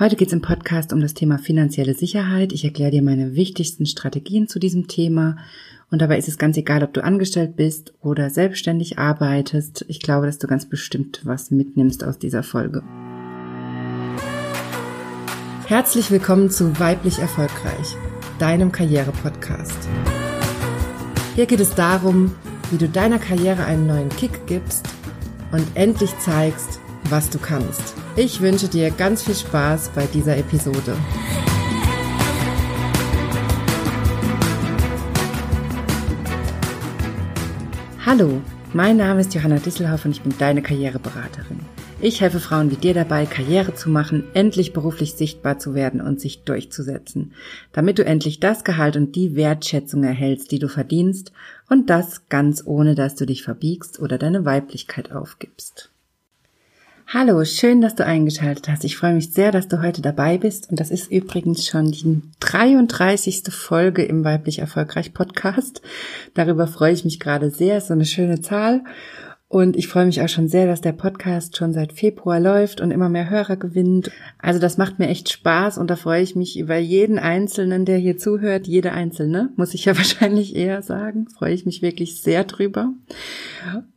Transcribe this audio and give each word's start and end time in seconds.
Heute 0.00 0.16
geht 0.16 0.28
es 0.28 0.32
im 0.32 0.40
Podcast 0.40 0.94
um 0.94 1.00
das 1.02 1.12
Thema 1.12 1.36
finanzielle 1.36 1.92
Sicherheit. 1.92 2.54
Ich 2.54 2.64
erkläre 2.64 2.90
dir 2.90 3.02
meine 3.02 3.34
wichtigsten 3.34 3.84
Strategien 3.84 4.48
zu 4.48 4.58
diesem 4.58 4.88
Thema. 4.88 5.36
Und 5.90 6.00
dabei 6.00 6.16
ist 6.16 6.26
es 6.26 6.38
ganz 6.38 6.56
egal, 6.56 6.82
ob 6.82 6.94
du 6.94 7.04
angestellt 7.04 7.54
bist 7.54 7.92
oder 8.00 8.30
selbstständig 8.30 8.98
arbeitest. 8.98 9.84
Ich 9.88 10.00
glaube, 10.00 10.24
dass 10.24 10.38
du 10.38 10.46
ganz 10.46 10.66
bestimmt 10.66 11.20
was 11.24 11.50
mitnimmst 11.50 12.02
aus 12.02 12.18
dieser 12.18 12.42
Folge. 12.42 12.82
Herzlich 15.66 16.10
willkommen 16.10 16.48
zu 16.48 16.80
Weiblich 16.80 17.18
Erfolgreich, 17.18 17.94
deinem 18.38 18.72
Karriere-Podcast. 18.72 19.86
Hier 21.34 21.44
geht 21.44 21.60
es 21.60 21.74
darum, 21.74 22.34
wie 22.70 22.78
du 22.78 22.88
deiner 22.88 23.18
Karriere 23.18 23.66
einen 23.66 23.86
neuen 23.86 24.08
Kick 24.08 24.46
gibst 24.46 24.88
und 25.52 25.66
endlich 25.74 26.18
zeigst, 26.20 26.79
was 27.10 27.30
du 27.30 27.38
kannst. 27.38 27.94
Ich 28.16 28.40
wünsche 28.40 28.68
dir 28.68 28.90
ganz 28.90 29.22
viel 29.22 29.34
Spaß 29.34 29.90
bei 29.94 30.06
dieser 30.06 30.36
Episode. 30.36 30.96
Hallo, 38.06 38.40
mein 38.72 38.96
Name 38.96 39.20
ist 39.20 39.34
Johanna 39.34 39.58
Disselhoff 39.58 40.04
und 40.04 40.12
ich 40.12 40.22
bin 40.22 40.34
deine 40.38 40.62
Karriereberaterin. 40.62 41.60
Ich 42.02 42.22
helfe 42.22 42.40
Frauen 42.40 42.70
wie 42.70 42.76
dir 42.76 42.94
dabei, 42.94 43.26
Karriere 43.26 43.74
zu 43.74 43.90
machen, 43.90 44.24
endlich 44.32 44.72
beruflich 44.72 45.14
sichtbar 45.14 45.58
zu 45.58 45.74
werden 45.74 46.00
und 46.00 46.18
sich 46.18 46.44
durchzusetzen, 46.44 47.34
damit 47.72 47.98
du 47.98 48.04
endlich 48.06 48.40
das 48.40 48.64
Gehalt 48.64 48.96
und 48.96 49.14
die 49.16 49.36
Wertschätzung 49.36 50.02
erhältst, 50.02 50.50
die 50.50 50.58
du 50.58 50.68
verdienst 50.68 51.32
und 51.68 51.90
das 51.90 52.26
ganz 52.28 52.62
ohne, 52.64 52.94
dass 52.94 53.16
du 53.16 53.26
dich 53.26 53.42
verbiegst 53.42 54.00
oder 54.00 54.16
deine 54.16 54.46
Weiblichkeit 54.46 55.12
aufgibst. 55.12 55.89
Hallo, 57.12 57.44
schön, 57.44 57.80
dass 57.80 57.96
du 57.96 58.06
eingeschaltet 58.06 58.68
hast. 58.68 58.84
Ich 58.84 58.96
freue 58.96 59.14
mich 59.14 59.32
sehr, 59.32 59.50
dass 59.50 59.66
du 59.66 59.82
heute 59.82 60.00
dabei 60.00 60.38
bist. 60.38 60.70
Und 60.70 60.78
das 60.78 60.92
ist 60.92 61.10
übrigens 61.10 61.66
schon 61.66 61.90
die 61.90 62.22
33. 62.38 63.42
Folge 63.52 64.04
im 64.04 64.22
Weiblich 64.22 64.60
Erfolgreich 64.60 65.12
Podcast. 65.12 65.82
Darüber 66.34 66.68
freue 66.68 66.92
ich 66.92 67.04
mich 67.04 67.18
gerade 67.18 67.50
sehr. 67.50 67.80
so 67.80 67.94
eine 67.94 68.04
schöne 68.04 68.42
Zahl. 68.42 68.84
Und 69.52 69.76
ich 69.76 69.88
freue 69.88 70.06
mich 70.06 70.22
auch 70.22 70.28
schon 70.28 70.46
sehr, 70.46 70.68
dass 70.68 70.80
der 70.80 70.92
Podcast 70.92 71.56
schon 71.56 71.72
seit 71.72 71.92
Februar 71.92 72.38
läuft 72.38 72.80
und 72.80 72.92
immer 72.92 73.08
mehr 73.08 73.28
Hörer 73.28 73.56
gewinnt. 73.56 74.08
Also 74.38 74.60
das 74.60 74.78
macht 74.78 75.00
mir 75.00 75.08
echt 75.08 75.28
Spaß 75.28 75.76
und 75.76 75.90
da 75.90 75.96
freue 75.96 76.22
ich 76.22 76.36
mich 76.36 76.56
über 76.56 76.76
jeden 76.76 77.18
Einzelnen, 77.18 77.84
der 77.84 77.98
hier 77.98 78.16
zuhört. 78.16 78.68
Jede 78.68 78.92
Einzelne, 78.92 79.50
muss 79.56 79.74
ich 79.74 79.86
ja 79.86 79.96
wahrscheinlich 79.98 80.54
eher 80.54 80.82
sagen. 80.82 81.26
Freue 81.36 81.52
ich 81.52 81.66
mich 81.66 81.82
wirklich 81.82 82.22
sehr 82.22 82.44
drüber. 82.44 82.92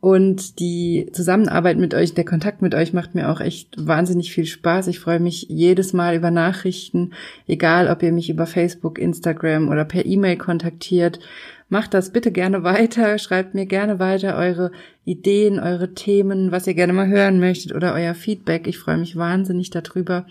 Und 0.00 0.58
die 0.58 1.08
Zusammenarbeit 1.12 1.78
mit 1.78 1.94
euch, 1.94 2.14
der 2.14 2.24
Kontakt 2.24 2.60
mit 2.60 2.74
euch 2.74 2.92
macht 2.92 3.14
mir 3.14 3.30
auch 3.30 3.40
echt 3.40 3.76
wahnsinnig 3.78 4.32
viel 4.32 4.46
Spaß. 4.46 4.88
Ich 4.88 4.98
freue 4.98 5.20
mich 5.20 5.46
jedes 5.48 5.92
Mal 5.92 6.16
über 6.16 6.32
Nachrichten, 6.32 7.12
egal 7.46 7.86
ob 7.86 8.02
ihr 8.02 8.10
mich 8.10 8.28
über 8.28 8.46
Facebook, 8.46 8.98
Instagram 8.98 9.68
oder 9.68 9.84
per 9.84 10.04
E-Mail 10.04 10.36
kontaktiert. 10.36 11.20
Macht 11.68 11.94
das 11.94 12.10
bitte 12.10 12.30
gerne 12.30 12.62
weiter, 12.62 13.18
schreibt 13.18 13.54
mir 13.54 13.66
gerne 13.66 13.98
weiter 13.98 14.36
eure 14.36 14.70
Ideen, 15.04 15.58
eure 15.58 15.94
Themen, 15.94 16.52
was 16.52 16.66
ihr 16.66 16.74
gerne 16.74 16.92
mal 16.92 17.08
hören 17.08 17.40
möchtet 17.40 17.74
oder 17.74 17.94
euer 17.94 18.14
Feedback. 18.14 18.66
Ich 18.66 18.78
freue 18.78 18.98
mich 18.98 19.16
wahnsinnig 19.16 19.70
darüber. 19.70 20.26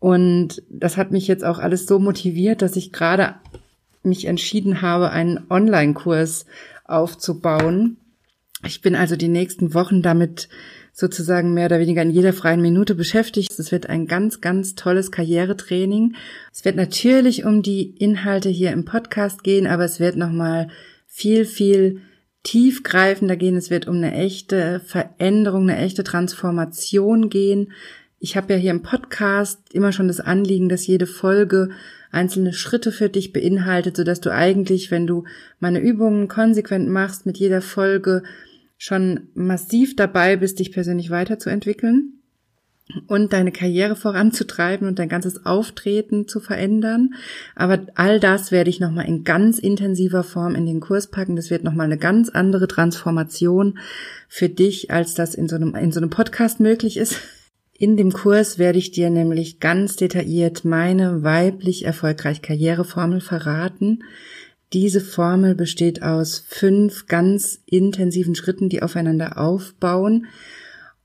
Und 0.00 0.62
das 0.68 0.96
hat 0.96 1.12
mich 1.12 1.28
jetzt 1.28 1.44
auch 1.44 1.58
alles 1.58 1.86
so 1.86 1.98
motiviert, 1.98 2.62
dass 2.62 2.76
ich 2.76 2.92
gerade 2.92 3.34
mich 4.02 4.24
entschieden 4.24 4.82
habe, 4.82 5.10
einen 5.10 5.46
Online-Kurs 5.50 6.46
aufzubauen. 6.84 7.98
Ich 8.66 8.80
bin 8.80 8.94
also 8.94 9.16
die 9.16 9.28
nächsten 9.28 9.74
Wochen 9.74 10.02
damit 10.02 10.48
sozusagen 11.00 11.54
mehr 11.54 11.66
oder 11.66 11.80
weniger 11.80 12.02
in 12.02 12.10
jeder 12.10 12.32
freien 12.32 12.60
Minute 12.60 12.94
beschäftigt. 12.94 13.50
Es 13.58 13.72
wird 13.72 13.88
ein 13.88 14.06
ganz, 14.06 14.40
ganz 14.40 14.74
tolles 14.74 15.10
Karrieretraining. 15.10 16.14
Es 16.52 16.64
wird 16.64 16.76
natürlich 16.76 17.44
um 17.44 17.62
die 17.62 17.96
Inhalte 17.96 18.50
hier 18.50 18.70
im 18.70 18.84
Podcast 18.84 19.42
gehen, 19.42 19.66
aber 19.66 19.84
es 19.84 19.98
wird 19.98 20.16
nochmal 20.16 20.68
viel, 21.06 21.44
viel 21.44 22.02
tiefgreifender 22.42 23.36
gehen. 23.36 23.56
Es 23.56 23.70
wird 23.70 23.88
um 23.88 23.96
eine 23.96 24.14
echte 24.14 24.80
Veränderung, 24.84 25.68
eine 25.68 25.78
echte 25.78 26.04
Transformation 26.04 27.30
gehen. 27.30 27.72
Ich 28.18 28.36
habe 28.36 28.52
ja 28.52 28.58
hier 28.58 28.70
im 28.70 28.82
Podcast 28.82 29.60
immer 29.72 29.92
schon 29.92 30.08
das 30.08 30.20
Anliegen, 30.20 30.68
dass 30.68 30.86
jede 30.86 31.06
Folge 31.06 31.70
einzelne 32.12 32.52
Schritte 32.52 32.92
für 32.92 33.08
dich 33.08 33.32
beinhaltet, 33.32 33.96
sodass 33.96 34.20
du 34.20 34.30
eigentlich, 34.30 34.90
wenn 34.90 35.06
du 35.06 35.24
meine 35.58 35.80
Übungen 35.80 36.28
konsequent 36.28 36.88
machst, 36.88 37.24
mit 37.24 37.38
jeder 37.38 37.62
Folge 37.62 38.22
schon 38.80 39.28
massiv 39.34 39.94
dabei 39.94 40.38
bist, 40.38 40.58
dich 40.58 40.72
persönlich 40.72 41.10
weiterzuentwickeln 41.10 42.14
und 43.06 43.34
deine 43.34 43.52
Karriere 43.52 43.94
voranzutreiben 43.94 44.88
und 44.88 44.98
dein 44.98 45.10
ganzes 45.10 45.44
Auftreten 45.44 46.26
zu 46.26 46.40
verändern. 46.40 47.12
Aber 47.54 47.86
all 47.94 48.18
das 48.20 48.50
werde 48.50 48.70
ich 48.70 48.80
nochmal 48.80 49.06
in 49.06 49.22
ganz 49.22 49.58
intensiver 49.58 50.24
Form 50.24 50.54
in 50.54 50.64
den 50.64 50.80
Kurs 50.80 51.08
packen. 51.08 51.36
Das 51.36 51.50
wird 51.50 51.62
nochmal 51.62 51.84
eine 51.84 51.98
ganz 51.98 52.30
andere 52.30 52.68
Transformation 52.68 53.78
für 54.28 54.48
dich, 54.48 54.90
als 54.90 55.12
das 55.12 55.34
in 55.34 55.46
so 55.46 55.56
einem, 55.56 55.74
in 55.74 55.92
so 55.92 56.00
einem 56.00 56.08
Podcast 56.08 56.58
möglich 56.58 56.96
ist. 56.96 57.20
In 57.74 57.98
dem 57.98 58.12
Kurs 58.12 58.58
werde 58.58 58.78
ich 58.78 58.92
dir 58.92 59.10
nämlich 59.10 59.60
ganz 59.60 59.96
detailliert 59.96 60.64
meine 60.64 61.22
weiblich 61.22 61.84
erfolgreich 61.84 62.40
Karriereformel 62.40 63.20
verraten, 63.20 64.04
diese 64.72 65.00
Formel 65.00 65.54
besteht 65.54 66.02
aus 66.02 66.44
fünf 66.46 67.06
ganz 67.06 67.60
intensiven 67.66 68.34
Schritten, 68.34 68.68
die 68.68 68.82
aufeinander 68.82 69.38
aufbauen. 69.38 70.26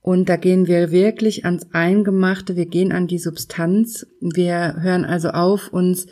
Und 0.02 0.30
da 0.30 0.36
gehen 0.36 0.68
wir 0.68 0.92
wirklich 0.92 1.46
ans 1.46 1.66
Eingemachte, 1.72 2.56
wir 2.56 2.68
gehen 2.68 2.92
an 2.92 3.08
die 3.08 3.18
Substanz. 3.18 4.06
Wir 4.22 4.76
hören 4.80 5.04
also 5.04 5.30
auf, 5.30 5.74
uns 5.74 6.06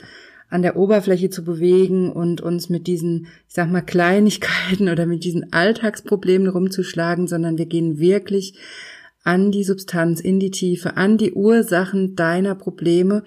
an 0.49 0.63
der 0.63 0.77
Oberfläche 0.77 1.29
zu 1.29 1.43
bewegen 1.43 2.11
und 2.11 2.41
uns 2.41 2.69
mit 2.69 2.87
diesen, 2.87 3.27
ich 3.47 3.53
sag 3.53 3.71
mal, 3.71 3.81
Kleinigkeiten 3.81 4.89
oder 4.89 5.05
mit 5.05 5.23
diesen 5.23 5.53
Alltagsproblemen 5.53 6.47
rumzuschlagen, 6.47 7.27
sondern 7.27 7.59
wir 7.59 7.67
gehen 7.67 7.99
wirklich 7.99 8.55
an 9.23 9.51
die 9.51 9.63
Substanz, 9.63 10.19
in 10.19 10.39
die 10.39 10.51
Tiefe, 10.51 10.97
an 10.97 11.17
die 11.17 11.33
Ursachen 11.33 12.15
deiner 12.15 12.55
Probleme 12.55 13.23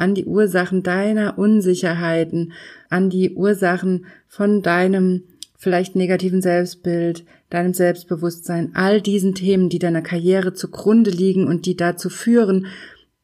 an 0.00 0.14
die 0.14 0.24
Ursachen 0.24 0.82
deiner 0.82 1.38
Unsicherheiten, 1.38 2.54
an 2.90 3.08
die 3.08 3.34
Ursachen 3.34 4.04
von 4.28 4.62
deinem 4.62 5.22
vielleicht 5.56 5.96
negativen 5.96 6.42
Selbstbild, 6.42 7.24
deinem 7.50 7.74
Selbstbewusstsein, 7.74 8.72
all 8.74 9.00
diesen 9.00 9.34
Themen, 9.34 9.68
die 9.68 9.78
deiner 9.78 10.02
Karriere 10.02 10.54
zugrunde 10.54 11.10
liegen 11.10 11.46
und 11.46 11.66
die 11.66 11.76
dazu 11.76 12.08
führen, 12.08 12.66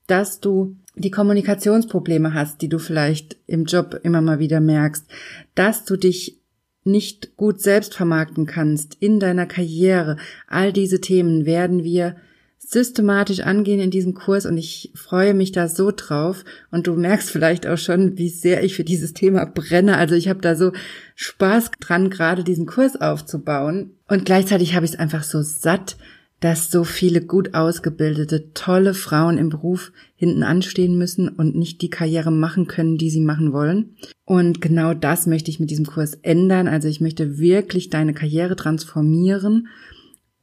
dass 0.06 0.40
du 0.40 0.76
die 0.94 1.10
Kommunikationsprobleme 1.10 2.34
hast, 2.34 2.62
die 2.62 2.68
du 2.68 2.78
vielleicht 2.78 3.36
im 3.46 3.64
Job 3.64 4.00
immer 4.02 4.20
mal 4.20 4.38
wieder 4.38 4.60
merkst, 4.60 5.06
dass 5.54 5.84
du 5.84 5.96
dich 5.96 6.40
nicht 6.84 7.36
gut 7.36 7.60
selbst 7.60 7.94
vermarkten 7.94 8.46
kannst 8.46 8.96
in 9.00 9.18
deiner 9.18 9.46
Karriere. 9.46 10.16
All 10.46 10.72
diese 10.72 11.00
Themen 11.00 11.44
werden 11.44 11.84
wir 11.84 12.16
systematisch 12.68 13.40
angehen 13.40 13.78
in 13.78 13.92
diesem 13.92 14.14
Kurs 14.14 14.44
und 14.44 14.58
ich 14.58 14.90
freue 14.94 15.34
mich 15.34 15.52
da 15.52 15.68
so 15.68 15.92
drauf 15.94 16.44
und 16.72 16.88
du 16.88 16.94
merkst 16.94 17.30
vielleicht 17.30 17.64
auch 17.64 17.78
schon, 17.78 18.18
wie 18.18 18.28
sehr 18.28 18.64
ich 18.64 18.74
für 18.74 18.82
dieses 18.82 19.12
Thema 19.12 19.44
brenne. 19.44 19.96
Also 19.96 20.16
ich 20.16 20.28
habe 20.28 20.40
da 20.40 20.56
so 20.56 20.72
Spaß 21.14 21.70
dran, 21.78 22.10
gerade 22.10 22.42
diesen 22.42 22.66
Kurs 22.66 23.00
aufzubauen 23.00 23.92
und 24.08 24.24
gleichzeitig 24.24 24.74
habe 24.74 24.84
ich 24.84 24.92
es 24.92 24.98
einfach 24.98 25.22
so 25.22 25.42
satt, 25.42 25.96
dass 26.40 26.70
so 26.70 26.82
viele 26.82 27.22
gut 27.22 27.54
ausgebildete, 27.54 28.52
tolle 28.52 28.94
Frauen 28.94 29.38
im 29.38 29.48
Beruf 29.48 29.92
hinten 30.16 30.42
anstehen 30.42 30.98
müssen 30.98 31.28
und 31.28 31.56
nicht 31.56 31.80
die 31.82 31.88
Karriere 31.88 32.30
machen 32.32 32.66
können, 32.66 32.98
die 32.98 33.10
sie 33.10 33.20
machen 33.20 33.52
wollen. 33.52 33.96
Und 34.24 34.60
genau 34.60 34.92
das 34.92 35.26
möchte 35.26 35.50
ich 35.50 35.60
mit 35.60 35.70
diesem 35.70 35.86
Kurs 35.86 36.14
ändern. 36.22 36.68
Also 36.68 36.88
ich 36.88 37.00
möchte 37.00 37.38
wirklich 37.38 37.90
deine 37.90 38.12
Karriere 38.12 38.56
transformieren 38.56 39.68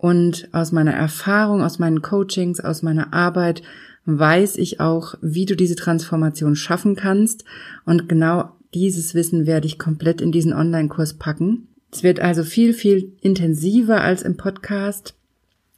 und 0.03 0.49
aus 0.51 0.73
meiner 0.73 0.91
Erfahrung, 0.91 1.61
aus 1.61 1.79
meinen 1.79 2.01
Coachings, 2.01 2.59
aus 2.59 2.81
meiner 2.81 3.13
Arbeit 3.13 3.61
weiß 4.03 4.57
ich 4.57 4.81
auch, 4.81 5.15
wie 5.21 5.45
du 5.45 5.55
diese 5.55 5.77
Transformation 5.77 6.57
schaffen 6.57 6.97
kannst. 6.97 7.45
Und 7.85 8.09
genau 8.09 8.51
dieses 8.73 9.15
Wissen 9.15 9.45
werde 9.45 9.65
ich 9.65 9.79
komplett 9.79 10.19
in 10.19 10.33
diesen 10.33 10.51
Online-Kurs 10.51 11.13
packen. 11.13 11.69
Es 11.89 12.03
wird 12.03 12.19
also 12.19 12.43
viel, 12.43 12.73
viel 12.73 13.13
intensiver 13.21 14.01
als 14.01 14.23
im 14.23 14.35
Podcast. 14.35 15.13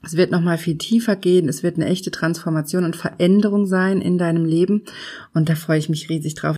Es 0.02 0.18
wird 0.18 0.32
nochmal 0.32 0.58
viel 0.58 0.80
tiefer 0.80 1.16
gehen. 1.16 1.48
Es 1.48 1.62
wird 1.62 1.76
eine 1.76 1.86
echte 1.86 2.10
Transformation 2.10 2.84
und 2.84 2.96
Veränderung 2.96 3.68
sein 3.68 4.02
in 4.02 4.18
deinem 4.18 4.46
Leben. 4.46 4.86
Und 5.36 5.50
da 5.50 5.56
freue 5.56 5.78
ich 5.78 5.88
mich 5.88 6.10
riesig 6.10 6.34
drauf. 6.34 6.56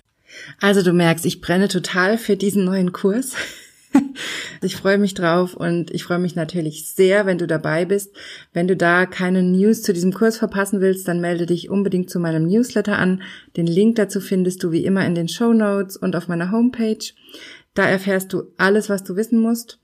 Also 0.58 0.80
du 0.80 0.94
merkst, 0.94 1.26
ich 1.26 1.42
brenne 1.42 1.68
total 1.68 2.16
für 2.16 2.38
diesen 2.38 2.64
neuen 2.64 2.92
Kurs. 2.92 3.34
ich 4.62 4.76
freue 4.76 4.98
mich 4.98 5.14
drauf 5.14 5.54
und 5.54 5.90
ich 5.92 6.04
freue 6.04 6.18
mich 6.18 6.36
natürlich 6.36 6.92
sehr, 6.92 7.26
wenn 7.26 7.38
du 7.38 7.46
dabei 7.46 7.84
bist. 7.84 8.14
Wenn 8.52 8.68
du 8.68 8.76
da 8.76 9.06
keine 9.06 9.42
News 9.42 9.82
zu 9.82 9.92
diesem 9.92 10.12
Kurs 10.12 10.38
verpassen 10.38 10.80
willst, 10.80 11.08
dann 11.08 11.20
melde 11.20 11.46
dich 11.46 11.70
unbedingt 11.70 12.10
zu 12.10 12.20
meinem 12.20 12.46
Newsletter 12.46 12.98
an. 12.98 13.22
Den 13.56 13.66
Link 13.66 13.96
dazu 13.96 14.20
findest 14.20 14.62
du 14.62 14.72
wie 14.72 14.84
immer 14.84 15.06
in 15.06 15.14
den 15.14 15.28
Show 15.28 15.52
Notes 15.52 15.96
und 15.96 16.16
auf 16.16 16.28
meiner 16.28 16.50
Homepage. 16.50 17.12
Da 17.74 17.88
erfährst 17.88 18.32
du 18.32 18.44
alles, 18.56 18.88
was 18.88 19.04
du 19.04 19.16
wissen 19.16 19.40
musst. 19.40 19.78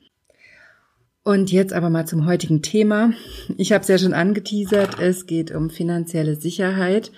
Und 1.22 1.50
jetzt 1.50 1.72
aber 1.72 1.88
mal 1.88 2.06
zum 2.06 2.26
heutigen 2.26 2.60
Thema. 2.60 3.12
Ich 3.56 3.72
habe 3.72 3.80
es 3.80 3.88
ja 3.88 3.96
schon 3.96 4.12
angeteasert, 4.12 5.00
es 5.00 5.26
geht 5.26 5.52
um 5.52 5.70
finanzielle 5.70 6.36
Sicherheit. 6.36 7.10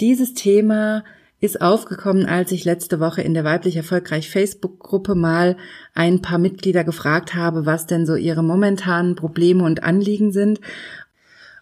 dieses 0.00 0.34
Thema 0.34 1.04
ist 1.42 1.60
aufgekommen, 1.60 2.24
als 2.24 2.52
ich 2.52 2.64
letzte 2.64 3.00
Woche 3.00 3.20
in 3.20 3.34
der 3.34 3.42
weiblich 3.42 3.76
erfolgreich 3.76 4.30
Facebook-Gruppe 4.30 5.16
mal 5.16 5.56
ein 5.92 6.22
paar 6.22 6.38
Mitglieder 6.38 6.84
gefragt 6.84 7.34
habe, 7.34 7.66
was 7.66 7.86
denn 7.88 8.06
so 8.06 8.14
ihre 8.14 8.44
momentanen 8.44 9.16
Probleme 9.16 9.64
und 9.64 9.82
Anliegen 9.82 10.30
sind. 10.30 10.60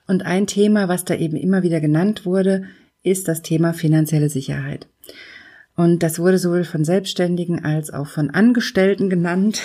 Und 0.07 0.27
ein 0.27 0.47
Thema, 0.47 0.89
was 0.89 1.07
da 1.07 1.15
eben 1.15 1.37
immer 1.37 1.63
wieder 1.63 1.81
genannt 1.81 2.27
wurde, 2.27 2.65
ist 3.03 3.27
das 3.27 3.41
Thema 3.41 3.73
finanzielle 3.73 4.29
Sicherheit. 4.29 4.87
Und 5.77 6.03
das 6.03 6.19
wurde 6.19 6.37
sowohl 6.37 6.65
von 6.65 6.85
Selbstständigen 6.85 7.65
als 7.65 7.91
auch 7.91 8.07
von 8.07 8.29
Angestellten 8.29 9.09
genannt. 9.09 9.63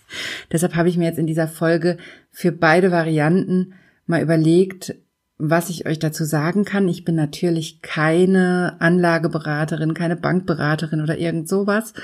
Deshalb 0.50 0.76
habe 0.76 0.88
ich 0.88 0.96
mir 0.96 1.04
jetzt 1.04 1.18
in 1.18 1.26
dieser 1.26 1.46
Folge 1.46 1.98
für 2.30 2.52
beide 2.52 2.90
Varianten 2.90 3.74
mal 4.06 4.22
überlegt, 4.22 4.94
was 5.38 5.70
ich 5.70 5.86
euch 5.86 5.98
dazu 5.98 6.24
sagen 6.24 6.64
kann. 6.64 6.88
Ich 6.88 7.04
bin 7.04 7.14
natürlich 7.14 7.80
keine 7.80 8.76
Anlageberaterin, 8.80 9.94
keine 9.94 10.16
Bankberaterin 10.16 11.00
oder 11.00 11.16
irgend 11.16 11.48
sowas. 11.48 11.94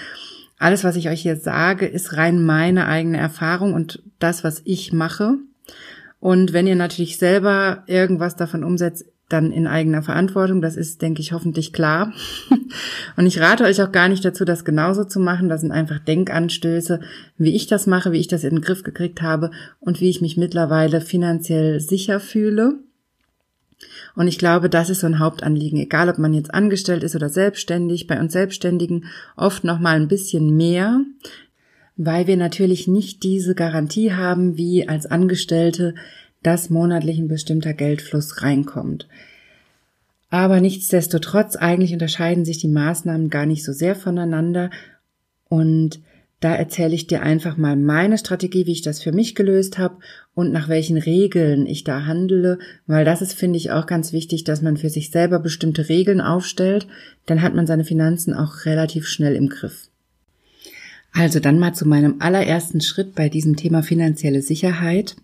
Alles, 0.58 0.84
was 0.84 0.96
ich 0.96 1.08
euch 1.08 1.22
hier 1.22 1.36
sage, 1.36 1.86
ist 1.86 2.16
rein 2.16 2.42
meine 2.44 2.86
eigene 2.86 3.18
Erfahrung 3.18 3.74
und 3.74 4.02
das, 4.20 4.44
was 4.44 4.62
ich 4.64 4.92
mache. 4.92 5.34
Und 6.20 6.52
wenn 6.52 6.66
ihr 6.66 6.76
natürlich 6.76 7.18
selber 7.18 7.82
irgendwas 7.86 8.36
davon 8.36 8.64
umsetzt, 8.64 9.04
dann 9.28 9.52
in 9.52 9.66
eigener 9.66 10.02
Verantwortung. 10.02 10.60
Das 10.60 10.76
ist, 10.76 11.02
denke 11.02 11.20
ich, 11.20 11.32
hoffentlich 11.32 11.72
klar. 11.72 12.12
Und 13.16 13.26
ich 13.26 13.40
rate 13.40 13.64
euch 13.64 13.82
auch 13.82 13.90
gar 13.90 14.08
nicht 14.08 14.24
dazu, 14.24 14.44
das 14.44 14.64
genauso 14.64 15.04
zu 15.04 15.18
machen. 15.18 15.48
Das 15.48 15.62
sind 15.62 15.72
einfach 15.72 15.98
Denkanstöße, 15.98 17.00
wie 17.38 17.54
ich 17.54 17.66
das 17.66 17.86
mache, 17.86 18.12
wie 18.12 18.20
ich 18.20 18.28
das 18.28 18.44
in 18.44 18.56
den 18.56 18.60
Griff 18.60 18.82
gekriegt 18.82 19.22
habe 19.22 19.50
und 19.80 20.00
wie 20.00 20.10
ich 20.10 20.20
mich 20.20 20.36
mittlerweile 20.36 21.00
finanziell 21.00 21.80
sicher 21.80 22.20
fühle. 22.20 22.74
Und 24.14 24.28
ich 24.28 24.38
glaube, 24.38 24.70
das 24.70 24.90
ist 24.90 25.00
so 25.00 25.06
ein 25.06 25.18
Hauptanliegen, 25.18 25.78
egal 25.78 26.08
ob 26.08 26.18
man 26.18 26.34
jetzt 26.34 26.54
angestellt 26.54 27.02
ist 27.02 27.16
oder 27.16 27.28
selbstständig, 27.28 28.06
bei 28.06 28.18
uns 28.18 28.32
Selbstständigen 28.32 29.06
oft 29.36 29.64
noch 29.64 29.78
mal 29.78 29.96
ein 29.96 30.08
bisschen 30.08 30.56
mehr, 30.56 31.00
weil 31.96 32.26
wir 32.26 32.36
natürlich 32.36 32.88
nicht 32.88 33.22
diese 33.22 33.54
Garantie 33.54 34.12
haben, 34.12 34.56
wie 34.56 34.88
als 34.88 35.06
Angestellte, 35.06 35.94
dass 36.42 36.70
monatlich 36.70 37.18
ein 37.18 37.28
bestimmter 37.28 37.72
Geldfluss 37.72 38.42
reinkommt. 38.42 39.08
Aber 40.30 40.60
nichtsdestotrotz, 40.60 41.56
eigentlich 41.56 41.92
unterscheiden 41.92 42.44
sich 42.44 42.58
die 42.58 42.68
Maßnahmen 42.68 43.30
gar 43.30 43.46
nicht 43.46 43.64
so 43.64 43.72
sehr 43.72 43.94
voneinander 43.94 44.70
und 45.48 46.00
da 46.44 46.54
erzähle 46.54 46.94
ich 46.94 47.06
dir 47.06 47.22
einfach 47.22 47.56
mal 47.56 47.74
meine 47.74 48.18
Strategie, 48.18 48.66
wie 48.66 48.72
ich 48.72 48.82
das 48.82 49.02
für 49.02 49.12
mich 49.12 49.34
gelöst 49.34 49.78
habe 49.78 49.96
und 50.34 50.52
nach 50.52 50.68
welchen 50.68 50.98
Regeln 50.98 51.64
ich 51.64 51.84
da 51.84 52.04
handle, 52.04 52.58
weil 52.86 53.06
das 53.06 53.22
ist, 53.22 53.32
finde 53.32 53.56
ich, 53.56 53.70
auch 53.70 53.86
ganz 53.86 54.12
wichtig, 54.12 54.44
dass 54.44 54.60
man 54.60 54.76
für 54.76 54.90
sich 54.90 55.10
selber 55.10 55.38
bestimmte 55.38 55.88
Regeln 55.88 56.20
aufstellt, 56.20 56.86
dann 57.24 57.40
hat 57.40 57.54
man 57.54 57.66
seine 57.66 57.86
Finanzen 57.86 58.34
auch 58.34 58.66
relativ 58.66 59.08
schnell 59.08 59.36
im 59.36 59.48
Griff. 59.48 59.88
Also 61.12 61.40
dann 61.40 61.58
mal 61.58 61.72
zu 61.72 61.88
meinem 61.88 62.16
allerersten 62.18 62.82
Schritt 62.82 63.14
bei 63.14 63.30
diesem 63.30 63.56
Thema 63.56 63.82
finanzielle 63.82 64.42
Sicherheit. 64.42 65.16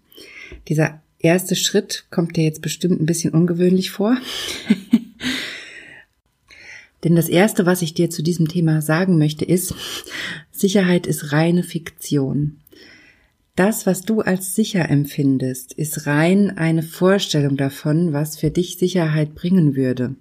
Dieser 0.68 1.02
erste 1.18 1.54
Schritt 1.54 2.06
kommt 2.10 2.38
dir 2.38 2.44
jetzt 2.44 2.62
bestimmt 2.62 2.98
ein 2.98 3.06
bisschen 3.06 3.34
ungewöhnlich 3.34 3.90
vor. 3.90 4.16
Denn 7.04 7.16
das 7.16 7.28
Erste, 7.28 7.66
was 7.66 7.82
ich 7.82 7.94
dir 7.94 8.10
zu 8.10 8.22
diesem 8.22 8.48
Thema 8.48 8.82
sagen 8.82 9.18
möchte, 9.18 9.44
ist, 9.44 9.74
Sicherheit 10.50 11.06
ist 11.06 11.32
reine 11.32 11.62
Fiktion. 11.62 12.58
Das, 13.56 13.86
was 13.86 14.02
du 14.02 14.20
als 14.20 14.54
sicher 14.54 14.88
empfindest, 14.88 15.72
ist 15.72 16.06
rein 16.06 16.56
eine 16.56 16.82
Vorstellung 16.82 17.56
davon, 17.56 18.12
was 18.12 18.38
für 18.38 18.50
dich 18.50 18.78
Sicherheit 18.78 19.34
bringen 19.34 19.76
würde. 19.76 20.16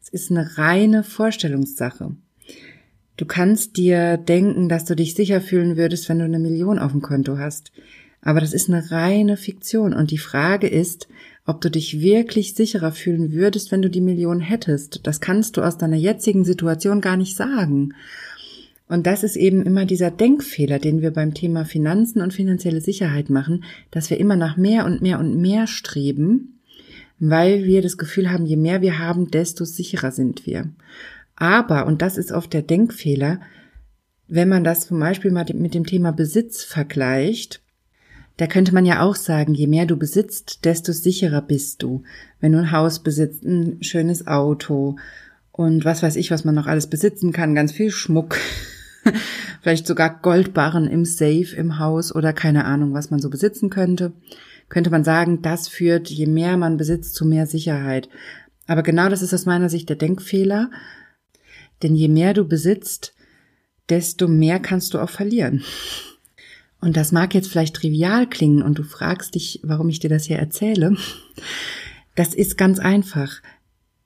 Es 0.00 0.08
ist 0.08 0.30
eine 0.30 0.56
reine 0.56 1.02
Vorstellungssache. 1.02 2.16
Du 3.16 3.26
kannst 3.26 3.76
dir 3.76 4.16
denken, 4.16 4.68
dass 4.68 4.84
du 4.84 4.94
dich 4.94 5.14
sicher 5.14 5.40
fühlen 5.40 5.76
würdest, 5.76 6.08
wenn 6.08 6.20
du 6.20 6.24
eine 6.24 6.38
Million 6.38 6.78
auf 6.78 6.92
dem 6.92 7.02
Konto 7.02 7.36
hast. 7.36 7.72
Aber 8.22 8.40
das 8.40 8.52
ist 8.52 8.68
eine 8.68 8.90
reine 8.90 9.36
Fiktion. 9.36 9.92
Und 9.92 10.10
die 10.10 10.18
Frage 10.18 10.68
ist, 10.68 11.08
ob 11.48 11.62
du 11.62 11.70
dich 11.70 12.02
wirklich 12.02 12.52
sicherer 12.52 12.92
fühlen 12.92 13.32
würdest, 13.32 13.72
wenn 13.72 13.80
du 13.80 13.88
die 13.88 14.02
Million 14.02 14.38
hättest. 14.38 15.00
Das 15.06 15.20
kannst 15.22 15.56
du 15.56 15.62
aus 15.62 15.78
deiner 15.78 15.96
jetzigen 15.96 16.44
Situation 16.44 17.00
gar 17.00 17.16
nicht 17.16 17.36
sagen. 17.36 17.94
Und 18.86 19.06
das 19.06 19.22
ist 19.22 19.34
eben 19.34 19.62
immer 19.62 19.86
dieser 19.86 20.10
Denkfehler, 20.10 20.78
den 20.78 21.00
wir 21.00 21.10
beim 21.10 21.32
Thema 21.32 21.64
Finanzen 21.64 22.20
und 22.20 22.34
finanzielle 22.34 22.82
Sicherheit 22.82 23.30
machen, 23.30 23.64
dass 23.90 24.10
wir 24.10 24.20
immer 24.20 24.36
nach 24.36 24.58
mehr 24.58 24.84
und 24.84 25.00
mehr 25.00 25.18
und 25.18 25.40
mehr 25.40 25.66
streben, 25.66 26.60
weil 27.18 27.64
wir 27.64 27.80
das 27.80 27.96
Gefühl 27.96 28.30
haben, 28.30 28.44
je 28.44 28.56
mehr 28.56 28.82
wir 28.82 28.98
haben, 28.98 29.30
desto 29.30 29.64
sicherer 29.64 30.12
sind 30.12 30.44
wir. 30.44 30.68
Aber, 31.34 31.86
und 31.86 32.02
das 32.02 32.18
ist 32.18 32.30
oft 32.30 32.52
der 32.52 32.62
Denkfehler, 32.62 33.40
wenn 34.26 34.50
man 34.50 34.64
das 34.64 34.86
zum 34.86 35.00
Beispiel 35.00 35.30
mal 35.30 35.46
mit 35.54 35.72
dem 35.72 35.86
Thema 35.86 36.12
Besitz 36.12 36.62
vergleicht, 36.62 37.62
da 38.38 38.46
könnte 38.46 38.72
man 38.72 38.86
ja 38.86 39.02
auch 39.02 39.16
sagen, 39.16 39.52
je 39.52 39.66
mehr 39.66 39.84
du 39.84 39.96
besitzt, 39.96 40.64
desto 40.64 40.92
sicherer 40.92 41.42
bist 41.42 41.82
du. 41.82 42.04
Wenn 42.40 42.52
du 42.52 42.58
ein 42.58 42.70
Haus 42.70 43.00
besitzt, 43.00 43.44
ein 43.44 43.82
schönes 43.82 44.28
Auto 44.28 44.96
und 45.50 45.84
was 45.84 46.04
weiß 46.04 46.14
ich, 46.14 46.30
was 46.30 46.44
man 46.44 46.54
noch 46.54 46.68
alles 46.68 46.86
besitzen 46.86 47.32
kann, 47.32 47.56
ganz 47.56 47.72
viel 47.72 47.90
Schmuck, 47.90 48.36
vielleicht 49.60 49.88
sogar 49.88 50.20
Goldbarren 50.22 50.86
im 50.86 51.04
Safe 51.04 51.48
im 51.56 51.80
Haus 51.80 52.14
oder 52.14 52.32
keine 52.32 52.64
Ahnung, 52.64 52.94
was 52.94 53.10
man 53.10 53.18
so 53.18 53.28
besitzen 53.28 53.70
könnte, 53.70 54.12
könnte 54.68 54.90
man 54.90 55.02
sagen, 55.02 55.42
das 55.42 55.66
führt, 55.66 56.08
je 56.08 56.26
mehr 56.26 56.56
man 56.56 56.76
besitzt, 56.76 57.16
zu 57.16 57.26
mehr 57.26 57.46
Sicherheit. 57.46 58.08
Aber 58.68 58.84
genau 58.84 59.08
das 59.08 59.22
ist 59.22 59.34
aus 59.34 59.46
meiner 59.46 59.68
Sicht 59.68 59.88
der 59.88 59.96
Denkfehler, 59.96 60.70
denn 61.82 61.96
je 61.96 62.06
mehr 62.06 62.34
du 62.34 62.44
besitzt, 62.44 63.14
desto 63.88 64.28
mehr 64.28 64.60
kannst 64.60 64.94
du 64.94 65.00
auch 65.00 65.10
verlieren. 65.10 65.64
Und 66.80 66.96
das 66.96 67.12
mag 67.12 67.34
jetzt 67.34 67.48
vielleicht 67.48 67.76
trivial 67.76 68.28
klingen 68.28 68.62
und 68.62 68.78
du 68.78 68.82
fragst 68.84 69.34
dich, 69.34 69.60
warum 69.64 69.88
ich 69.88 69.98
dir 69.98 70.10
das 70.10 70.24
hier 70.24 70.38
erzähle. 70.38 70.96
Das 72.14 72.34
ist 72.34 72.56
ganz 72.56 72.78
einfach. 72.78 73.42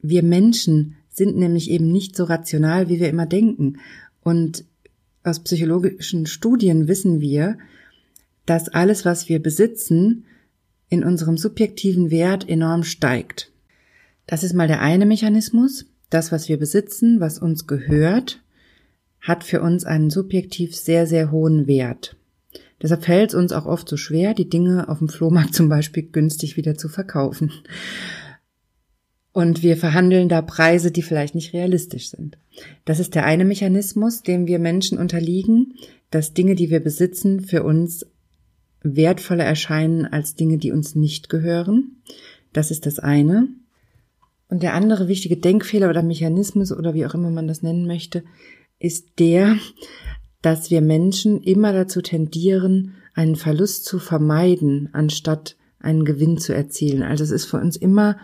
Wir 0.01 0.23
Menschen 0.23 0.97
sind 1.11 1.37
nämlich 1.37 1.71
eben 1.71 1.93
nicht 1.93 2.17
so 2.17 2.25
rational, 2.25 2.89
wie 2.89 2.99
wir 2.99 3.09
immer 3.09 3.27
denken. 3.27 3.79
Und 4.23 4.65
aus 5.23 5.41
psychologischen 5.41 6.27
Studien 6.27 6.89
wissen 6.89 7.21
wir, 7.21 7.59
dass 8.47 8.69
alles, 8.69 9.05
was 9.05 9.29
wir 9.29 9.41
besitzen, 9.41 10.25
in 10.89 11.05
unserem 11.05 11.37
subjektiven 11.37 12.11
Wert 12.11 12.49
enorm 12.49 12.85
steigt. 12.85 13.53
Das 14.27 14.43
ist 14.43 14.55
mal 14.55 14.69
der 14.69 14.81
eine 14.81 15.07
Mechanismus. 15.07 15.87
Das, 16.11 16.33
was 16.33 16.49
wir 16.49 16.59
besitzen, 16.59 17.21
was 17.21 17.39
uns 17.39 17.67
gehört, 17.67 18.43
hat 19.21 19.45
für 19.45 19.63
uns 19.63 19.85
einen 19.85 20.11
subjektiv 20.11 20.77
sehr, 20.77 21.07
sehr 21.07 21.31
hohen 21.31 21.67
Wert. 21.67 22.17
Deshalb 22.83 23.05
fällt 23.05 23.31
es 23.31 23.35
uns 23.37 23.53
auch 23.53 23.65
oft 23.65 23.89
so 23.89 23.97
schwer, 23.97 24.35
die 24.35 24.49
Dinge 24.49 24.89
auf 24.89 24.99
dem 24.99 25.09
Flohmarkt 25.09 25.55
zum 25.55 25.69
Beispiel 25.69 26.03
günstig 26.03 26.57
wieder 26.57 26.77
zu 26.77 26.89
verkaufen. 26.89 27.53
Und 29.33 29.63
wir 29.63 29.77
verhandeln 29.77 30.29
da 30.29 30.43
Preise, 30.43 30.91
die 30.91 31.03
vielleicht 31.03 31.35
nicht 31.35 31.55
realistisch 31.55 32.11
sind. 32.11 32.37
Das 32.85 33.01
ist 33.01 33.15
der 33.15 33.25
eine 33.25 33.45
Mechanismus, 33.45 34.23
dem 34.23 34.47
wir 34.47 34.59
Menschen 34.59 34.99
unterliegen, 34.99 35.75
dass 36.11 36.35
Dinge, 36.35 36.55
die 36.55 36.71
wir 36.71 36.81
besitzen, 36.81 37.41
für 37.41 37.63
uns 37.63 38.05
wertvoller 38.83 39.45
erscheinen 39.45 40.05
als 40.05 40.35
Dinge, 40.35 40.59
die 40.59 40.73
uns 40.73 40.95
nicht 40.95 41.29
gehören. 41.31 42.03
Das 42.53 42.71
ist 42.71 42.85
das 42.85 42.99
eine. 42.99 43.49
Und 44.49 44.63
der 44.63 44.75
andere 44.75 45.09
wichtige 45.09 45.39
Denkfehler 45.39 45.89
oder 45.89 46.03
Mechanismus 46.03 46.73
oder 46.73 46.93
wie 46.93 47.07
auch 47.07 47.15
immer 47.15 47.31
man 47.31 47.49
das 47.49 47.63
nennen 47.63 47.87
möchte, 47.87 48.25
ist 48.79 49.19
der, 49.19 49.57
dass 50.43 50.71
wir 50.71 50.81
Menschen 50.81 51.41
immer 51.41 51.73
dazu 51.73 52.03
tendieren, 52.03 52.95
einen 53.15 53.37
Verlust 53.37 53.85
zu 53.85 53.99
vermeiden, 53.99 54.89
anstatt 54.93 55.57
einen 55.79 56.05
Gewinn 56.05 56.39
zu 56.39 56.55
erzielen. 56.55 57.03
Also 57.03 57.25
es 57.25 57.31
ist 57.31 57.47
für 57.47 57.59
uns 57.59 57.77
immer 57.77 58.19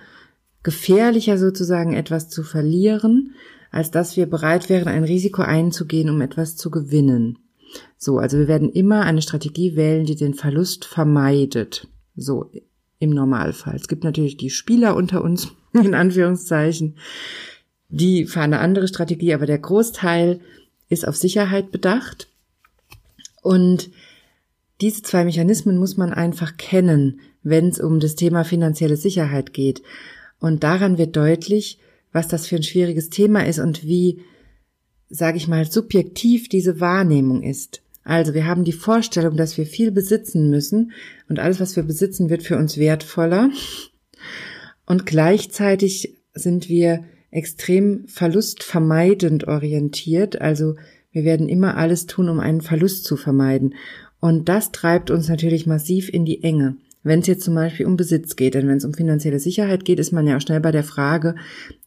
gefährlicher 0.62 1.38
sozusagen 1.38 1.94
etwas 1.94 2.28
zu 2.28 2.42
verlieren, 2.42 3.34
als 3.70 3.90
dass 3.90 4.16
wir 4.16 4.26
bereit 4.26 4.68
wären, 4.68 4.88
ein 4.88 5.04
Risiko 5.04 5.42
einzugehen, 5.42 6.10
um 6.10 6.20
etwas 6.20 6.56
zu 6.56 6.70
gewinnen. 6.70 7.38
So, 7.96 8.18
also 8.18 8.38
wir 8.38 8.48
werden 8.48 8.70
immer 8.70 9.02
eine 9.02 9.22
Strategie 9.22 9.76
wählen, 9.76 10.06
die 10.06 10.16
den 10.16 10.34
Verlust 10.34 10.84
vermeidet. 10.84 11.86
So 12.16 12.50
im 12.98 13.10
Normalfall. 13.10 13.76
Es 13.76 13.88
gibt 13.88 14.04
natürlich 14.04 14.36
die 14.36 14.50
Spieler 14.50 14.96
unter 14.96 15.22
uns, 15.22 15.52
in 15.72 15.94
Anführungszeichen, 15.94 16.96
die 17.90 18.26
fahren 18.26 18.52
eine 18.52 18.60
andere 18.60 18.88
Strategie, 18.88 19.32
aber 19.32 19.46
der 19.46 19.58
Großteil 19.58 20.40
ist 20.88 21.06
auf 21.06 21.16
Sicherheit 21.16 21.70
bedacht. 21.70 22.28
Und 23.42 23.90
diese 24.80 25.02
zwei 25.02 25.24
Mechanismen 25.24 25.78
muss 25.78 25.96
man 25.96 26.12
einfach 26.12 26.56
kennen, 26.56 27.20
wenn 27.42 27.68
es 27.68 27.80
um 27.80 28.00
das 28.00 28.14
Thema 28.14 28.44
finanzielle 28.44 28.96
Sicherheit 28.96 29.52
geht. 29.52 29.82
Und 30.38 30.62
daran 30.62 30.98
wird 30.98 31.16
deutlich, 31.16 31.78
was 32.12 32.28
das 32.28 32.46
für 32.46 32.56
ein 32.56 32.62
schwieriges 32.62 33.10
Thema 33.10 33.46
ist 33.46 33.58
und 33.58 33.84
wie, 33.84 34.22
sage 35.08 35.36
ich 35.36 35.48
mal, 35.48 35.70
subjektiv 35.70 36.48
diese 36.48 36.80
Wahrnehmung 36.80 37.42
ist. 37.42 37.82
Also 38.04 38.32
wir 38.32 38.46
haben 38.46 38.64
die 38.64 38.72
Vorstellung, 38.72 39.36
dass 39.36 39.58
wir 39.58 39.66
viel 39.66 39.90
besitzen 39.90 40.48
müssen 40.48 40.92
und 41.28 41.38
alles, 41.38 41.60
was 41.60 41.76
wir 41.76 41.82
besitzen, 41.82 42.30
wird 42.30 42.42
für 42.42 42.56
uns 42.56 42.78
wertvoller. 42.78 43.50
Und 44.86 45.04
gleichzeitig 45.04 46.16
sind 46.32 46.68
wir 46.68 47.04
extrem 47.30 48.06
verlustvermeidend 48.06 49.46
orientiert. 49.46 50.40
Also 50.40 50.76
wir 51.12 51.24
werden 51.24 51.48
immer 51.48 51.76
alles 51.76 52.06
tun, 52.06 52.28
um 52.28 52.40
einen 52.40 52.60
Verlust 52.60 53.04
zu 53.04 53.16
vermeiden. 53.16 53.74
Und 54.20 54.48
das 54.48 54.72
treibt 54.72 55.10
uns 55.10 55.28
natürlich 55.28 55.66
massiv 55.66 56.08
in 56.08 56.24
die 56.24 56.42
Enge. 56.42 56.76
Wenn 57.04 57.20
es 57.20 57.26
jetzt 57.28 57.44
zum 57.44 57.54
Beispiel 57.54 57.86
um 57.86 57.96
Besitz 57.96 58.34
geht, 58.34 58.54
denn 58.54 58.66
wenn 58.66 58.78
es 58.78 58.84
um 58.84 58.92
finanzielle 58.92 59.38
Sicherheit 59.38 59.84
geht, 59.84 60.00
ist 60.00 60.12
man 60.12 60.26
ja 60.26 60.36
auch 60.36 60.40
schnell 60.40 60.60
bei 60.60 60.72
der 60.72 60.84
Frage, 60.84 61.36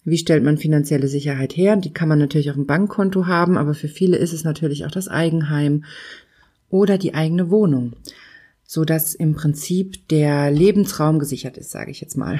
wie 0.05 0.17
stellt 0.17 0.43
man 0.43 0.57
finanzielle 0.57 1.07
Sicherheit 1.07 1.55
her? 1.55 1.75
Die 1.75 1.93
kann 1.93 2.07
man 2.07 2.17
natürlich 2.17 2.49
auf 2.49 2.55
dem 2.55 2.65
Bankkonto 2.65 3.27
haben, 3.27 3.57
aber 3.57 3.73
für 3.73 3.89
viele 3.89 4.17
ist 4.17 4.33
es 4.33 4.43
natürlich 4.43 4.85
auch 4.85 4.91
das 4.91 5.09
Eigenheim 5.09 5.83
oder 6.69 6.97
die 6.97 7.13
eigene 7.13 7.51
Wohnung, 7.51 7.93
so 8.63 8.85
dass 8.85 9.13
im 9.13 9.35
Prinzip 9.35 10.07
der 10.07 10.49
Lebensraum 10.49 11.19
gesichert 11.19 11.57
ist, 11.57 11.71
sage 11.71 11.91
ich 11.91 11.99
jetzt 11.99 12.17
mal. 12.17 12.39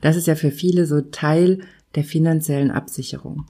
Das 0.00 0.16
ist 0.16 0.26
ja 0.26 0.34
für 0.34 0.50
viele 0.50 0.86
so 0.86 1.02
Teil 1.02 1.60
der 1.94 2.04
finanziellen 2.04 2.70
Absicherung. 2.70 3.46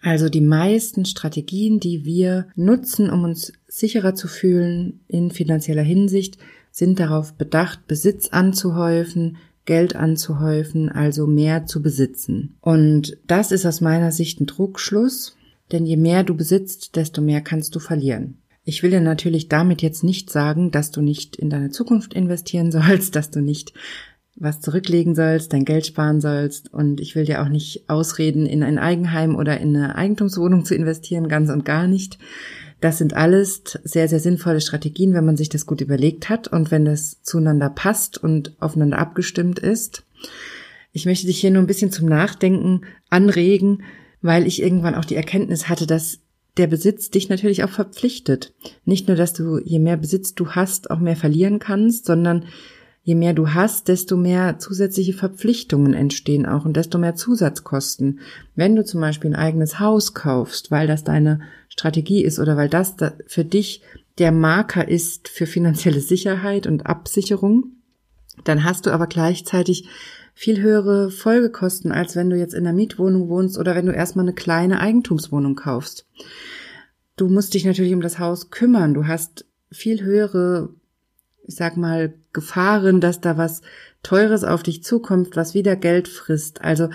Also 0.00 0.28
die 0.28 0.40
meisten 0.40 1.04
Strategien, 1.04 1.78
die 1.78 2.04
wir 2.04 2.48
nutzen, 2.56 3.08
um 3.08 3.22
uns 3.22 3.52
sicherer 3.68 4.14
zu 4.14 4.26
fühlen 4.26 5.00
in 5.06 5.30
finanzieller 5.30 5.82
Hinsicht, 5.82 6.38
sind 6.72 6.98
darauf 6.98 7.34
bedacht, 7.34 7.86
Besitz 7.86 8.28
anzuhäufen, 8.28 9.36
Geld 9.64 9.94
anzuhäufen, 9.94 10.88
also 10.88 11.28
mehr 11.28 11.66
zu 11.66 11.82
besitzen. 11.82 12.56
Und 12.60 13.16
das 13.28 13.52
ist 13.52 13.64
aus 13.64 13.80
meiner 13.80 14.10
Sicht 14.10 14.40
ein 14.40 14.46
Druckschluss, 14.46 15.36
denn 15.70 15.86
je 15.86 15.96
mehr 15.96 16.24
du 16.24 16.34
besitzt, 16.34 16.96
desto 16.96 17.22
mehr 17.22 17.40
kannst 17.40 17.74
du 17.76 17.78
verlieren. 17.78 18.38
Ich 18.64 18.82
will 18.82 18.90
dir 18.90 19.00
natürlich 19.00 19.48
damit 19.48 19.82
jetzt 19.82 20.04
nicht 20.04 20.30
sagen, 20.30 20.70
dass 20.70 20.90
du 20.90 21.00
nicht 21.00 21.36
in 21.36 21.50
deine 21.50 21.70
Zukunft 21.70 22.14
investieren 22.14 22.72
sollst, 22.72 23.14
dass 23.14 23.30
du 23.30 23.40
nicht 23.40 23.72
was 24.36 24.60
zurücklegen 24.60 25.14
sollst, 25.14 25.52
dein 25.52 25.64
Geld 25.64 25.86
sparen 25.86 26.20
sollst. 26.20 26.72
Und 26.72 27.00
ich 27.00 27.14
will 27.14 27.24
dir 27.24 27.42
auch 27.42 27.48
nicht 27.48 27.88
ausreden, 27.88 28.46
in 28.46 28.62
ein 28.62 28.78
Eigenheim 28.78 29.36
oder 29.36 29.60
in 29.60 29.76
eine 29.76 29.96
Eigentumswohnung 29.96 30.64
zu 30.64 30.74
investieren, 30.74 31.28
ganz 31.28 31.50
und 31.50 31.64
gar 31.64 31.86
nicht. 31.86 32.18
Das 32.80 32.98
sind 32.98 33.14
alles 33.14 33.62
sehr, 33.84 34.08
sehr 34.08 34.18
sinnvolle 34.18 34.60
Strategien, 34.60 35.14
wenn 35.14 35.24
man 35.24 35.36
sich 35.36 35.48
das 35.48 35.66
gut 35.66 35.80
überlegt 35.80 36.28
hat 36.28 36.48
und 36.48 36.70
wenn 36.70 36.84
das 36.84 37.22
zueinander 37.22 37.70
passt 37.70 38.18
und 38.18 38.56
aufeinander 38.58 38.98
abgestimmt 38.98 39.60
ist. 39.60 40.02
Ich 40.92 41.06
möchte 41.06 41.26
dich 41.26 41.40
hier 41.40 41.52
nur 41.52 41.62
ein 41.62 41.68
bisschen 41.68 41.92
zum 41.92 42.08
Nachdenken 42.08 42.82
anregen, 43.08 43.84
weil 44.20 44.46
ich 44.46 44.62
irgendwann 44.62 44.96
auch 44.96 45.04
die 45.04 45.14
Erkenntnis 45.14 45.68
hatte, 45.68 45.86
dass 45.86 46.18
der 46.56 46.66
Besitz 46.66 47.10
dich 47.10 47.28
natürlich 47.28 47.64
auch 47.64 47.70
verpflichtet. 47.70 48.52
Nicht 48.84 49.08
nur, 49.08 49.16
dass 49.16 49.32
du, 49.32 49.58
je 49.58 49.78
mehr 49.78 49.96
Besitz 49.96 50.34
du 50.34 50.50
hast, 50.50 50.90
auch 50.90 50.98
mehr 50.98 51.16
verlieren 51.16 51.60
kannst, 51.60 52.04
sondern 52.04 52.46
je 53.02 53.14
mehr 53.14 53.34
du 53.34 53.48
hast, 53.48 53.88
desto 53.88 54.16
mehr 54.16 54.58
zusätzliche 54.58 55.12
Verpflichtungen 55.12 55.94
entstehen 55.94 56.46
auch 56.46 56.64
und 56.64 56.76
desto 56.76 56.98
mehr 56.98 57.16
Zusatzkosten. 57.16 58.20
Wenn 58.54 58.76
du 58.76 58.84
zum 58.84 59.00
Beispiel 59.00 59.30
ein 59.30 59.36
eigenes 59.36 59.80
Haus 59.80 60.14
kaufst, 60.14 60.70
weil 60.70 60.86
das 60.86 61.02
deine 61.02 61.40
Strategie 61.68 62.22
ist 62.22 62.38
oder 62.38 62.56
weil 62.56 62.68
das 62.68 62.94
für 63.26 63.44
dich 63.44 63.82
der 64.18 64.30
Marker 64.30 64.86
ist 64.86 65.28
für 65.28 65.46
finanzielle 65.46 66.00
Sicherheit 66.00 66.66
und 66.66 66.86
Absicherung, 66.86 67.72
dann 68.44 68.64
hast 68.64 68.86
du 68.86 68.90
aber 68.90 69.06
gleichzeitig 69.06 69.88
viel 70.34 70.62
höhere 70.62 71.10
Folgekosten, 71.10 71.92
als 71.92 72.16
wenn 72.16 72.30
du 72.30 72.36
jetzt 72.36 72.54
in 72.54 72.66
einer 72.66 72.74
Mietwohnung 72.74 73.28
wohnst 73.28 73.58
oder 73.58 73.74
wenn 73.74 73.86
du 73.86 73.92
erstmal 73.92 74.24
eine 74.24 74.34
kleine 74.34 74.80
Eigentumswohnung 74.80 75.56
kaufst. 75.56 76.06
Du 77.16 77.28
musst 77.28 77.54
dich 77.54 77.64
natürlich 77.64 77.92
um 77.92 78.00
das 78.00 78.18
Haus 78.18 78.50
kümmern. 78.50 78.94
Du 78.94 79.06
hast 79.06 79.44
viel 79.70 80.02
höhere 80.02 80.70
ich 81.44 81.56
sag 81.56 81.76
mal, 81.76 82.14
Gefahren, 82.32 83.00
dass 83.00 83.20
da 83.20 83.36
was 83.36 83.62
Teures 84.02 84.44
auf 84.44 84.62
dich 84.62 84.82
zukommt, 84.82 85.36
was 85.36 85.54
wieder 85.54 85.76
Geld 85.76 86.08
frisst. 86.08 86.62
Also 86.62 86.88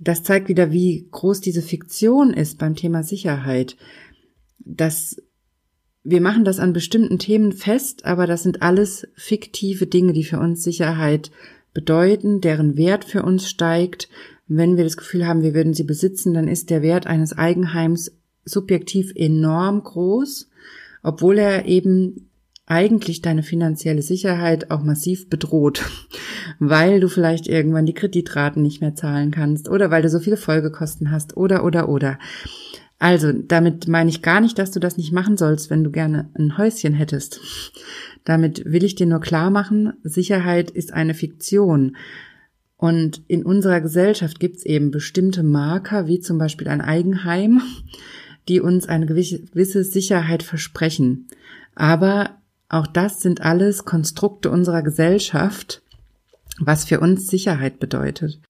das 0.00 0.22
zeigt 0.22 0.48
wieder, 0.48 0.72
wie 0.72 1.08
groß 1.10 1.40
diese 1.40 1.62
Fiktion 1.62 2.32
ist 2.32 2.58
beim 2.58 2.74
Thema 2.74 3.02
Sicherheit. 3.02 3.76
Dass 4.58 5.16
wir 6.02 6.20
machen 6.20 6.44
das 6.44 6.58
an 6.58 6.74
bestimmten 6.74 7.18
Themen 7.18 7.52
fest, 7.52 8.04
aber 8.04 8.26
das 8.26 8.42
sind 8.42 8.62
alles 8.62 9.08
fiktive 9.14 9.86
Dinge, 9.86 10.12
die 10.12 10.24
für 10.24 10.38
uns 10.38 10.62
Sicherheit 10.62 11.30
bedeuten, 11.72 12.40
deren 12.42 12.76
Wert 12.76 13.04
für 13.04 13.22
uns 13.22 13.48
steigt. 13.48 14.08
Wenn 14.46 14.76
wir 14.76 14.84
das 14.84 14.98
Gefühl 14.98 15.26
haben, 15.26 15.42
wir 15.42 15.54
würden 15.54 15.72
sie 15.72 15.84
besitzen, 15.84 16.34
dann 16.34 16.46
ist 16.46 16.68
der 16.68 16.82
Wert 16.82 17.06
eines 17.06 17.32
Eigenheims 17.32 18.12
subjektiv 18.44 19.12
enorm 19.14 19.82
groß, 19.82 20.50
obwohl 21.02 21.38
er 21.38 21.64
eben 21.64 22.28
eigentlich 22.66 23.20
deine 23.20 23.42
finanzielle 23.42 24.02
Sicherheit 24.02 24.70
auch 24.70 24.82
massiv 24.82 25.28
bedroht, 25.28 25.82
weil 26.58 27.00
du 27.00 27.08
vielleicht 27.08 27.46
irgendwann 27.46 27.86
die 27.86 27.94
Kreditraten 27.94 28.62
nicht 28.62 28.80
mehr 28.80 28.94
zahlen 28.94 29.30
kannst 29.30 29.68
oder 29.68 29.90
weil 29.90 30.02
du 30.02 30.08
so 30.08 30.18
viele 30.18 30.36
Folgekosten 30.36 31.10
hast 31.10 31.36
oder 31.36 31.64
oder 31.64 31.88
oder. 31.88 32.18
Also, 32.98 33.32
damit 33.32 33.86
meine 33.88 34.08
ich 34.08 34.22
gar 34.22 34.40
nicht, 34.40 34.58
dass 34.58 34.70
du 34.70 34.80
das 34.80 34.96
nicht 34.96 35.12
machen 35.12 35.36
sollst, 35.36 35.68
wenn 35.68 35.84
du 35.84 35.90
gerne 35.90 36.30
ein 36.38 36.56
Häuschen 36.56 36.94
hättest. 36.94 37.40
Damit 38.24 38.64
will 38.64 38.84
ich 38.84 38.94
dir 38.94 39.06
nur 39.06 39.20
klar 39.20 39.50
machen, 39.50 39.92
Sicherheit 40.04 40.70
ist 40.70 40.92
eine 40.94 41.12
Fiktion. 41.12 41.96
Und 42.76 43.22
in 43.28 43.44
unserer 43.44 43.80
Gesellschaft 43.80 44.40
gibt 44.40 44.56
es 44.56 44.64
eben 44.64 44.90
bestimmte 44.90 45.42
Marker, 45.42 46.06
wie 46.06 46.20
zum 46.20 46.38
Beispiel 46.38 46.68
ein 46.68 46.80
Eigenheim, 46.80 47.60
die 48.48 48.60
uns 48.60 48.88
eine 48.88 49.06
gewisse 49.06 49.84
Sicherheit 49.84 50.42
versprechen. 50.42 51.28
Aber 51.74 52.38
auch 52.68 52.86
das 52.86 53.20
sind 53.20 53.42
alles 53.42 53.84
Konstrukte 53.84 54.50
unserer 54.50 54.82
Gesellschaft, 54.82 55.82
was 56.58 56.84
für 56.84 57.00
uns 57.00 57.26
Sicherheit 57.26 57.78
bedeutet. 57.78 58.40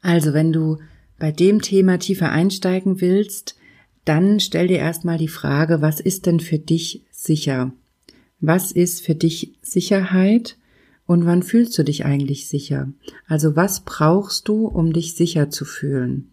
Also, 0.00 0.32
wenn 0.34 0.52
du 0.52 0.78
bei 1.18 1.30
dem 1.30 1.62
Thema 1.62 1.98
tiefer 1.98 2.30
einsteigen 2.30 3.00
willst, 3.00 3.56
dann 4.04 4.40
stell 4.40 4.66
dir 4.66 4.78
erstmal 4.78 5.18
die 5.18 5.28
Frage, 5.28 5.80
was 5.80 6.00
ist 6.00 6.26
denn 6.26 6.40
für 6.40 6.58
dich 6.58 7.04
sicher? 7.10 7.72
Was 8.40 8.72
ist 8.72 9.04
für 9.04 9.14
dich 9.14 9.54
Sicherheit? 9.62 10.56
Und 11.06 11.26
wann 11.26 11.42
fühlst 11.42 11.78
du 11.78 11.84
dich 11.84 12.04
eigentlich 12.04 12.48
sicher? 12.48 12.88
Also 13.28 13.54
was 13.54 13.80
brauchst 13.80 14.48
du, 14.48 14.66
um 14.66 14.92
dich 14.92 15.14
sicher 15.14 15.50
zu 15.50 15.64
fühlen? 15.64 16.32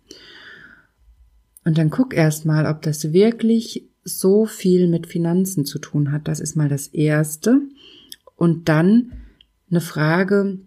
Und 1.66 1.78
dann 1.78 1.90
guck 1.90 2.16
erstmal, 2.16 2.66
ob 2.66 2.82
das 2.82 3.12
wirklich 3.14 3.89
so 4.10 4.46
viel 4.46 4.88
mit 4.88 5.08
Finanzen 5.08 5.66
zu 5.66 5.80
tun 5.80 6.12
hat. 6.12 6.28
Das 6.28 6.40
ist 6.40 6.56
mal 6.56 6.70
das 6.70 6.88
Erste. 6.88 7.62
Und 8.36 8.70
dann 8.70 9.12
eine 9.70 9.82
Frage, 9.82 10.60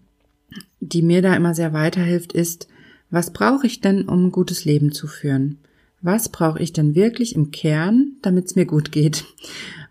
die 0.81 1.03
mir 1.03 1.23
da 1.23 1.35
immer 1.35 1.55
sehr 1.55 1.73
weiterhilft, 1.73 2.33
ist, 2.33 2.69
was 3.11 3.33
brauche 3.33 3.67
ich 3.67 3.81
denn, 3.81 4.09
um 4.09 4.27
ein 4.27 4.33
gutes 4.33 4.65
Leben 4.65 4.93
zu 4.93 5.07
führen? 5.07 5.59
Was 6.01 6.31
brauche 6.31 6.61
ich 6.61 6.73
denn 6.73 6.95
wirklich 6.95 7.35
im 7.35 7.51
Kern, 7.51 8.17
damit 8.23 8.47
es 8.47 8.57
mir 8.57 8.67
gut 8.67 8.91
geht? 8.91 9.25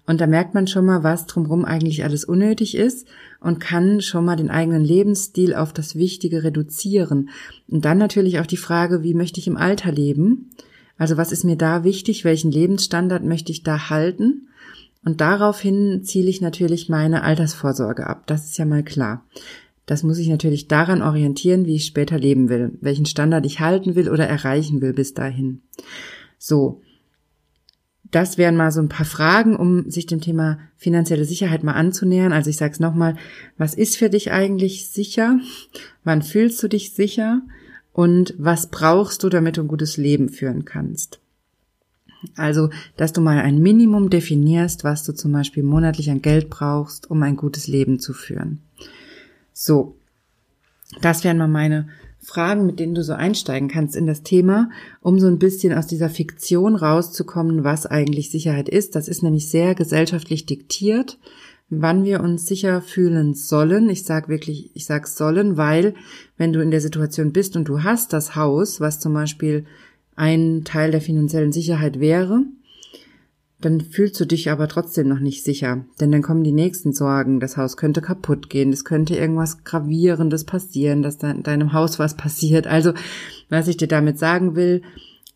Und 0.06 0.20
da 0.20 0.28
merkt 0.28 0.54
man 0.54 0.68
schon 0.68 0.86
mal, 0.86 1.04
was 1.04 1.26
drumherum 1.26 1.64
eigentlich 1.64 2.04
alles 2.04 2.26
unnötig 2.26 2.76
ist 2.76 3.08
und 3.40 3.60
kann 3.60 4.02
schon 4.02 4.26
mal 4.26 4.36
den 4.36 4.50
eigenen 4.50 4.84
Lebensstil 4.84 5.56
auf 5.56 5.72
das 5.72 5.96
Wichtige 5.96 6.44
reduzieren. 6.44 7.30
Und 7.70 7.86
dann 7.86 7.98
natürlich 7.98 8.40
auch 8.40 8.46
die 8.46 8.58
Frage, 8.58 9.04
wie 9.04 9.14
möchte 9.14 9.40
ich 9.40 9.48
im 9.48 9.58
Alter 9.58 9.92
leben? 9.92 10.50
Also 11.02 11.18
was 11.18 11.32
ist 11.32 11.44
mir 11.44 11.56
da 11.56 11.84
wichtig? 11.84 12.26
Welchen 12.26 12.52
Lebensstandard 12.52 13.24
möchte 13.24 13.52
ich 13.52 13.64
da 13.64 13.90
halten? 13.90 14.50
Und 15.04 15.20
daraufhin 15.20 16.04
ziele 16.04 16.30
ich 16.30 16.42
natürlich 16.42 16.90
meine 16.90 17.24
Altersvorsorge 17.24 18.06
ab. 18.06 18.28
Das 18.28 18.46
ist 18.46 18.60
ja 18.60 18.66
mal 18.66 18.84
klar. 18.84 19.26
Das 19.88 20.04
muss 20.04 20.20
ich 20.20 20.28
natürlich 20.28 20.68
daran 20.68 21.02
orientieren, 21.02 21.66
wie 21.66 21.78
ich 21.78 21.88
später 21.88 22.20
leben 22.20 22.50
will, 22.50 22.78
welchen 22.82 23.08
Standard 23.08 23.48
ich 23.48 23.60
halten 23.60 23.96
will 23.96 24.10
oder 24.10 24.28
erreichen 24.28 24.80
will 24.80 24.94
bis 24.94 25.16
dahin. 25.16 25.64
So. 26.38 26.84
Das 28.12 28.38
wären 28.38 28.56
mal 28.56 28.72
so 28.72 28.80
ein 28.80 28.90
paar 28.90 29.08
Fragen, 29.08 29.56
um 29.56 29.90
sich 29.90 30.06
dem 30.06 30.22
Thema 30.22 30.60
finanzielle 30.78 31.26
Sicherheit 31.26 31.64
mal 31.64 31.74
anzunähern. 31.74 32.32
Also 32.32 32.52
ich 32.52 32.58
sage 32.58 32.74
es 32.74 32.80
nochmal, 32.80 33.16
was 33.58 33.74
ist 33.74 33.98
für 33.98 34.12
dich 34.12 34.32
eigentlich 34.32 34.92
sicher? 34.92 35.40
Wann 36.04 36.22
fühlst 36.22 36.62
du 36.62 36.68
dich 36.68 36.94
sicher? 36.94 37.42
Und 37.94 38.34
was 38.38 38.68
brauchst 38.68 39.24
du, 39.24 39.30
damit 39.30 39.58
du 39.58 39.62
ein 39.62 39.68
gutes 39.68 39.98
Leben 39.98 40.30
führen 40.30 40.66
kannst. 40.66 41.20
Also, 42.36 42.70
dass 42.98 43.14
du 43.14 43.22
mal 43.22 43.40
ein 43.40 43.60
Minimum 43.60 44.10
definierst, 44.10 44.84
was 44.84 45.04
du 45.04 45.14
zum 45.14 45.32
Beispiel 45.32 45.64
monatlich 45.64 46.12
an 46.12 46.22
Geld 46.22 46.50
brauchst, 46.50 47.10
um 47.10 47.24
ein 47.24 47.36
gutes 47.36 47.68
Leben 47.68 48.00
zu 48.00 48.14
führen. 48.14 48.60
So, 49.54 49.96
das 51.02 51.24
wären 51.24 51.38
mal 51.38 51.48
meine 51.48 51.88
Fragen, 52.20 52.68
mit 52.68 52.80
denen 52.80 52.94
du 52.94 53.04
so 53.04 53.14
einsteigen 53.14 53.68
kannst 53.68 53.96
in 53.96 54.06
das 54.06 54.22
Thema, 54.22 54.70
um 55.02 55.20
so 55.20 55.28
ein 55.28 55.40
bisschen 55.40 55.74
aus 55.74 55.88
dieser 55.88 56.10
Fiktion 56.10 56.76
rauszukommen, 56.76 57.64
was 57.64 57.88
eigentlich 57.88 58.30
Sicherheit 58.30 58.70
ist. 58.70 58.96
Das 58.96 59.08
ist 59.08 59.24
nämlich 59.24 59.50
sehr 59.50 59.74
gesellschaftlich 59.74 60.46
diktiert 60.46 61.18
wann 61.72 62.04
wir 62.04 62.20
uns 62.20 62.46
sicher 62.46 62.82
fühlen 62.82 63.34
sollen. 63.34 63.90
Ich 63.90 64.04
sage 64.04 64.28
wirklich, 64.28 64.72
ich 64.76 64.86
sag 64.86 65.08
sollen, 65.08 65.56
weil 65.58 65.96
wenn 66.38 66.54
du 66.54 66.62
in 66.62 66.70
der 66.70 66.82
Situation 66.82 67.32
bist 67.32 67.56
und 67.56 67.66
du 67.66 67.84
hast 67.84 68.14
das 68.14 68.36
Haus, 68.36 68.82
was 68.82 69.00
zum 69.00 69.14
Beispiel 69.14 69.66
ein 70.16 70.64
Teil 70.66 70.92
der 70.92 71.02
finanziellen 71.02 71.54
Sicherheit 71.54 72.00
wäre, 72.00 72.44
dann 73.62 73.80
fühlst 73.80 74.20
du 74.20 74.26
dich 74.26 74.50
aber 74.50 74.68
trotzdem 74.68 75.08
noch 75.08 75.20
nicht 75.20 75.44
sicher. 75.44 75.86
Denn 76.00 76.12
dann 76.12 76.22
kommen 76.22 76.44
die 76.44 76.52
nächsten 76.52 76.94
Sorgen. 76.94 77.40
Das 77.40 77.56
Haus 77.56 77.78
könnte 77.78 78.02
kaputt 78.02 78.50
gehen, 78.50 78.74
es 78.74 78.84
könnte 78.84 79.16
irgendwas 79.16 79.64
Gravierendes 79.64 80.44
passieren, 80.44 81.04
dass 81.04 81.20
de 81.20 81.42
deinem 81.42 81.72
Haus 81.72 82.00
was 82.00 82.18
passiert. 82.18 82.68
Also, 82.68 82.94
was 83.50 83.68
ich 83.68 83.78
dir 83.78 83.88
damit 83.88 84.20
sagen 84.20 84.56
will, 84.56 84.82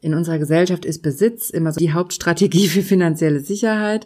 in 0.01 0.13
unserer 0.13 0.39
Gesellschaft 0.39 0.85
ist 0.85 1.01
Besitz 1.01 1.49
immer 1.49 1.71
so 1.71 1.79
die 1.79 1.93
Hauptstrategie 1.93 2.67
für 2.67 2.81
finanzielle 2.81 3.39
Sicherheit. 3.39 4.05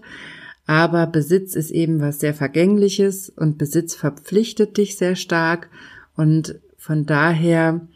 Aber 0.70 1.08
Besitz 1.08 1.56
ist 1.56 1.72
eben 1.72 2.00
was 2.00 2.20
sehr 2.20 2.36
Vergängliches 2.36 3.28
und 3.36 3.58
Besitz 3.58 3.96
verpflichtet 3.96 4.78
dich 4.78 4.98
sehr 4.98 5.16
stark. 5.16 5.68
Und 6.16 6.60
von 6.78 7.08
daher 7.08 7.88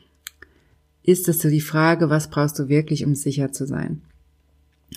ist 1.04 1.30
es 1.30 1.38
so 1.38 1.52
die 1.52 1.62
Frage, 1.62 2.10
was 2.10 2.32
brauchst 2.32 2.58
du 2.58 2.70
wirklich, 2.70 3.06
um 3.06 3.14
sicher 3.14 3.52
zu 3.52 3.68
sein? 3.68 4.02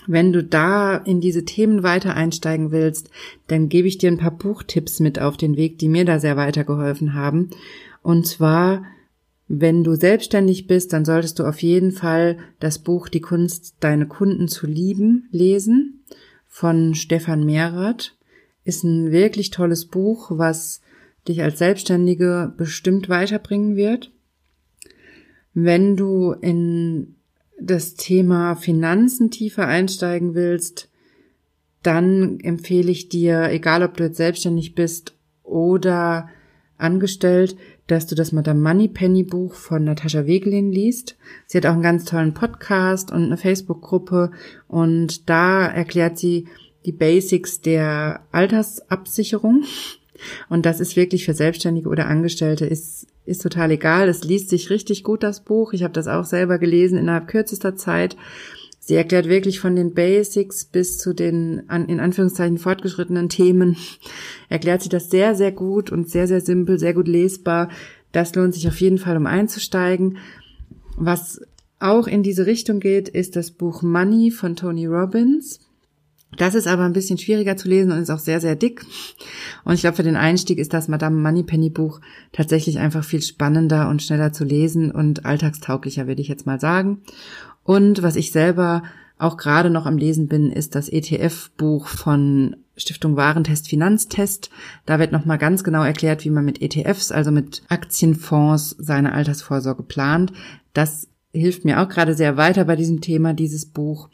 Wenn 0.07 0.33
du 0.33 0.43
da 0.43 0.97
in 0.97 1.21
diese 1.21 1.45
Themen 1.45 1.83
weiter 1.83 2.15
einsteigen 2.15 2.71
willst, 2.71 3.11
dann 3.45 3.69
gebe 3.69 3.87
ich 3.87 3.99
dir 3.99 4.09
ein 4.09 4.17
paar 4.17 4.35
Buchtipps 4.35 4.99
mit 4.99 5.19
auf 5.19 5.37
den 5.37 5.55
Weg, 5.55 5.77
die 5.77 5.87
mir 5.87 6.03
da 6.03 6.19
sehr 6.19 6.35
weitergeholfen 6.35 7.13
haben. 7.13 7.51
Und 8.01 8.25
zwar, 8.25 8.85
wenn 9.47 9.83
du 9.83 9.93
selbstständig 9.93 10.65
bist, 10.65 10.93
dann 10.93 11.05
solltest 11.05 11.37
du 11.37 11.43
auf 11.43 11.61
jeden 11.61 11.91
Fall 11.91 12.39
das 12.59 12.79
Buch 12.79 13.07
Die 13.07 13.21
Kunst, 13.21 13.75
deine 13.81 14.07
Kunden 14.07 14.47
zu 14.47 14.65
lieben 14.65 15.27
lesen 15.29 15.96
von 16.47 16.95
Stefan 16.95 17.45
Mehrath. 17.45 18.15
Ist 18.63 18.83
ein 18.83 19.11
wirklich 19.11 19.49
tolles 19.49 19.85
Buch, 19.85 20.31
was 20.31 20.81
dich 21.27 21.43
als 21.43 21.59
Selbstständige 21.59 22.53
bestimmt 22.57 23.09
weiterbringen 23.09 23.75
wird. 23.75 24.11
Wenn 25.53 25.95
du 25.95 26.33
in 26.33 27.15
das 27.59 27.95
Thema 27.95 28.55
Finanzen 28.55 29.31
tiefer 29.31 29.67
einsteigen 29.67 30.35
willst, 30.35 30.89
dann 31.83 32.39
empfehle 32.39 32.91
ich 32.91 33.09
dir, 33.09 33.49
egal 33.49 33.83
ob 33.83 33.97
du 33.97 34.03
jetzt 34.03 34.17
selbstständig 34.17 34.75
bist 34.75 35.17
oder 35.43 36.29
angestellt, 36.77 37.57
dass 37.87 38.07
du 38.07 38.15
das 38.15 38.31
Madame 38.31 38.61
Moneypenny 38.61 39.23
Buch 39.23 39.53
von 39.53 39.83
Natascha 39.83 40.25
Wegelin 40.25 40.71
liest. 40.71 41.17
Sie 41.47 41.57
hat 41.57 41.65
auch 41.65 41.73
einen 41.73 41.81
ganz 41.81 42.05
tollen 42.05 42.33
Podcast 42.33 43.11
und 43.11 43.23
eine 43.23 43.37
Facebook-Gruppe 43.37 44.31
und 44.67 45.29
da 45.29 45.65
erklärt 45.65 46.17
sie 46.17 46.47
die 46.85 46.91
Basics 46.91 47.61
der 47.61 48.21
Altersabsicherung. 48.31 49.63
Und 50.49 50.65
das 50.65 50.79
ist 50.79 50.95
wirklich 50.95 51.25
für 51.25 51.33
Selbstständige 51.33 51.89
oder 51.89 52.07
Angestellte 52.07 52.65
ist 52.65 53.07
ist 53.27 53.41
total 53.41 53.71
egal. 53.71 54.07
Es 54.07 54.23
liest 54.23 54.49
sich 54.49 54.69
richtig 54.69 55.03
gut, 55.03 55.21
das 55.21 55.41
Buch. 55.41 55.73
Ich 55.73 55.83
habe 55.83 55.93
das 55.93 56.07
auch 56.07 56.23
selber 56.23 56.57
gelesen 56.57 56.97
innerhalb 56.97 57.27
kürzester 57.27 57.75
Zeit. 57.75 58.15
Sie 58.87 58.95
erklärt 58.95 59.27
wirklich 59.27 59.59
von 59.59 59.75
den 59.75 59.93
Basics 59.93 60.63
bis 60.63 60.97
zu 60.97 61.11
den 61.11 61.63
in 61.87 61.99
Anführungszeichen 61.99 62.57
fortgeschrittenen 62.57 63.27
Themen. 63.27 63.75
Erklärt 64.49 64.81
sie 64.81 64.87
das 64.87 65.09
sehr, 65.09 65.35
sehr 65.35 65.51
gut 65.51 65.91
und 65.91 66.09
sehr, 66.09 66.25
sehr 66.25 66.39
simpel, 66.39 66.79
sehr 66.79 66.93
gut 66.93 67.09
lesbar. 67.09 67.67
Das 68.13 68.33
lohnt 68.33 68.53
sich 68.53 68.65
auf 68.65 68.79
jeden 68.79 68.97
Fall, 68.97 69.17
um 69.17 69.25
einzusteigen. 69.25 70.19
Was 70.95 71.41
auch 71.81 72.07
in 72.07 72.23
diese 72.23 72.45
Richtung 72.45 72.79
geht, 72.79 73.09
ist 73.09 73.35
das 73.35 73.51
Buch 73.51 73.81
Money 73.81 74.31
von 74.31 74.55
Tony 74.55 74.85
Robbins. 74.85 75.59
Das 76.37 76.55
ist 76.55 76.67
aber 76.67 76.83
ein 76.83 76.93
bisschen 76.93 77.17
schwieriger 77.17 77.57
zu 77.57 77.67
lesen 77.67 77.91
und 77.91 77.99
ist 77.99 78.09
auch 78.09 78.19
sehr, 78.19 78.39
sehr 78.39 78.55
dick. 78.55 78.85
Und 79.65 79.73
ich 79.73 79.81
glaube, 79.81 79.97
für 79.97 80.03
den 80.03 80.15
Einstieg 80.15 80.59
ist 80.59 80.73
das 80.73 80.87
Madame 80.87 81.17
Moneypenny 81.17 81.69
Buch 81.69 81.99
tatsächlich 82.31 82.79
einfach 82.79 83.03
viel 83.03 83.21
spannender 83.21 83.89
und 83.89 84.01
schneller 84.01 84.31
zu 84.31 84.45
lesen 84.45 84.91
und 84.91 85.25
alltagstauglicher, 85.25 86.07
würde 86.07 86.21
ich 86.21 86.29
jetzt 86.29 86.45
mal 86.45 86.59
sagen. 86.59 87.01
Und 87.67 88.01
was 88.01 88.15
ich 88.15 88.31
selber 88.31 88.81
auch 89.19 89.35
gerade 89.35 89.69
noch 89.69 89.85
am 89.85 89.97
Lesen 89.97 90.29
bin, 90.29 90.53
ist 90.53 90.73
das 90.73 90.87
ETF-Buch 90.87 91.87
von 91.87 92.55
Stiftung 92.77 93.17
Warentest 93.17 93.67
Finanztest. 93.67 94.49
Da 94.85 94.99
wird 94.99 95.11
nochmal 95.11 95.37
ganz 95.37 95.65
genau 95.65 95.83
erklärt, 95.83 96.23
wie 96.23 96.29
man 96.29 96.45
mit 96.45 96.61
ETFs, 96.61 97.11
also 97.11 97.29
mit 97.29 97.63
Aktienfonds, 97.67 98.69
seine 98.79 99.11
Altersvorsorge 99.11 99.83
plant. 99.83 100.31
Das 100.71 101.09
hilft 101.33 101.65
mir 101.65 101.81
auch 101.81 101.89
gerade 101.89 102.13
sehr 102.13 102.37
weiter 102.37 102.63
bei 102.63 102.77
diesem 102.77 103.01
Thema, 103.01 103.33
dieses 103.33 103.65
Buch. 103.65 104.07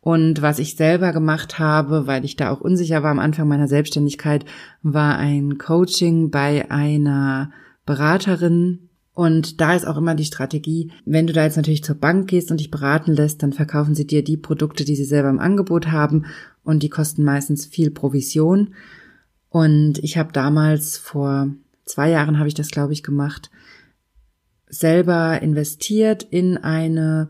Und 0.00 0.40
was 0.40 0.58
ich 0.58 0.74
selber 0.74 1.12
gemacht 1.12 1.58
habe, 1.58 2.06
weil 2.06 2.24
ich 2.24 2.36
da 2.36 2.50
auch 2.50 2.62
unsicher 2.62 3.02
war 3.02 3.10
am 3.10 3.18
Anfang 3.18 3.48
meiner 3.48 3.68
Selbstständigkeit, 3.68 4.46
war 4.82 5.18
ein 5.18 5.58
Coaching 5.58 6.30
bei 6.30 6.70
einer 6.70 7.50
Beraterin. 7.84 8.87
Und 9.18 9.60
da 9.60 9.74
ist 9.74 9.84
auch 9.84 9.96
immer 9.96 10.14
die 10.14 10.24
Strategie, 10.24 10.92
wenn 11.04 11.26
du 11.26 11.32
da 11.32 11.42
jetzt 11.42 11.56
natürlich 11.56 11.82
zur 11.82 11.96
Bank 11.96 12.28
gehst 12.28 12.52
und 12.52 12.60
dich 12.60 12.70
beraten 12.70 13.10
lässt, 13.10 13.42
dann 13.42 13.52
verkaufen 13.52 13.96
sie 13.96 14.06
dir 14.06 14.22
die 14.22 14.36
Produkte, 14.36 14.84
die 14.84 14.94
sie 14.94 15.04
selber 15.04 15.28
im 15.28 15.40
Angebot 15.40 15.88
haben 15.88 16.26
und 16.62 16.84
die 16.84 16.88
kosten 16.88 17.24
meistens 17.24 17.66
viel 17.66 17.90
Provision. 17.90 18.74
Und 19.48 19.98
ich 20.04 20.18
habe 20.18 20.30
damals 20.32 20.98
vor 20.98 21.48
zwei 21.84 22.10
Jahren 22.10 22.38
habe 22.38 22.46
ich 22.46 22.54
das, 22.54 22.70
glaube 22.70 22.92
ich, 22.92 23.02
gemacht, 23.02 23.50
selber 24.68 25.42
investiert 25.42 26.22
in 26.22 26.56
eine 26.56 27.28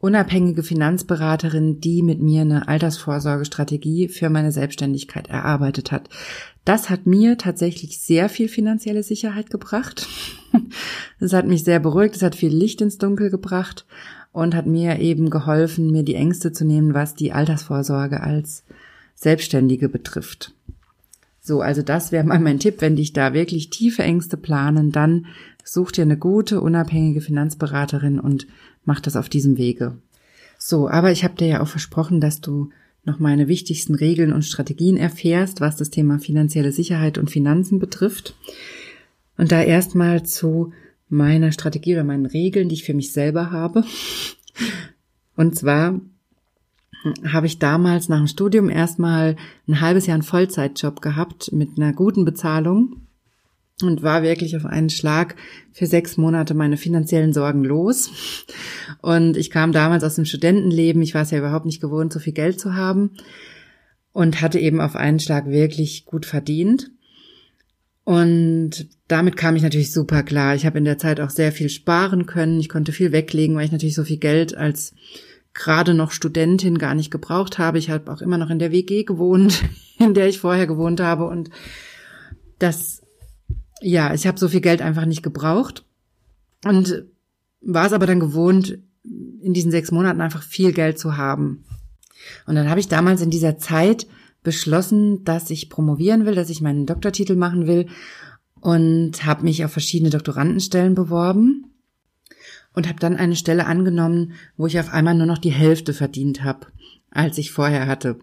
unabhängige 0.00 0.62
Finanzberaterin, 0.62 1.80
die 1.80 2.02
mit 2.02 2.20
mir 2.20 2.40
eine 2.40 2.68
Altersvorsorgestrategie 2.68 4.08
für 4.08 4.30
meine 4.30 4.50
Selbstständigkeit 4.50 5.28
erarbeitet 5.28 5.92
hat. 5.92 6.08
Das 6.64 6.88
hat 6.90 7.06
mir 7.06 7.36
tatsächlich 7.36 8.00
sehr 8.00 8.28
viel 8.28 8.48
finanzielle 8.48 9.02
Sicherheit 9.02 9.50
gebracht. 9.50 10.08
Das 11.20 11.32
hat 11.32 11.46
mich 11.46 11.64
sehr 11.64 11.80
beruhigt, 11.80 12.16
es 12.16 12.22
hat 12.22 12.34
viel 12.34 12.52
Licht 12.52 12.80
ins 12.80 12.96
Dunkel 12.96 13.28
gebracht 13.28 13.86
und 14.32 14.54
hat 14.54 14.66
mir 14.66 14.98
eben 15.00 15.28
geholfen, 15.28 15.90
mir 15.90 16.02
die 16.02 16.14
Ängste 16.14 16.52
zu 16.52 16.64
nehmen, 16.64 16.94
was 16.94 17.14
die 17.14 17.32
Altersvorsorge 17.32 18.20
als 18.22 18.64
Selbstständige 19.14 19.88
betrifft. 19.88 20.54
So, 21.40 21.60
also 21.62 21.82
das 21.82 22.12
wäre 22.12 22.24
mal 22.24 22.38
mein 22.38 22.58
Tipp, 22.58 22.76
wenn 22.80 22.96
dich 22.96 23.12
da 23.12 23.32
wirklich 23.32 23.70
tiefe 23.70 24.02
Ängste 24.02 24.36
planen, 24.36 24.92
dann 24.92 25.26
such 25.64 25.92
dir 25.92 26.02
eine 26.02 26.18
gute, 26.18 26.60
unabhängige 26.60 27.20
Finanzberaterin 27.20 28.20
und 28.20 28.46
mach 28.84 29.00
das 29.00 29.16
auf 29.16 29.28
diesem 29.28 29.56
Wege. 29.56 29.98
So, 30.58 30.88
aber 30.88 31.10
ich 31.10 31.24
habe 31.24 31.36
dir 31.36 31.46
ja 31.46 31.60
auch 31.62 31.68
versprochen, 31.68 32.20
dass 32.20 32.40
du 32.40 32.70
noch 33.04 33.18
meine 33.18 33.48
wichtigsten 33.48 33.94
Regeln 33.94 34.32
und 34.32 34.44
Strategien 34.44 34.98
erfährst, 34.98 35.60
was 35.62 35.76
das 35.76 35.88
Thema 35.88 36.18
finanzielle 36.18 36.72
Sicherheit 36.72 37.16
und 37.16 37.30
Finanzen 37.30 37.78
betrifft. 37.78 38.36
Und 39.38 39.50
da 39.52 39.62
erstmal 39.62 40.22
zu 40.22 40.72
meiner 41.08 41.50
Strategie 41.50 41.94
oder 41.94 42.04
meinen 42.04 42.26
Regeln, 42.26 42.68
die 42.68 42.74
ich 42.74 42.84
für 42.84 42.94
mich 42.94 43.12
selber 43.12 43.50
habe. 43.50 43.84
Und 45.34 45.56
zwar 45.56 45.98
habe 47.26 47.46
ich 47.46 47.58
damals 47.58 48.08
nach 48.08 48.18
dem 48.18 48.26
Studium 48.26 48.68
erstmal 48.68 49.36
ein 49.66 49.80
halbes 49.80 50.06
Jahr 50.06 50.14
einen 50.14 50.22
Vollzeitjob 50.22 51.00
gehabt 51.00 51.52
mit 51.52 51.70
einer 51.76 51.92
guten 51.92 52.24
Bezahlung 52.24 53.02
und 53.82 54.02
war 54.02 54.22
wirklich 54.22 54.56
auf 54.56 54.66
einen 54.66 54.90
Schlag 54.90 55.36
für 55.72 55.86
sechs 55.86 56.16
Monate 56.16 56.54
meine 56.54 56.76
finanziellen 56.76 57.32
Sorgen 57.32 57.64
los. 57.64 58.10
Und 59.00 59.36
ich 59.36 59.50
kam 59.50 59.72
damals 59.72 60.04
aus 60.04 60.16
dem 60.16 60.26
Studentenleben. 60.26 61.00
Ich 61.02 61.14
war 61.14 61.22
es 61.22 61.30
ja 61.30 61.38
überhaupt 61.38 61.66
nicht 61.66 61.80
gewohnt, 61.80 62.12
so 62.12 62.18
viel 62.18 62.34
Geld 62.34 62.60
zu 62.60 62.74
haben 62.74 63.12
und 64.12 64.42
hatte 64.42 64.58
eben 64.58 64.80
auf 64.80 64.96
einen 64.96 65.20
Schlag 65.20 65.46
wirklich 65.46 66.04
gut 66.04 66.26
verdient. 66.26 66.90
Und 68.04 68.88
damit 69.08 69.36
kam 69.36 69.56
ich 69.56 69.62
natürlich 69.62 69.92
super 69.92 70.22
klar. 70.22 70.54
Ich 70.54 70.66
habe 70.66 70.78
in 70.78 70.84
der 70.84 70.98
Zeit 70.98 71.20
auch 71.20 71.30
sehr 71.30 71.52
viel 71.52 71.68
sparen 71.68 72.26
können. 72.26 72.58
Ich 72.58 72.68
konnte 72.68 72.92
viel 72.92 73.12
weglegen, 73.12 73.56
weil 73.56 73.66
ich 73.66 73.72
natürlich 73.72 73.94
so 73.94 74.04
viel 74.04 74.16
Geld 74.18 74.56
als 74.56 74.94
gerade 75.54 75.94
noch 75.94 76.12
Studentin 76.12 76.78
gar 76.78 76.94
nicht 76.94 77.10
gebraucht 77.10 77.58
habe. 77.58 77.78
Ich 77.78 77.90
habe 77.90 78.12
auch 78.12 78.20
immer 78.20 78.38
noch 78.38 78.50
in 78.50 78.58
der 78.58 78.72
WG 78.72 79.04
gewohnt, 79.04 79.64
in 79.98 80.14
der 80.14 80.28
ich 80.28 80.38
vorher 80.38 80.66
gewohnt 80.66 81.00
habe. 81.00 81.26
Und 81.26 81.50
das 82.58 83.00
ja, 83.80 84.14
ich 84.14 84.26
habe 84.26 84.38
so 84.38 84.48
viel 84.48 84.60
Geld 84.60 84.82
einfach 84.82 85.06
nicht 85.06 85.22
gebraucht 85.22 85.84
und 86.64 87.04
war 87.60 87.86
es 87.86 87.92
aber 87.92 88.06
dann 88.06 88.20
gewohnt, 88.20 88.78
in 89.02 89.54
diesen 89.54 89.70
sechs 89.70 89.90
Monaten 89.90 90.20
einfach 90.20 90.42
viel 90.42 90.72
Geld 90.72 90.98
zu 90.98 91.16
haben. 91.16 91.64
Und 92.46 92.54
dann 92.54 92.68
habe 92.68 92.80
ich 92.80 92.88
damals 92.88 93.22
in 93.22 93.30
dieser 93.30 93.58
Zeit 93.58 94.06
beschlossen, 94.42 95.24
dass 95.24 95.50
ich 95.50 95.70
promovieren 95.70 96.26
will, 96.26 96.34
dass 96.34 96.50
ich 96.50 96.60
meinen 96.60 96.86
Doktortitel 96.86 97.36
machen 97.36 97.66
will 97.66 97.86
und 98.60 99.24
habe 99.24 99.44
mich 99.44 99.64
auf 99.64 99.72
verschiedene 99.72 100.10
Doktorandenstellen 100.10 100.94
beworben 100.94 101.69
und 102.74 102.88
habe 102.88 103.00
dann 103.00 103.16
eine 103.16 103.36
Stelle 103.36 103.66
angenommen, 103.66 104.32
wo 104.56 104.66
ich 104.66 104.78
auf 104.78 104.92
einmal 104.92 105.14
nur 105.14 105.26
noch 105.26 105.38
die 105.38 105.50
Hälfte 105.50 105.92
verdient 105.92 106.42
habe, 106.44 106.66
als 107.10 107.38
ich 107.38 107.50
vorher 107.50 107.86
hatte. 107.86 108.18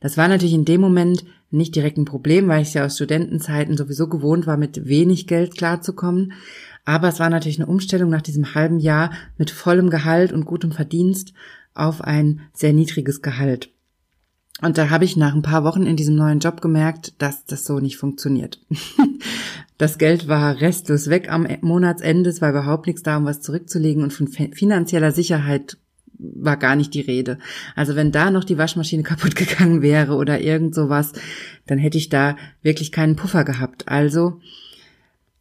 Das 0.00 0.16
war 0.16 0.28
natürlich 0.28 0.54
in 0.54 0.64
dem 0.64 0.80
Moment 0.80 1.24
nicht 1.50 1.74
direkt 1.74 1.96
ein 1.96 2.04
Problem, 2.04 2.48
weil 2.48 2.62
ich 2.62 2.74
ja 2.74 2.84
aus 2.84 2.96
Studentenzeiten 2.96 3.76
sowieso 3.76 4.08
gewohnt 4.08 4.46
war, 4.46 4.56
mit 4.56 4.86
wenig 4.86 5.26
Geld 5.26 5.56
klarzukommen. 5.56 6.32
Aber 6.84 7.08
es 7.08 7.18
war 7.18 7.30
natürlich 7.30 7.58
eine 7.58 7.68
Umstellung 7.68 8.10
nach 8.10 8.22
diesem 8.22 8.54
halben 8.54 8.78
Jahr 8.78 9.10
mit 9.38 9.50
vollem 9.50 9.90
Gehalt 9.90 10.32
und 10.32 10.44
gutem 10.44 10.72
Verdienst 10.72 11.32
auf 11.74 12.00
ein 12.00 12.42
sehr 12.52 12.72
niedriges 12.72 13.22
Gehalt. 13.22 13.70
Und 14.62 14.78
da 14.78 14.88
habe 14.88 15.04
ich 15.04 15.16
nach 15.16 15.34
ein 15.34 15.42
paar 15.42 15.64
Wochen 15.64 15.84
in 15.84 15.96
diesem 15.96 16.16
neuen 16.16 16.38
Job 16.38 16.62
gemerkt, 16.62 17.14
dass 17.18 17.44
das 17.44 17.64
so 17.64 17.78
nicht 17.78 17.96
funktioniert. 17.96 18.60
Das 19.78 19.98
Geld 19.98 20.26
war 20.26 20.62
restlos 20.62 21.10
weg 21.10 21.30
am 21.30 21.46
Monatsende, 21.60 22.30
es 22.30 22.40
war 22.40 22.48
überhaupt 22.48 22.86
nichts 22.86 23.02
da, 23.02 23.18
um 23.18 23.26
was 23.26 23.42
zurückzulegen 23.42 24.02
und 24.02 24.10
von 24.10 24.26
finanzieller 24.26 25.12
Sicherheit 25.12 25.76
war 26.18 26.56
gar 26.56 26.76
nicht 26.76 26.94
die 26.94 27.02
Rede. 27.02 27.38
Also 27.74 27.94
wenn 27.94 28.10
da 28.10 28.30
noch 28.30 28.44
die 28.44 28.56
Waschmaschine 28.56 29.02
kaputt 29.02 29.36
gegangen 29.36 29.82
wäre 29.82 30.14
oder 30.14 30.40
irgend 30.40 30.74
sowas, 30.74 31.12
dann 31.66 31.76
hätte 31.78 31.98
ich 31.98 32.08
da 32.08 32.36
wirklich 32.62 32.90
keinen 32.90 33.16
Puffer 33.16 33.44
gehabt. 33.44 33.86
Also 33.86 34.40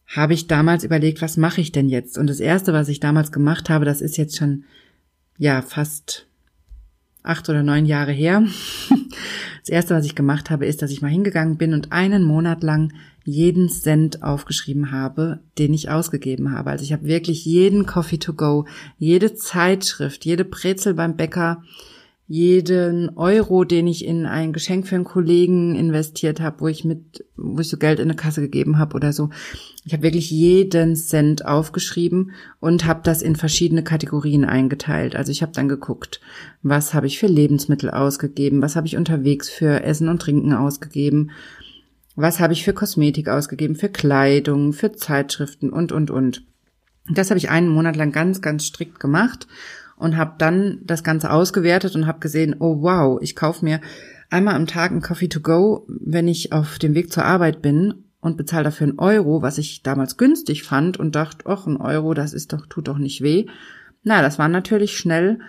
habe 0.07 0.33
ich 0.33 0.47
damals 0.47 0.83
überlegt, 0.83 1.21
was 1.21 1.37
mache 1.37 1.61
ich 1.61 1.71
denn 1.71 1.87
jetzt? 1.87 2.17
Und 2.17 2.27
das 2.27 2.41
erste, 2.41 2.73
was 2.73 2.89
ich 2.89 2.99
damals 2.99 3.31
gemacht 3.31 3.69
habe, 3.69 3.85
das 3.85 4.01
ist 4.01 4.17
jetzt 4.17 4.37
schon, 4.37 4.65
ja, 5.37 5.61
fast 5.61 6.27
acht 7.25 7.49
oder 7.49 7.63
neun 7.63 7.85
Jahre 7.85 8.11
her. 8.11 8.43
Das 9.61 9.71
erste, 9.71 9.95
was 9.95 10.05
ich 10.05 10.13
gemacht 10.13 10.51
habe, 10.51 10.67
ist, 10.67 10.83
dass 10.83 10.91
ich 10.91 11.01
mal 11.01 11.07
hingegangen 11.07 11.57
bin 11.57 11.73
und 11.73 11.91
einen 11.91 12.23
Monat 12.23 12.61
lang 12.61 12.93
jeden 13.23 13.67
Cent 13.67 14.21
aufgeschrieben 14.21 14.91
habe, 14.91 15.39
den 15.57 15.73
ich 15.73 15.89
ausgegeben 15.89 16.51
habe. 16.51 16.69
Also 16.69 16.83
ich 16.83 16.93
habe 16.93 17.05
wirklich 17.07 17.45
jeden 17.45 17.87
Coffee 17.87 18.19
to 18.19 18.33
go, 18.33 18.67
jede 18.99 19.33
Zeitschrift, 19.33 20.23
jede 20.23 20.45
Brezel 20.45 20.93
beim 20.93 21.15
Bäcker, 21.15 21.63
jeden 22.27 23.15
Euro, 23.17 23.65
den 23.65 23.85
ich 23.85 24.03
in 24.03 24.25
ein 24.25 24.51
Geschenk 24.51 24.87
für 24.87 24.95
einen 24.95 25.03
Kollegen 25.03 25.75
investiert 25.75 26.39
habe, 26.41 26.61
wo 26.61 26.67
ich 26.67 26.83
mit, 26.83 27.23
wo 27.37 27.59
ich 27.61 27.69
so 27.69 27.77
Geld 27.77 27.99
in 27.99 28.05
eine 28.05 28.15
Kasse 28.15 28.41
gegeben 28.41 28.79
habe 28.79 28.95
oder 28.95 29.13
so. 29.13 29.29
Ich 29.83 29.93
habe 29.93 30.01
wirklich 30.01 30.31
jeden 30.31 30.95
Cent 30.95 31.45
aufgeschrieben 31.45 32.31
und 32.59 32.85
habe 32.85 33.01
das 33.03 33.21
in 33.21 33.35
verschiedene 33.35 33.83
Kategorien 33.83 34.43
eingeteilt. 34.43 35.15
Also 35.15 35.31
ich 35.31 35.43
habe 35.43 35.51
dann 35.51 35.69
geguckt, 35.69 36.19
was 36.63 36.95
habe 36.95 37.05
ich 37.05 37.19
für 37.19 37.27
Lebensmittel 37.27 37.91
ausgegeben, 37.91 38.61
was 38.63 38.75
habe 38.75 38.87
ich 38.87 38.97
unterwegs 38.97 39.47
für 39.47 39.83
Essen 39.83 40.09
und 40.09 40.19
Trinken 40.19 40.53
ausgegeben, 40.53 41.29
was 42.15 42.39
habe 42.39 42.53
ich 42.53 42.63
für 42.63 42.73
Kosmetik 42.73 43.29
ausgegeben, 43.29 43.75
für 43.75 43.89
Kleidung, 43.89 44.73
für 44.73 44.93
Zeitschriften 44.93 45.69
und 45.69 45.91
und 45.91 46.09
und. 46.09 46.43
Das 47.07 47.29
habe 47.29 47.37
ich 47.37 47.51
einen 47.51 47.69
Monat 47.69 47.95
lang 47.95 48.11
ganz, 48.11 48.41
ganz 48.41 48.65
strikt 48.65 48.99
gemacht 48.99 49.45
und 49.97 50.17
habe 50.17 50.35
dann 50.37 50.79
das 50.83 51.03
Ganze 51.03 51.31
ausgewertet 51.31 51.95
und 51.95 52.07
habe 52.07 52.19
gesehen, 52.19 52.55
oh 52.59 52.81
wow, 52.81 53.19
ich 53.21 53.35
kaufe 53.35 53.63
mir 53.63 53.79
einmal 54.29 54.55
am 54.55 54.67
Tag 54.67 54.91
einen 54.91 55.01
Coffee 55.01 55.29
to 55.29 55.39
go, 55.39 55.85
wenn 55.87 56.27
ich 56.27 56.51
auf 56.51 56.79
dem 56.79 56.95
Weg 56.95 57.11
zur 57.11 57.25
Arbeit 57.25 57.61
bin 57.61 58.05
und 58.19 58.37
bezahle 58.37 58.65
dafür 58.65 58.87
einen 58.87 58.99
Euro, 58.99 59.41
was 59.41 59.57
ich 59.57 59.83
damals 59.83 60.17
günstig 60.17 60.63
fand 60.63 60.97
und 60.97 61.15
dachte, 61.15 61.45
ach, 61.45 61.67
ein 61.67 61.77
Euro, 61.77 62.13
das 62.13 62.33
ist 62.33 62.53
doch, 62.53 62.65
tut 62.65 62.87
doch 62.87 62.97
nicht 62.97 63.21
weh. 63.21 63.45
Na, 64.03 64.21
das 64.21 64.39
waren 64.39 64.51
natürlich 64.51 64.97
schnell 64.97 65.39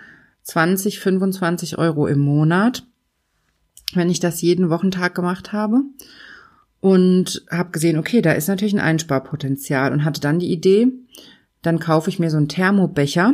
20, 0.43 0.99
25 0.99 1.77
Euro 1.77 2.07
im 2.07 2.19
Monat, 2.19 2.85
wenn 3.93 4.09
ich 4.09 4.19
das 4.19 4.41
jeden 4.41 4.69
Wochentag 4.69 5.15
gemacht 5.15 5.53
habe. 5.53 5.81
Und 6.79 7.43
habe 7.49 7.71
gesehen, 7.71 7.97
okay, 7.97 8.21
da 8.21 8.33
ist 8.33 8.47
natürlich 8.47 8.75
ein 8.75 8.79
Einsparpotenzial 8.79 9.91
und 9.91 10.05
hatte 10.05 10.21
dann 10.21 10.37
die 10.37 10.51
Idee, 10.51 10.87
dann 11.67 11.79
kaufe 11.79 12.09
ich 12.09 12.17
mir 12.17 12.31
so 12.31 12.37
einen 12.37 12.47
Thermobecher. 12.47 13.33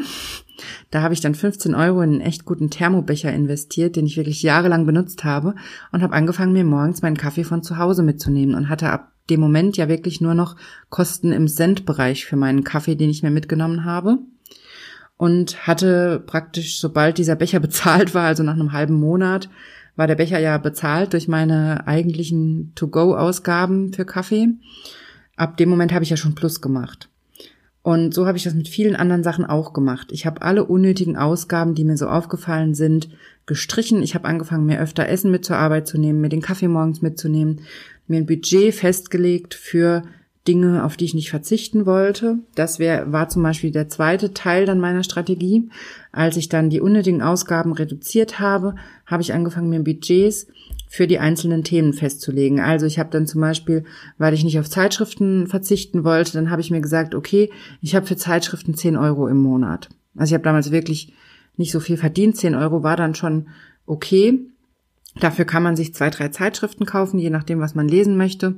Da 0.91 1.02
habe 1.02 1.13
ich 1.13 1.22
dann 1.22 1.36
15 1.36 1.76
Euro 1.76 2.02
in 2.02 2.12
einen 2.12 2.22
echt 2.22 2.46
guten 2.46 2.69
Thermobecher 2.69 3.32
investiert, 3.32 3.96
den 3.96 4.06
ich 4.06 4.17
wirklich 4.17 4.43
jahrelang 4.43 4.86
benutzt 4.86 5.24
habe 5.24 5.56
und 5.91 6.02
habe 6.02 6.13
angefangen, 6.13 6.54
mir 6.54 6.63
morgens 6.63 7.02
meinen 7.02 7.17
Kaffee 7.17 7.43
von 7.43 7.63
zu 7.63 7.78
Hause 7.78 8.04
mitzunehmen 8.04 8.56
und 8.56 8.69
hatte 8.69 8.89
ab 8.89 9.12
dem 9.30 9.39
Moment 9.39 9.78
ja 9.78 9.88
wirklich 9.88 10.19
nur 10.19 10.34
noch 10.34 10.56
Kosten 10.89 11.32
im 11.32 11.48
Centbereich 11.48 12.26
für 12.26 12.36
meinen 12.36 12.63
Kaffee, 12.63 12.96
den 12.96 13.10
ich 13.10 13.24
mir 13.24 13.32
mitgenommen 13.32 13.86
habe. 13.86 14.17
Und 15.15 15.67
hatte 15.67 16.22
praktisch, 16.26 16.80
sobald 16.80 17.17
dieser 17.17 17.36
Becher 17.36 17.60
bezahlt 17.62 18.13
war, 18.13 18.26
also 18.26 18.43
nach 18.43 18.56
einem 18.56 18.74
halben 18.74 18.96
Monat, 18.96 19.50
war 19.96 20.08
der 20.08 20.15
Becher 20.15 20.39
ja 20.39 20.58
bezahlt 20.58 21.13
durch 21.13 21.28
meine 21.28 21.88
eigentlichen 21.88 22.74
To-Go-Ausgaben 22.74 23.93
für 23.93 24.06
Kaffee. 24.06 24.48
Ab 25.36 25.58
dem 25.58 25.69
Moment 25.69 25.93
habe 25.93 26.04
ich 26.04 26.10
ja 26.10 26.17
schon 26.17 26.36
Plus 26.36 26.62
gemacht. 26.62 27.10
Und 27.84 28.13
so 28.13 28.26
habe 28.26 28.38
ich 28.38 28.46
das 28.46 28.54
mit 28.54 28.69
vielen 28.69 28.96
anderen 28.96 29.24
Sachen 29.24 29.46
auch 29.46 29.74
gemacht. 29.74 30.08
Ich 30.12 30.26
habe 30.26 30.41
alle 30.41 30.63
unnötigen 30.63 31.17
Ausgaben, 31.17 31.76
die 31.76 31.84
mir 31.84 31.98
so 31.98 32.08
aufgefallen 32.08 32.74
sind, 32.74 33.10
gestrichen. 33.46 34.02
Ich 34.02 34.15
habe 34.15 34.28
angefangen, 34.28 34.65
mir 34.65 34.80
öfter 34.80 35.08
Essen 35.08 35.32
mit 35.32 35.43
zur 35.43 35.58
Arbeit 35.58 35.86
zu 35.86 35.98
nehmen, 35.98 36.22
mir 36.22 36.30
den 36.30 36.41
Kaffee 36.41 36.69
morgens 36.69 37.02
mitzunehmen, 37.02 37.60
mir 38.08 38.17
ein 38.17 38.26
Budget 38.26 38.74
festgelegt 38.74 39.54
für 39.54 40.04
Dinge, 40.48 40.86
auf 40.86 40.96
die 40.96 41.06
ich 41.06 41.13
nicht 41.13 41.30
verzichten 41.30 41.86
wollte. 41.86 42.38
Das 42.56 42.80
wär, 42.80 43.12
war 43.12 43.28
zum 43.28 43.43
Beispiel 43.43 43.72
der 43.72 43.89
zweite 43.89 44.34
Teil 44.34 44.65
dann 44.65 44.80
meiner 44.80 45.04
Strategie. 45.04 45.69
Als 46.13 46.38
ich 46.38 46.48
dann 46.48 46.69
die 46.69 46.82
unnötigen 46.82 47.22
Ausgaben 47.22 47.74
reduziert 47.74 48.39
habe, 48.39 48.76
habe 49.06 49.22
ich 49.22 49.34
angefangen, 49.34 49.69
mir 49.69 49.82
Budgets 49.82 50.48
für 50.93 51.08
die 51.08 51.17
einzelnen 51.17 51.63
Themen 51.63 51.91
festzulegen. 51.91 52.60
Also 52.60 52.86
ich 52.86 52.99
habe 52.99 53.10
dann 53.10 53.25
zum 53.25 53.41
Beispiel, 53.41 53.84
weil 54.19 54.36
ich 54.36 54.43
nicht 54.43 54.60
auf 54.60 54.69
Zeitschriften 54.69 55.47
verzichten 55.47 56.03
wollte, 56.03 56.34
dann 56.34 56.51
habe 56.51 56.62
ich 56.62 56.69
mir 56.69 56.82
gesagt, 56.82 57.15
okay, 57.15 57.49
ich 57.82 57.95
habe 57.95 58.06
für 58.06 58.15
Zeitschriften 58.15 58.75
10 58.75 58.95
Euro 58.95 59.27
im 59.27 59.38
Monat. 59.38 59.89
Also 60.15 60.29
ich 60.29 60.34
habe 60.36 60.43
damals 60.43 60.69
wirklich 60.69 61.12
nicht 61.58 61.71
so 61.71 61.79
viel 61.79 61.97
verdient. 61.97 62.38
10 62.38 62.53
Euro 62.53 62.84
war 62.84 62.95
dann 62.95 63.15
schon 63.15 63.47
okay. 63.88 64.45
Dafür 65.19 65.45
kann 65.45 65.63
man 65.63 65.75
sich 65.75 65.95
zwei, 65.95 66.12
drei 66.12 66.27
Zeitschriften 66.27 66.86
kaufen, 66.86 67.17
je 67.17 67.32
nachdem, 67.32 67.60
was 67.60 67.73
man 67.73 67.88
lesen 67.88 68.15
möchte. 68.15 68.58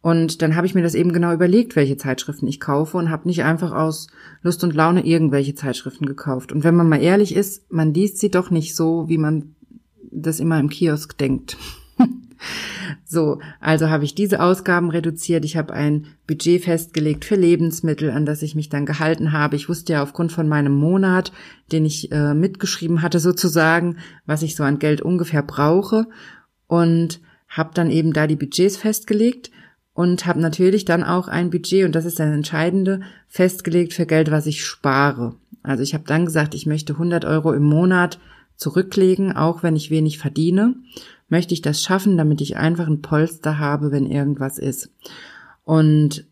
Und 0.00 0.40
dann 0.40 0.56
habe 0.56 0.66
ich 0.66 0.74
mir 0.74 0.82
das 0.82 0.94
eben 0.94 1.12
genau 1.12 1.34
überlegt, 1.34 1.76
welche 1.76 1.98
Zeitschriften 1.98 2.48
ich 2.48 2.58
kaufe 2.58 2.96
und 2.96 3.10
habe 3.10 3.28
nicht 3.28 3.44
einfach 3.44 3.72
aus 3.72 4.06
Lust 4.40 4.64
und 4.64 4.74
Laune 4.74 5.04
irgendwelche 5.04 5.54
Zeitschriften 5.54 6.06
gekauft. 6.06 6.52
Und 6.52 6.64
wenn 6.64 6.74
man 6.74 6.88
mal 6.88 7.02
ehrlich 7.02 7.36
ist, 7.36 7.70
man 7.70 7.92
liest 7.92 8.16
sie 8.16 8.30
doch 8.30 8.50
nicht 8.50 8.74
so, 8.74 9.10
wie 9.10 9.18
man 9.18 9.55
das 10.10 10.40
immer 10.40 10.58
im 10.58 10.68
Kiosk 10.68 11.16
denkt. 11.18 11.56
so, 13.04 13.40
also 13.60 13.90
habe 13.90 14.04
ich 14.04 14.14
diese 14.14 14.40
Ausgaben 14.40 14.90
reduziert. 14.90 15.44
Ich 15.44 15.56
habe 15.56 15.72
ein 15.72 16.06
Budget 16.26 16.64
festgelegt 16.64 17.24
für 17.24 17.36
Lebensmittel, 17.36 18.10
an 18.10 18.26
das 18.26 18.42
ich 18.42 18.54
mich 18.54 18.68
dann 18.68 18.86
gehalten 18.86 19.32
habe. 19.32 19.56
Ich 19.56 19.68
wusste 19.68 19.94
ja 19.94 20.02
aufgrund 20.02 20.32
von 20.32 20.48
meinem 20.48 20.74
Monat, 20.74 21.32
den 21.72 21.84
ich 21.84 22.12
äh, 22.12 22.34
mitgeschrieben 22.34 23.02
hatte 23.02 23.20
sozusagen, 23.20 23.98
was 24.26 24.42
ich 24.42 24.56
so 24.56 24.64
an 24.64 24.78
Geld 24.78 25.00
ungefähr 25.00 25.42
brauche 25.42 26.06
und 26.66 27.20
habe 27.48 27.70
dann 27.74 27.90
eben 27.90 28.12
da 28.12 28.26
die 28.26 28.36
Budgets 28.36 28.76
festgelegt 28.76 29.50
und 29.94 30.26
habe 30.26 30.40
natürlich 30.40 30.84
dann 30.84 31.02
auch 31.02 31.28
ein 31.28 31.50
Budget, 31.50 31.86
und 31.86 31.94
das 31.94 32.04
ist 32.04 32.20
das 32.20 32.30
Entscheidende, 32.30 33.00
festgelegt 33.28 33.94
für 33.94 34.04
Geld, 34.04 34.30
was 34.30 34.46
ich 34.46 34.64
spare. 34.64 35.36
Also 35.62 35.82
ich 35.82 35.94
habe 35.94 36.04
dann 36.06 36.26
gesagt, 36.26 36.54
ich 36.54 36.66
möchte 36.66 36.92
100 36.92 37.24
Euro 37.24 37.52
im 37.52 37.64
Monat 37.64 38.18
zurücklegen, 38.56 39.32
auch 39.32 39.62
wenn 39.62 39.76
ich 39.76 39.90
wenig 39.90 40.18
verdiene, 40.18 40.74
möchte 41.28 41.54
ich 41.54 41.62
das 41.62 41.82
schaffen, 41.82 42.16
damit 42.16 42.40
ich 42.40 42.56
einfach 42.56 42.86
ein 42.86 43.02
Polster 43.02 43.58
habe, 43.58 43.90
wenn 43.90 44.06
irgendwas 44.06 44.58
ist. 44.58 44.90
Und 45.64 46.24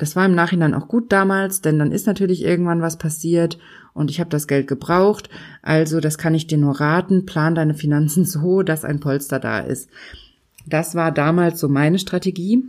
das 0.00 0.16
war 0.16 0.24
im 0.24 0.34
Nachhinein 0.34 0.74
auch 0.74 0.88
gut 0.88 1.12
damals, 1.12 1.60
denn 1.60 1.78
dann 1.78 1.92
ist 1.92 2.06
natürlich 2.06 2.42
irgendwann 2.42 2.80
was 2.80 2.96
passiert 2.96 3.58
und 3.92 4.10
ich 4.10 4.18
habe 4.18 4.30
das 4.30 4.46
Geld 4.46 4.66
gebraucht. 4.66 5.28
Also 5.62 6.00
das 6.00 6.16
kann 6.16 6.34
ich 6.34 6.46
dir 6.46 6.56
nur 6.56 6.80
raten, 6.80 7.26
plan 7.26 7.54
deine 7.54 7.74
Finanzen 7.74 8.24
so, 8.26 8.62
dass 8.62 8.84
ein 8.84 9.00
Polster 9.00 9.38
da 9.38 9.60
ist. 9.60 9.90
Das 10.66 10.94
war 10.94 11.12
damals 11.12 11.60
so 11.60 11.68
meine 11.68 11.98
Strategie. 11.98 12.64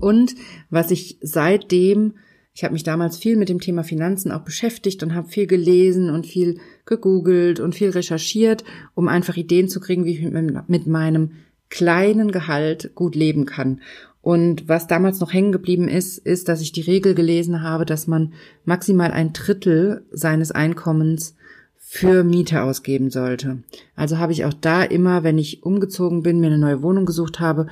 Und 0.00 0.34
was 0.70 0.90
ich 0.90 1.18
seitdem 1.20 2.14
ich 2.56 2.62
habe 2.62 2.72
mich 2.72 2.84
damals 2.84 3.18
viel 3.18 3.36
mit 3.36 3.48
dem 3.48 3.60
Thema 3.60 3.82
Finanzen 3.82 4.30
auch 4.30 4.42
beschäftigt 4.42 5.02
und 5.02 5.14
habe 5.14 5.28
viel 5.28 5.48
gelesen 5.48 6.08
und 6.08 6.24
viel 6.24 6.60
gegoogelt 6.86 7.58
und 7.58 7.74
viel 7.74 7.90
recherchiert, 7.90 8.62
um 8.94 9.08
einfach 9.08 9.36
Ideen 9.36 9.68
zu 9.68 9.80
kriegen, 9.80 10.04
wie 10.04 10.12
ich 10.12 10.22
mit 10.68 10.86
meinem 10.86 11.32
kleinen 11.68 12.30
Gehalt 12.30 12.94
gut 12.94 13.16
leben 13.16 13.44
kann. 13.44 13.80
Und 14.22 14.68
was 14.68 14.86
damals 14.86 15.18
noch 15.18 15.32
hängen 15.32 15.50
geblieben 15.50 15.88
ist, 15.88 16.16
ist, 16.16 16.48
dass 16.48 16.60
ich 16.60 16.70
die 16.70 16.80
Regel 16.80 17.16
gelesen 17.16 17.62
habe, 17.62 17.84
dass 17.84 18.06
man 18.06 18.32
maximal 18.64 19.10
ein 19.10 19.32
Drittel 19.32 20.06
seines 20.12 20.52
Einkommens 20.52 21.34
für 21.76 22.22
Miete 22.22 22.62
ausgeben 22.62 23.10
sollte. 23.10 23.64
Also 23.96 24.18
habe 24.18 24.32
ich 24.32 24.44
auch 24.44 24.54
da 24.54 24.84
immer, 24.84 25.24
wenn 25.24 25.38
ich 25.38 25.64
umgezogen 25.64 26.22
bin, 26.22 26.38
mir 26.38 26.46
eine 26.46 26.58
neue 26.58 26.82
Wohnung 26.82 27.04
gesucht 27.04 27.40
habe, 27.40 27.66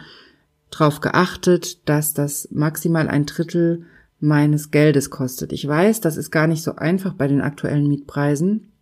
darauf 0.70 1.00
geachtet, 1.00 1.88
dass 1.88 2.14
das 2.14 2.48
maximal 2.50 3.08
ein 3.08 3.26
Drittel 3.26 3.86
meines 4.22 4.70
Geldes 4.70 5.11
kostet. 5.11 5.52
Ich 5.52 5.66
weiß, 5.66 6.00
das 6.00 6.16
ist 6.16 6.30
gar 6.30 6.46
nicht 6.46 6.62
so 6.62 6.76
einfach 6.76 7.14
bei 7.14 7.26
den 7.26 7.40
aktuellen 7.40 7.88
Mietpreisen, 7.88 8.72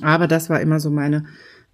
aber 0.00 0.28
das 0.28 0.48
war 0.48 0.60
immer 0.60 0.78
so 0.78 0.90
meine 0.90 1.24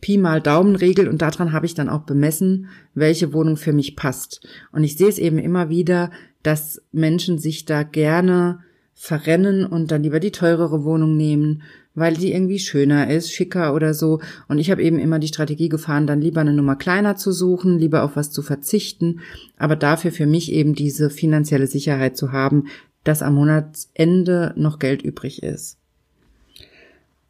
Pi 0.01 0.19
mal 0.19 0.41
Daumenregel 0.41 1.09
und 1.09 1.23
daran 1.23 1.53
habe 1.53 1.67
ich 1.67 1.75
dann 1.75 1.89
auch 1.89 2.03
bemessen, 2.03 2.69
welche 2.95 3.33
Wohnung 3.33 3.57
für 3.57 3.73
mich 3.73 3.97
passt. 3.97 4.47
Und 4.73 4.85
ich 4.85 4.97
sehe 4.97 5.09
es 5.09 5.19
eben 5.19 5.39
immer 5.39 5.69
wieder, 5.69 6.11
dass 6.43 6.83
Menschen 6.93 7.39
sich 7.39 7.67
da 7.67 7.83
gerne 7.83 8.61
verrennen 8.95 9.67
und 9.67 9.91
dann 9.91 10.03
lieber 10.03 10.21
die 10.21 10.33
teurere 10.33 10.85
Wohnung 10.85 11.17
nehmen, 11.17 11.63
weil 11.97 12.15
die 12.15 12.33
irgendwie 12.33 12.61
schöner 12.61 13.11
ist, 13.11 13.33
schicker 13.33 13.75
oder 13.75 13.95
so. 13.95 14.21
Und 14.47 14.59
ich 14.59 14.71
habe 14.71 14.83
eben 14.83 15.01
immer 15.01 15.19
die 15.19 15.27
Strategie 15.27 15.69
gefahren, 15.69 16.07
dann 16.07 16.21
lieber 16.21 16.43
eine 16.43 16.53
Nummer 16.53 16.77
kleiner 16.77 17.17
zu 17.17 17.33
suchen, 17.33 17.81
lieber 17.81 18.05
auf 18.05 18.15
was 18.15 18.31
zu 18.31 18.43
verzichten, 18.43 19.21
aber 19.57 19.75
dafür 19.75 20.13
für 20.13 20.27
mich 20.27 20.53
eben 20.53 20.75
diese 20.75 21.11
finanzielle 21.11 21.67
Sicherheit 21.67 22.17
zu 22.17 22.31
haben, 22.31 22.67
dass 23.03 23.23
am 23.23 23.35
Monatsende 23.35 24.53
noch 24.57 24.79
Geld 24.79 25.03
übrig 25.03 25.43
ist. 25.43 25.79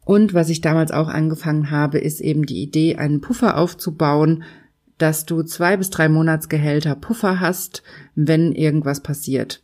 Und 0.03 0.33
was 0.33 0.49
ich 0.49 0.61
damals 0.61 0.91
auch 0.91 1.07
angefangen 1.07 1.71
habe, 1.71 1.97
ist 1.97 2.21
eben 2.21 2.45
die 2.45 2.61
Idee, 2.61 2.97
einen 2.97 3.21
Puffer 3.21 3.57
aufzubauen, 3.57 4.43
dass 4.97 5.25
du 5.25 5.43
zwei 5.43 5.77
bis 5.77 5.89
drei 5.89 6.09
Monatsgehälter 6.09 6.95
Puffer 6.95 7.39
hast, 7.39 7.83
wenn 8.15 8.51
irgendwas 8.51 9.01
passiert. 9.01 9.61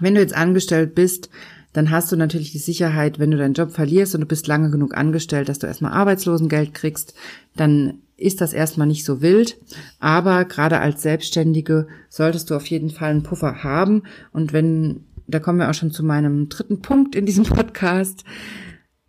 Wenn 0.00 0.14
du 0.14 0.20
jetzt 0.20 0.34
angestellt 0.34 0.94
bist, 0.94 1.30
dann 1.72 1.90
hast 1.90 2.10
du 2.10 2.16
natürlich 2.16 2.52
die 2.52 2.58
Sicherheit, 2.58 3.18
wenn 3.18 3.30
du 3.30 3.36
deinen 3.36 3.54
Job 3.54 3.72
verlierst 3.72 4.14
und 4.14 4.22
du 4.22 4.26
bist 4.26 4.46
lange 4.46 4.70
genug 4.70 4.96
angestellt, 4.96 5.48
dass 5.48 5.58
du 5.58 5.66
erstmal 5.66 5.92
Arbeitslosengeld 5.92 6.74
kriegst, 6.74 7.14
dann 7.56 8.00
ist 8.16 8.40
das 8.40 8.52
erstmal 8.52 8.86
nicht 8.86 9.04
so 9.04 9.22
wild. 9.22 9.58
Aber 10.00 10.44
gerade 10.44 10.80
als 10.80 11.02
Selbstständige 11.02 11.86
solltest 12.08 12.50
du 12.50 12.56
auf 12.56 12.66
jeden 12.66 12.90
Fall 12.90 13.10
einen 13.10 13.22
Puffer 13.22 13.62
haben. 13.62 14.02
Und 14.32 14.52
wenn, 14.52 15.04
da 15.26 15.38
kommen 15.38 15.58
wir 15.58 15.70
auch 15.70 15.74
schon 15.74 15.92
zu 15.92 16.04
meinem 16.04 16.48
dritten 16.48 16.80
Punkt 16.80 17.14
in 17.14 17.26
diesem 17.26 17.44
Podcast, 17.44 18.24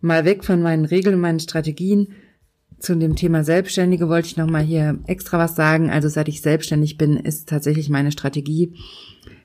mal 0.00 0.24
weg 0.24 0.44
von 0.44 0.62
meinen 0.62 0.84
Regeln 0.84 1.16
und 1.16 1.20
meinen 1.20 1.40
Strategien. 1.40 2.08
Zu 2.78 2.94
dem 2.94 3.16
Thema 3.16 3.44
Selbstständige 3.44 4.08
wollte 4.08 4.28
ich 4.28 4.36
nochmal 4.36 4.62
hier 4.62 4.98
extra 5.06 5.38
was 5.38 5.54
sagen. 5.54 5.90
Also 5.90 6.08
seit 6.08 6.28
ich 6.28 6.40
selbstständig 6.40 6.96
bin, 6.96 7.16
ist 7.16 7.48
tatsächlich 7.48 7.90
meine 7.90 8.12
Strategie, 8.12 8.74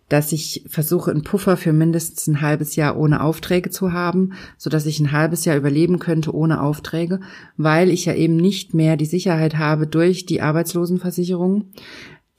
dass 0.09 0.31
ich 0.31 0.63
versuche, 0.67 1.11
einen 1.11 1.23
Puffer 1.23 1.57
für 1.57 1.73
mindestens 1.73 2.27
ein 2.27 2.41
halbes 2.41 2.75
Jahr 2.75 2.97
ohne 2.97 3.21
Aufträge 3.23 3.71
zu 3.71 3.91
haben, 3.91 4.33
so 4.57 4.69
dass 4.69 4.85
ich 4.85 4.99
ein 4.99 5.11
halbes 5.11 5.45
Jahr 5.45 5.57
überleben 5.57 5.99
könnte 5.99 6.33
ohne 6.33 6.61
Aufträge, 6.61 7.21
weil 7.57 7.89
ich 7.89 8.05
ja 8.05 8.13
eben 8.13 8.35
nicht 8.35 8.73
mehr 8.73 8.97
die 8.97 9.05
Sicherheit 9.05 9.57
habe 9.57 9.87
durch 9.87 10.25
die 10.25 10.41
Arbeitslosenversicherung, 10.41 11.65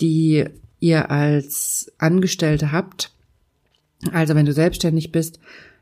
die 0.00 0.44
ihr 0.79 1.11
als 1.11 1.92
Angestellte 1.98 2.70
habt. 2.70 3.12
Also 4.12 4.35
wenn 4.35 4.46
du 4.46 4.52
selbstständig 4.52 5.11
bist, 5.11 5.40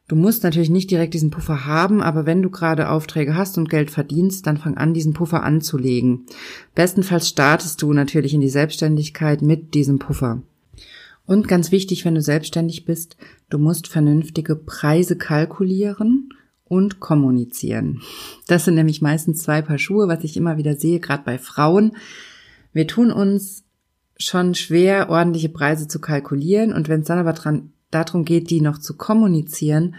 du 0.08 0.16
musst 0.16 0.42
natürlich 0.42 0.70
nicht 0.70 0.90
direkt 0.90 1.12
diesen 1.12 1.30
Puffer 1.30 1.66
haben, 1.66 2.00
aber 2.02 2.24
wenn 2.24 2.40
du 2.40 2.48
gerade 2.48 2.88
Aufträge 2.88 3.36
hast 3.36 3.58
und 3.58 3.68
Geld 3.68 3.90
verdienst, 3.90 4.46
dann 4.46 4.56
fang 4.56 4.78
an, 4.78 4.94
diesen 4.94 5.12
Puffer 5.12 5.42
anzulegen. 5.42 6.24
Bestenfalls 6.74 7.28
startest 7.28 7.82
du 7.82 7.92
natürlich 7.92 8.32
in 8.32 8.40
die 8.40 8.48
Selbstständigkeit 8.48 9.42
mit 9.42 9.74
diesem 9.74 9.98
Puffer. 9.98 10.42
Und 11.26 11.48
ganz 11.48 11.72
wichtig, 11.72 12.04
wenn 12.04 12.14
du 12.14 12.20
selbstständig 12.20 12.84
bist, 12.84 13.16
du 13.48 13.58
musst 13.58 13.88
vernünftige 13.88 14.56
Preise 14.56 15.16
kalkulieren 15.16 16.28
und 16.64 17.00
kommunizieren. 17.00 18.02
Das 18.46 18.64
sind 18.64 18.74
nämlich 18.74 19.00
meistens 19.00 19.42
zwei 19.42 19.62
Paar 19.62 19.78
Schuhe, 19.78 20.08
was 20.08 20.24
ich 20.24 20.36
immer 20.36 20.56
wieder 20.56 20.76
sehe, 20.76 21.00
gerade 21.00 21.22
bei 21.24 21.38
Frauen. 21.38 21.96
Wir 22.72 22.86
tun 22.86 23.10
uns 23.10 23.64
schon 24.18 24.54
schwer, 24.54 25.10
ordentliche 25.10 25.48
Preise 25.48 25.88
zu 25.88 26.00
kalkulieren 26.00 26.72
und 26.72 26.88
wenn 26.88 27.00
es 27.00 27.06
dann 27.06 27.18
aber 27.18 27.32
dran, 27.32 27.72
darum 27.90 28.24
geht, 28.24 28.50
die 28.50 28.60
noch 28.60 28.78
zu 28.78 28.96
kommunizieren, 28.96 29.96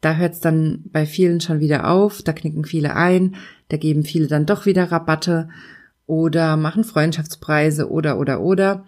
da 0.00 0.16
hört 0.16 0.34
es 0.34 0.40
dann 0.40 0.84
bei 0.92 1.06
vielen 1.06 1.40
schon 1.40 1.60
wieder 1.60 1.90
auf, 1.90 2.22
da 2.22 2.32
knicken 2.32 2.64
viele 2.64 2.94
ein, 2.94 3.36
da 3.68 3.76
geben 3.76 4.04
viele 4.04 4.26
dann 4.26 4.44
doch 4.46 4.66
wieder 4.66 4.90
Rabatte 4.92 5.48
oder 6.06 6.56
machen 6.56 6.84
Freundschaftspreise 6.84 7.90
oder 7.90 8.18
oder 8.18 8.40
oder. 8.40 8.84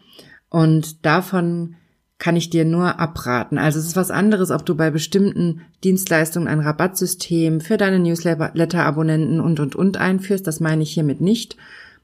Und 0.49 1.05
davon 1.05 1.77
kann 2.19 2.37
ich 2.37 2.49
dir 2.49 2.65
nur 2.65 2.99
abraten. 2.99 3.59
Also 3.59 3.79
es 3.79 3.87
ist 3.87 3.97
was 3.97 4.11
anderes, 4.11 4.51
ob 4.51 4.65
du 4.65 4.75
bei 4.75 4.91
bestimmten 4.91 5.63
Dienstleistungen 5.85 6.49
ein 6.49 6.61
Rabattsystem 6.61 7.61
für 7.61 7.77
deine 7.77 7.99
Newsletter-Abonnenten 7.99 9.41
und, 9.41 9.61
und, 9.61 9.77
und 9.77 9.99
einführst. 9.99 10.47
Das 10.47 10.61
meine 10.61 10.83
ich 10.83 10.93
hiermit 10.93 11.21
nicht, 11.21 11.57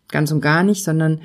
ganz 0.09 0.31
und 0.31 0.43
gar 0.43 0.65
nicht, 0.65 0.85
sondern 0.85 1.23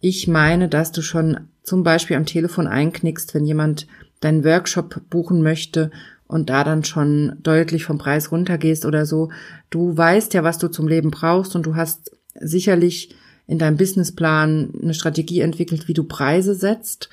ich 0.00 0.28
meine, 0.28 0.68
dass 0.68 0.92
du 0.92 1.02
schon 1.02 1.48
zum 1.62 1.82
Beispiel 1.82 2.16
am 2.16 2.24
Telefon 2.24 2.66
einknickst, 2.66 3.34
wenn 3.34 3.44
jemand 3.44 3.86
deinen 4.20 4.44
Workshop 4.44 5.02
buchen 5.10 5.42
möchte 5.42 5.90
und 6.26 6.48
da 6.48 6.64
dann 6.64 6.84
schon 6.84 7.36
deutlich 7.42 7.84
vom 7.84 7.98
Preis 7.98 8.32
runtergehst 8.32 8.86
oder 8.86 9.04
so. 9.04 9.30
Du 9.68 9.94
weißt 9.94 10.32
ja, 10.32 10.42
was 10.42 10.58
du 10.58 10.68
zum 10.68 10.88
Leben 10.88 11.10
brauchst 11.10 11.54
und 11.54 11.66
du 11.66 11.76
hast 11.76 12.12
sicherlich 12.34 13.14
in 13.50 13.58
deinem 13.58 13.76
Businessplan 13.76 14.70
eine 14.80 14.94
Strategie 14.94 15.40
entwickelt, 15.40 15.88
wie 15.88 15.92
du 15.92 16.04
Preise 16.04 16.54
setzt. 16.54 17.10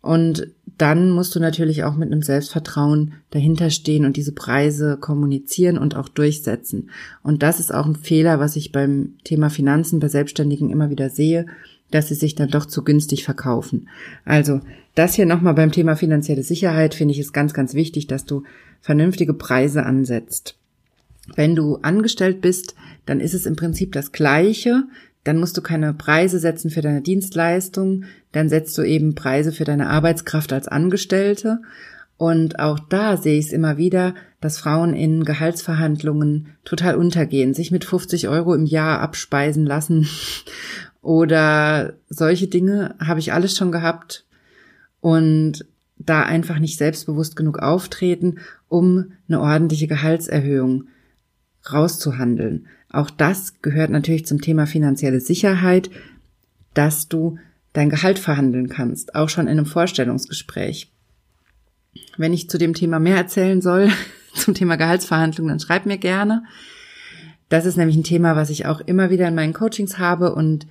Und 0.00 0.48
dann 0.78 1.10
musst 1.10 1.34
du 1.36 1.40
natürlich 1.40 1.84
auch 1.84 1.94
mit 1.94 2.10
einem 2.10 2.22
Selbstvertrauen 2.22 3.12
dahinter 3.30 3.68
stehen 3.68 4.06
und 4.06 4.16
diese 4.16 4.32
Preise 4.32 4.96
kommunizieren 4.98 5.76
und 5.76 5.94
auch 5.94 6.08
durchsetzen. 6.08 6.88
Und 7.22 7.42
das 7.42 7.60
ist 7.60 7.72
auch 7.72 7.84
ein 7.84 7.96
Fehler, 7.96 8.40
was 8.40 8.56
ich 8.56 8.72
beim 8.72 9.16
Thema 9.24 9.50
Finanzen 9.50 10.00
bei 10.00 10.08
Selbstständigen 10.08 10.70
immer 10.70 10.88
wieder 10.88 11.10
sehe, 11.10 11.44
dass 11.90 12.08
sie 12.08 12.14
sich 12.14 12.34
dann 12.34 12.48
doch 12.48 12.64
zu 12.64 12.82
günstig 12.82 13.22
verkaufen. 13.22 13.90
Also 14.24 14.62
das 14.94 15.14
hier 15.14 15.26
nochmal 15.26 15.54
beim 15.54 15.70
Thema 15.70 15.96
finanzielle 15.96 16.42
Sicherheit 16.42 16.94
finde 16.94 17.12
ich 17.12 17.20
es 17.20 17.34
ganz, 17.34 17.52
ganz 17.52 17.74
wichtig, 17.74 18.06
dass 18.06 18.24
du 18.24 18.42
vernünftige 18.80 19.34
Preise 19.34 19.84
ansetzt. 19.84 20.56
Wenn 21.36 21.54
du 21.54 21.76
angestellt 21.76 22.40
bist, 22.40 22.74
dann 23.04 23.20
ist 23.20 23.34
es 23.34 23.44
im 23.44 23.56
Prinzip 23.56 23.92
das 23.92 24.12
Gleiche 24.12 24.84
dann 25.24 25.40
musst 25.40 25.56
du 25.56 25.62
keine 25.62 25.94
Preise 25.94 26.38
setzen 26.38 26.70
für 26.70 26.82
deine 26.82 27.00
Dienstleistung, 27.00 28.04
dann 28.32 28.48
setzt 28.48 28.76
du 28.78 28.82
eben 28.82 29.14
Preise 29.14 29.52
für 29.52 29.64
deine 29.64 29.88
Arbeitskraft 29.88 30.52
als 30.52 30.68
Angestellte. 30.68 31.60
Und 32.16 32.60
auch 32.60 32.78
da 32.78 33.16
sehe 33.16 33.38
ich 33.38 33.46
es 33.46 33.52
immer 33.52 33.76
wieder, 33.76 34.14
dass 34.40 34.58
Frauen 34.58 34.94
in 34.94 35.24
Gehaltsverhandlungen 35.24 36.48
total 36.64 36.94
untergehen, 36.94 37.54
sich 37.54 37.70
mit 37.70 37.84
50 37.84 38.28
Euro 38.28 38.54
im 38.54 38.66
Jahr 38.66 39.00
abspeisen 39.00 39.64
lassen 39.64 40.06
oder 41.02 41.94
solche 42.08 42.46
Dinge 42.46 42.94
habe 43.00 43.20
ich 43.20 43.32
alles 43.32 43.56
schon 43.56 43.72
gehabt 43.72 44.24
und 45.00 45.66
da 45.98 46.22
einfach 46.22 46.58
nicht 46.58 46.78
selbstbewusst 46.78 47.36
genug 47.36 47.58
auftreten, 47.58 48.38
um 48.68 49.12
eine 49.28 49.40
ordentliche 49.40 49.86
Gehaltserhöhung 49.86 50.84
rauszuhandeln. 51.72 52.66
Auch 52.94 53.10
das 53.10 53.60
gehört 53.60 53.90
natürlich 53.90 54.24
zum 54.24 54.40
Thema 54.40 54.66
finanzielle 54.66 55.20
Sicherheit, 55.20 55.90
dass 56.74 57.08
du 57.08 57.38
dein 57.72 57.90
Gehalt 57.90 58.20
verhandeln 58.20 58.68
kannst, 58.68 59.16
auch 59.16 59.28
schon 59.28 59.46
in 59.46 59.58
einem 59.58 59.66
Vorstellungsgespräch. 59.66 60.92
Wenn 62.16 62.32
ich 62.32 62.48
zu 62.48 62.56
dem 62.56 62.74
Thema 62.74 63.00
mehr 63.00 63.16
erzählen 63.16 63.60
soll, 63.60 63.90
zum 64.34 64.54
Thema 64.54 64.76
Gehaltsverhandlung, 64.76 65.48
dann 65.48 65.60
schreib 65.60 65.86
mir 65.86 65.98
gerne. 65.98 66.44
Das 67.48 67.66
ist 67.66 67.76
nämlich 67.76 67.96
ein 67.96 68.04
Thema, 68.04 68.36
was 68.36 68.50
ich 68.50 68.66
auch 68.66 68.80
immer 68.80 69.10
wieder 69.10 69.26
in 69.26 69.34
meinen 69.34 69.52
Coachings 69.52 69.98
habe 69.98 70.34
und 70.34 70.66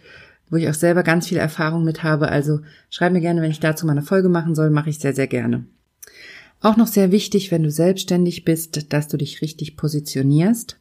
wo 0.49 0.55
ich 0.55 0.69
auch 0.69 0.73
selber 0.73 1.03
ganz 1.03 1.27
viel 1.27 1.37
Erfahrung 1.37 1.83
mit 1.83 2.03
habe. 2.03 2.29
Also 2.29 2.61
schreib 2.89 3.11
mir 3.11 3.21
gerne, 3.21 3.41
wenn 3.41 3.51
ich 3.51 3.59
dazu 3.59 3.85
mal 3.85 3.93
eine 3.93 4.01
Folge 4.01 4.29
machen 4.29 4.55
soll, 4.55 4.69
mache 4.69 4.89
ich 4.89 4.99
sehr, 4.99 5.13
sehr 5.13 5.27
gerne. 5.27 5.65
Auch 6.61 6.77
noch 6.77 6.87
sehr 6.87 7.11
wichtig, 7.11 7.51
wenn 7.51 7.63
du 7.63 7.71
selbstständig 7.71 8.45
bist, 8.45 8.93
dass 8.93 9.09
du 9.09 9.17
dich 9.17 9.41
richtig 9.41 9.75
positionierst. 9.75 10.77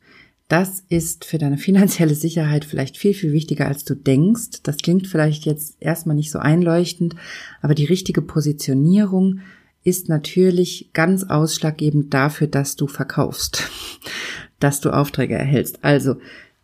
Das 0.53 0.85
ist 0.91 1.25
für 1.25 1.39
deine 1.39 1.57
finanzielle 1.57 2.15
Sicherheit 2.15 2.67
vielleicht 2.67 2.99
viel, 2.99 3.15
viel 3.15 3.33
wichtiger, 3.33 3.69
als 3.69 3.87
du 3.87 3.95
denkst. 3.95 4.63
Das 4.63 4.77
klingt 4.77 5.07
vielleicht 5.07 5.47
jetzt 5.47 5.79
erstmal 5.81 6.15
nicht 6.15 6.31
so 6.31 6.41
einleuchtend, 6.41 7.17
aber 7.63 7.75
die 7.75 7.87
richtige 7.87 8.21
Positionierung 8.21 9.41
ist 9.83 10.11
natürlich 10.11 10.91
ganz 10.93 11.25
ausschlaggebend 11.25 12.13
dafür, 12.13 12.49
dass 12.49 12.77
du 12.77 12.87
verkaufst, 12.87 13.71
dass 14.61 14.83
du 14.83 14.91
Aufträge 14.91 15.37
erhältst. 15.37 15.79
Also, 15.81 16.17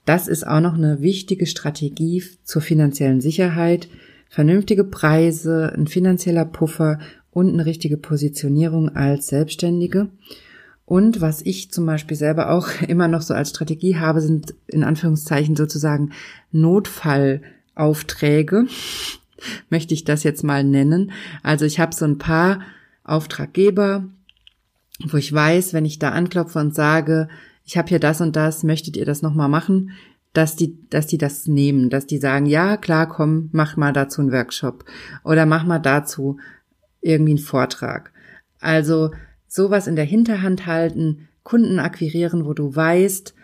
das 0.05 0.29
ist 0.29 0.47
auch 0.47 0.61
noch 0.61 0.75
eine 0.75 1.01
wichtige 1.01 1.47
Strategie 1.47 2.23
zur 2.45 2.61
finanziellen 2.61 3.23
Sicherheit. 3.23 3.89
Vernünftige 4.29 4.85
Preise, 4.85 5.73
ein 5.75 5.87
finanzieller 5.87 6.45
Puffer 6.45 6.99
und 7.31 7.55
eine 7.55 7.65
richtige 7.65 7.97
Positionierung 7.97 8.91
als 8.91 9.29
Selbstständige. 9.29 10.11
Und 10.89 11.21
was 11.21 11.43
ich 11.43 11.71
zum 11.71 11.85
Beispiel 11.85 12.17
selber 12.17 12.49
auch 12.49 12.69
immer 12.89 13.09
noch 13.09 13.21
so 13.21 13.35
als 13.35 13.51
Strategie 13.51 13.99
habe, 13.99 14.23
sind 14.23 14.55
in 14.67 14.85
Anführungszeichen 14.85 15.55
sozusagen 15.55 16.13
Notfallaufträge, 16.51 18.69
möchte 19.69 19.93
ich 19.93 20.05
das 20.05 20.23
jetzt 20.23 20.45
mal 20.45 20.65
nennen. 20.65 21.13
Also 21.43 21.67
ich 21.67 21.79
habe 21.79 21.95
so 21.95 22.07
ein 22.07 22.17
paar 22.17 22.63
Auftraggeber, 23.05 24.05
wo 25.07 25.19
ich 25.19 25.31
weiß, 25.31 25.75
wenn 25.75 25.85
ich 25.85 25.99
da 25.99 26.13
anklopfe 26.13 26.59
und 26.59 26.75
sage, 26.75 27.29
ich 27.67 27.77
habe 27.77 27.89
hier 27.89 28.01
das 28.01 28.23
und 28.23 28.35
das, 28.35 28.63
möchtet 28.63 28.97
ihr 28.97 29.05
das 29.05 29.21
nochmal 29.21 29.51
machen, 29.51 29.91
dass 30.33 30.57
die, 30.57 30.79
dass 30.89 31.07
die 31.07 31.19
das 31.19 31.47
nehmen, 31.47 31.91
dass 31.91 32.07
die 32.07 32.17
sagen, 32.17 32.47
ja, 32.47 32.79
klar, 32.79 33.07
komm, 33.07 33.51
mach 33.53 33.77
mal 33.77 33.93
dazu 33.93 34.23
einen 34.23 34.33
Workshop 34.33 34.87
oder 35.23 35.45
mach 35.45 35.67
mal 35.67 35.81
dazu 35.81 36.39
irgendwie 37.03 37.33
einen 37.33 37.41
Vortrag. 37.41 38.11
Also 38.59 39.11
sowas 39.49 39.87
in 39.87 39.97
der 39.97 40.05
Hinterhand 40.05 40.67
halten, 40.67 41.29
Kunden 41.43 41.79
akquirieren, 41.81 42.45
wo 42.45 42.53
du 42.53 42.77
weißt, 42.77 43.35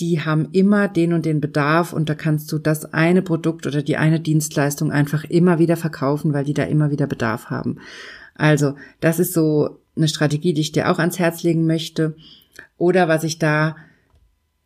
die 0.00 0.20
haben 0.20 0.48
immer 0.52 0.88
den 0.88 1.12
und 1.12 1.24
den 1.24 1.40
Bedarf 1.40 1.92
und 1.92 2.08
da 2.08 2.14
kannst 2.14 2.52
du 2.52 2.58
das 2.58 2.92
eine 2.92 3.22
Produkt 3.22 3.66
oder 3.66 3.82
die 3.82 3.96
eine 3.96 4.20
Dienstleistung 4.20 4.92
einfach 4.92 5.24
immer 5.24 5.58
wieder 5.58 5.76
verkaufen, 5.76 6.32
weil 6.32 6.44
die 6.44 6.54
da 6.54 6.64
immer 6.64 6.90
wieder 6.90 7.06
Bedarf 7.06 7.46
haben. 7.46 7.78
Also, 8.34 8.74
das 9.00 9.18
ist 9.18 9.32
so 9.32 9.80
eine 9.96 10.08
Strategie, 10.08 10.52
die 10.52 10.60
ich 10.60 10.72
dir 10.72 10.90
auch 10.90 10.98
ans 10.98 11.18
Herz 11.18 11.42
legen 11.42 11.66
möchte. 11.66 12.14
Oder 12.76 13.08
was 13.08 13.24
ich 13.24 13.38
da 13.38 13.76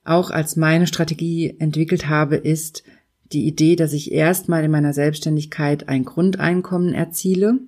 auch 0.04 0.30
als 0.30 0.56
meine 0.56 0.86
Strategie 0.86 1.56
entwickelt 1.58 2.08
habe, 2.08 2.36
ist 2.36 2.82
die 3.32 3.46
Idee, 3.46 3.76
dass 3.76 3.94
ich 3.94 4.12
erstmal 4.12 4.64
in 4.64 4.70
meiner 4.70 4.92
Selbstständigkeit 4.92 5.88
ein 5.88 6.04
Grundeinkommen 6.04 6.92
erziele, 6.92 7.58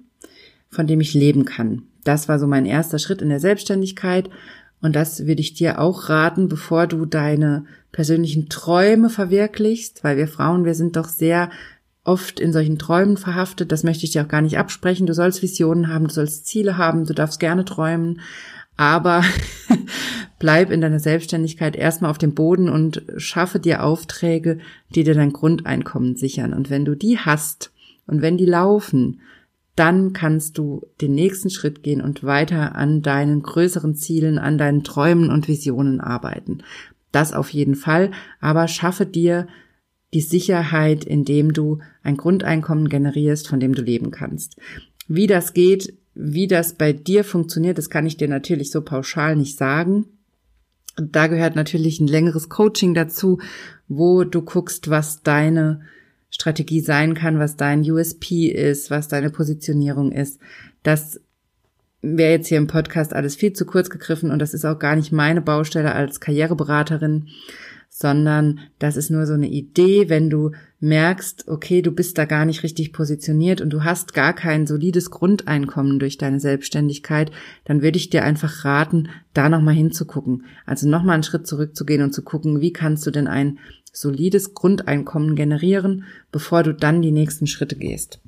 von 0.69 0.87
dem 0.87 1.01
ich 1.01 1.15
leben 1.15 1.47
kann. 1.47 1.85
Das 2.05 2.29
war 2.29 2.39
so 2.39 2.47
mein 2.47 2.67
erster 2.67 2.99
Schritt 2.99 3.23
in 3.23 3.31
der 3.31 3.41
Selbstständigkeit. 3.41 4.31
Und 4.81 4.95
das 4.95 5.27
würde 5.27 5.41
ich 5.41 5.55
dir 5.55 5.81
auch 5.81 6.11
raten, 6.11 6.49
bevor 6.49 6.87
du 6.87 7.07
deine 7.07 7.65
persönlichen 7.91 8.49
Träume 8.49 9.09
verwirklichst, 9.09 10.05
weil 10.05 10.17
wir 10.17 10.29
Frauen, 10.29 10.65
wir 10.65 10.75
sind 10.75 10.97
doch 10.97 11.09
sehr 11.09 11.51
oft 12.05 12.39
in 12.39 12.53
solchen 12.53 12.79
Träumen 12.79 13.17
verhaftet. 13.17 13.73
Das 13.73 13.83
möchte 13.83 14.05
ich 14.05 14.13
dir 14.13 14.23
auch 14.23 14.29
gar 14.29 14.43
nicht 14.43 14.59
absprechen. 14.59 15.07
Du 15.07 15.15
sollst 15.15 15.43
Visionen 15.43 15.89
haben, 15.89 16.09
du 16.09 16.13
sollst 16.13 16.47
Ziele 16.47 16.77
haben, 16.77 17.07
du 17.07 17.15
darfst 17.15 17.41
gerne 17.41 17.65
träumen. 17.65 18.21
Aber 18.77 19.23
bleib 20.39 20.71
in 20.71 20.81
deiner 20.81 21.01
Selbstständigkeit 21.01 21.77
erstmal 21.77 22.11
auf 22.11 22.19
dem 22.19 22.35
Boden 22.35 22.69
und 22.69 23.03
schaffe 23.17 23.59
dir 23.59 23.83
Aufträge, 23.83 24.59
die 24.95 25.05
dir 25.05 25.15
dein 25.15 25.33
Grundeinkommen 25.33 26.17
sichern. 26.17 26.53
Und 26.53 26.69
wenn 26.69 26.85
du 26.85 26.95
die 26.95 27.19
hast 27.19 27.73
und 28.07 28.21
wenn 28.21 28.37
die 28.37 28.47
laufen, 28.47 29.21
dann 29.77 30.13
kannst 30.13 30.59
du 30.59 30.87
den 31.01 31.15
nächsten 31.15 31.51
Schritt 31.51 31.83
gehen 31.83 32.01
und 32.01 32.23
weiter 32.23 32.77
an 32.77 33.03
deinen 33.03 33.43
größeren 33.43 33.95
Zielen, 33.95 34.39
an 34.39 34.59
deinen 34.59 34.85
Träumen 34.85 35.31
und 35.31 35.49
Visionen 35.49 36.01
arbeiten. 36.01 36.63
Das 37.11 37.33
auf 37.33 37.51
jeden 37.51 37.75
Fall, 37.75 38.11
aber 38.41 38.69
schaffe 38.69 39.07
dir 39.07 39.47
die 40.13 40.21
Sicherheit, 40.21 41.05
indem 41.05 41.53
du 41.53 41.81
ein 42.03 42.17
Grundeinkommen 42.17 42.89
generierst, 42.89 43.49
von 43.49 43.59
dem 43.59 43.75
du 43.75 43.83
leben 43.83 44.13
kannst. 44.13 44.57
Wie 45.09 45.27
das 45.27 45.53
geht, 45.53 45.95
wie 46.15 46.47
das 46.47 46.75
bei 46.75 46.93
dir 46.93 47.25
funktioniert, 47.25 47.79
das 47.79 47.91
kann 47.91 48.07
ich 48.07 48.17
dir 48.17 48.29
natürlich 48.29 48.71
so 48.71 48.81
pauschal 48.83 49.35
nicht 49.35 49.59
sagen. 49.59 50.07
Da 50.97 51.27
gehört 51.27 51.57
natürlich 51.57 51.99
ein 51.99 52.07
längeres 52.07 52.49
Coaching 52.49 52.95
dazu, 52.95 53.41
wo 53.89 54.23
du 54.23 54.43
guckst, 54.43 54.89
was 54.91 55.23
deine 55.23 55.81
Strategie 56.35 56.81
sein 56.81 57.15
kann, 57.15 57.39
was 57.39 57.57
dein 57.57 57.89
USP 57.89 58.49
ist, 58.49 58.91
was 58.91 59.07
deine 59.07 59.31
Positionierung 59.31 60.11
ist. 60.11 60.41
Das 60.83 61.21
wäre 62.03 62.33
jetzt 62.33 62.49
hier 62.49 62.59
im 62.59 62.67
Podcast 62.67 63.15
alles 63.15 63.37
viel 63.37 63.53
zu 63.53 63.65
kurz 63.65 63.89
gegriffen 63.89 64.33
und 64.33 64.41
das 64.41 64.53
ist 64.53 64.65
auch 64.65 64.81
gar 64.81 64.97
nicht 64.97 65.13
meine 65.13 65.41
Baustelle 65.41 65.95
als 65.95 66.19
Karriereberaterin, 66.19 67.29
sondern 67.89 68.59
das 68.81 68.97
ist 68.97 69.11
nur 69.11 69.27
so 69.27 69.35
eine 69.35 69.47
Idee, 69.47 70.09
wenn 70.09 70.29
du 70.29 70.51
merkst, 70.81 71.47
okay, 71.47 71.83
du 71.83 71.93
bist 71.93 72.19
da 72.19 72.25
gar 72.25 72.45
nicht 72.45 72.65
richtig 72.65 72.93
positioniert 72.93 73.61
und 73.61 73.71
du 73.71 73.85
hast 73.85 74.13
gar 74.13 74.33
kein 74.33 74.67
solides 74.67 75.13
Grundeinkommen 75.13 76.01
durch 76.01 76.19
deine 76.19 76.41
Selbstständigkeit, 76.41 77.31
dann 77.65 77.81
würde 77.81 77.99
ich 77.99 78.11
dir 78.11 78.25
einfach 78.25 78.65
raten, 78.65 79.09
da 79.35 79.49
nochmal 79.49 79.75
hinzugucken. 79.75 80.47
Also 80.67 80.89
nochmal 80.89 81.15
einen 81.15 81.23
Schritt 81.23 81.47
zurückzugehen 81.47 82.03
und 82.03 82.13
zu 82.13 82.23
gucken, 82.25 82.61
wie 82.61 82.73
kannst 82.73 83.07
du 83.07 83.13
denn 83.13 83.29
ein 83.29 83.61
solides 83.95 84.55
Grundeinkommen 84.55 85.37
generieren, 85.37 86.05
bevor 86.33 86.63
du 86.63 86.75
dann 86.75 87.01
die 87.01 87.13
nächsten 87.13 87.47
Schritte 87.47 87.77
gehst. 87.77 88.21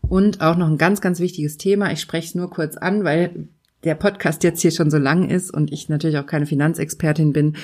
Und 0.00 0.40
auch 0.40 0.56
noch 0.56 0.68
ein 0.68 0.78
ganz, 0.78 1.00
ganz 1.00 1.20
wichtiges 1.20 1.58
Thema. 1.58 1.92
Ich 1.92 2.00
spreche 2.00 2.28
es 2.28 2.34
nur 2.34 2.50
kurz 2.50 2.76
an, 2.76 3.04
weil 3.04 3.46
der 3.84 3.94
Podcast 3.94 4.42
jetzt 4.42 4.60
hier 4.60 4.70
schon 4.70 4.90
so 4.90 4.98
lang 4.98 5.28
ist 5.28 5.52
und 5.52 5.72
ich 5.72 5.88
natürlich 5.88 6.18
auch 6.18 6.26
keine 6.26 6.46
Finanzexpertin 6.46 7.32
bin. 7.32 7.56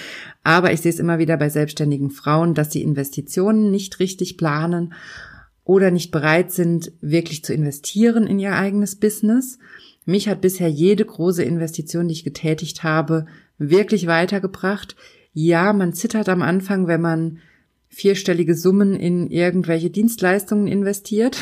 Aber 0.42 0.72
ich 0.72 0.80
sehe 0.80 0.92
es 0.92 0.98
immer 0.98 1.18
wieder 1.18 1.36
bei 1.36 1.48
selbstständigen 1.48 2.10
Frauen, 2.10 2.54
dass 2.54 2.72
sie 2.72 2.82
Investitionen 2.82 3.70
nicht 3.70 3.98
richtig 3.98 4.36
planen 4.36 4.92
oder 5.64 5.90
nicht 5.90 6.10
bereit 6.10 6.50
sind, 6.50 6.92
wirklich 7.00 7.44
zu 7.44 7.54
investieren 7.54 8.26
in 8.26 8.38
ihr 8.38 8.54
eigenes 8.54 8.96
Business. 8.96 9.58
Mich 10.04 10.28
hat 10.28 10.40
bisher 10.40 10.68
jede 10.68 11.04
große 11.04 11.42
Investition, 11.42 12.08
die 12.08 12.14
ich 12.14 12.24
getätigt 12.24 12.82
habe, 12.82 13.26
wirklich 13.58 14.06
weitergebracht. 14.06 14.96
Ja, 15.32 15.72
man 15.72 15.92
zittert 15.92 16.28
am 16.28 16.42
Anfang, 16.42 16.86
wenn 16.86 17.00
man 17.00 17.38
vierstellige 17.88 18.54
Summen 18.54 18.94
in 18.94 19.30
irgendwelche 19.30 19.90
Dienstleistungen 19.90 20.66
investiert. 20.66 21.38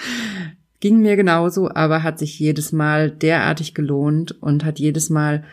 Ging 0.80 1.00
mir 1.00 1.16
genauso, 1.16 1.70
aber 1.70 2.02
hat 2.02 2.18
sich 2.18 2.38
jedes 2.38 2.72
Mal 2.72 3.10
derartig 3.10 3.74
gelohnt 3.74 4.40
und 4.42 4.64
hat 4.64 4.78
jedes 4.78 5.10
Mal 5.10 5.44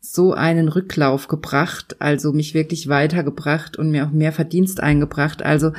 so 0.00 0.32
einen 0.32 0.68
Rücklauf 0.68 1.28
gebracht, 1.28 1.96
also 2.00 2.32
mich 2.32 2.54
wirklich 2.54 2.88
weitergebracht 2.88 3.76
und 3.76 3.90
mir 3.90 4.06
auch 4.06 4.10
mehr 4.10 4.32
Verdienst 4.32 4.80
eingebracht. 4.80 5.42
Also 5.42 5.72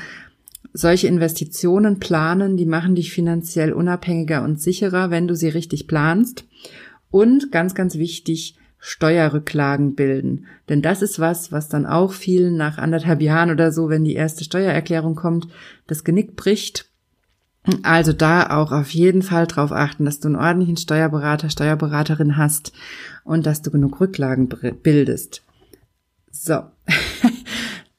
solche 0.74 1.08
Investitionen 1.08 2.00
planen, 2.00 2.56
die 2.56 2.68
machen 2.68 2.96
dich 2.96 3.12
finanziell 3.12 3.74
unabhängiger 3.74 4.44
und 4.44 4.62
sicherer, 4.62 5.10
wenn 5.10 5.28
du 5.28 5.36
sie 5.36 5.50
richtig 5.50 5.88
planst. 5.88 6.46
Und 7.10 7.52
ganz, 7.52 7.76
ganz 7.76 7.96
wichtig, 7.96 8.56
Steuerrücklagen 8.84 9.94
bilden. 9.94 10.48
Denn 10.68 10.82
das 10.82 11.04
ist 11.04 11.20
was, 11.20 11.52
was 11.52 11.70
dann 11.70 11.86
auch 11.86 12.14
vielen 12.14 12.58
nach 12.58 12.80
anderthalb 12.80 13.22
Jahren 13.22 13.52
oder 13.52 13.72
so, 13.72 13.90
wenn 13.90 14.04
die 14.04 14.16
erste 14.16 14.44
Steuererklärung 14.44 15.16
kommt, 15.16 15.48
das 15.86 16.04
Genick 16.04 16.36
bricht. 16.36 16.90
Also 17.84 18.12
da 18.12 18.58
auch 18.58 18.72
auf 18.72 18.90
jeden 18.90 19.22
Fall 19.22 19.46
drauf 19.46 19.72
achten, 19.72 20.04
dass 20.04 20.20
du 20.20 20.30
einen 20.30 20.36
ordentlichen 20.36 20.78
Steuerberater, 20.78 21.52
Steuerberaterin 21.52 22.38
hast 22.38 22.74
und 23.24 23.46
dass 23.46 23.62
du 23.62 23.70
genug 23.70 24.02
Rücklagen 24.02 24.50
bildest. 24.82 25.44
So. 26.32 26.64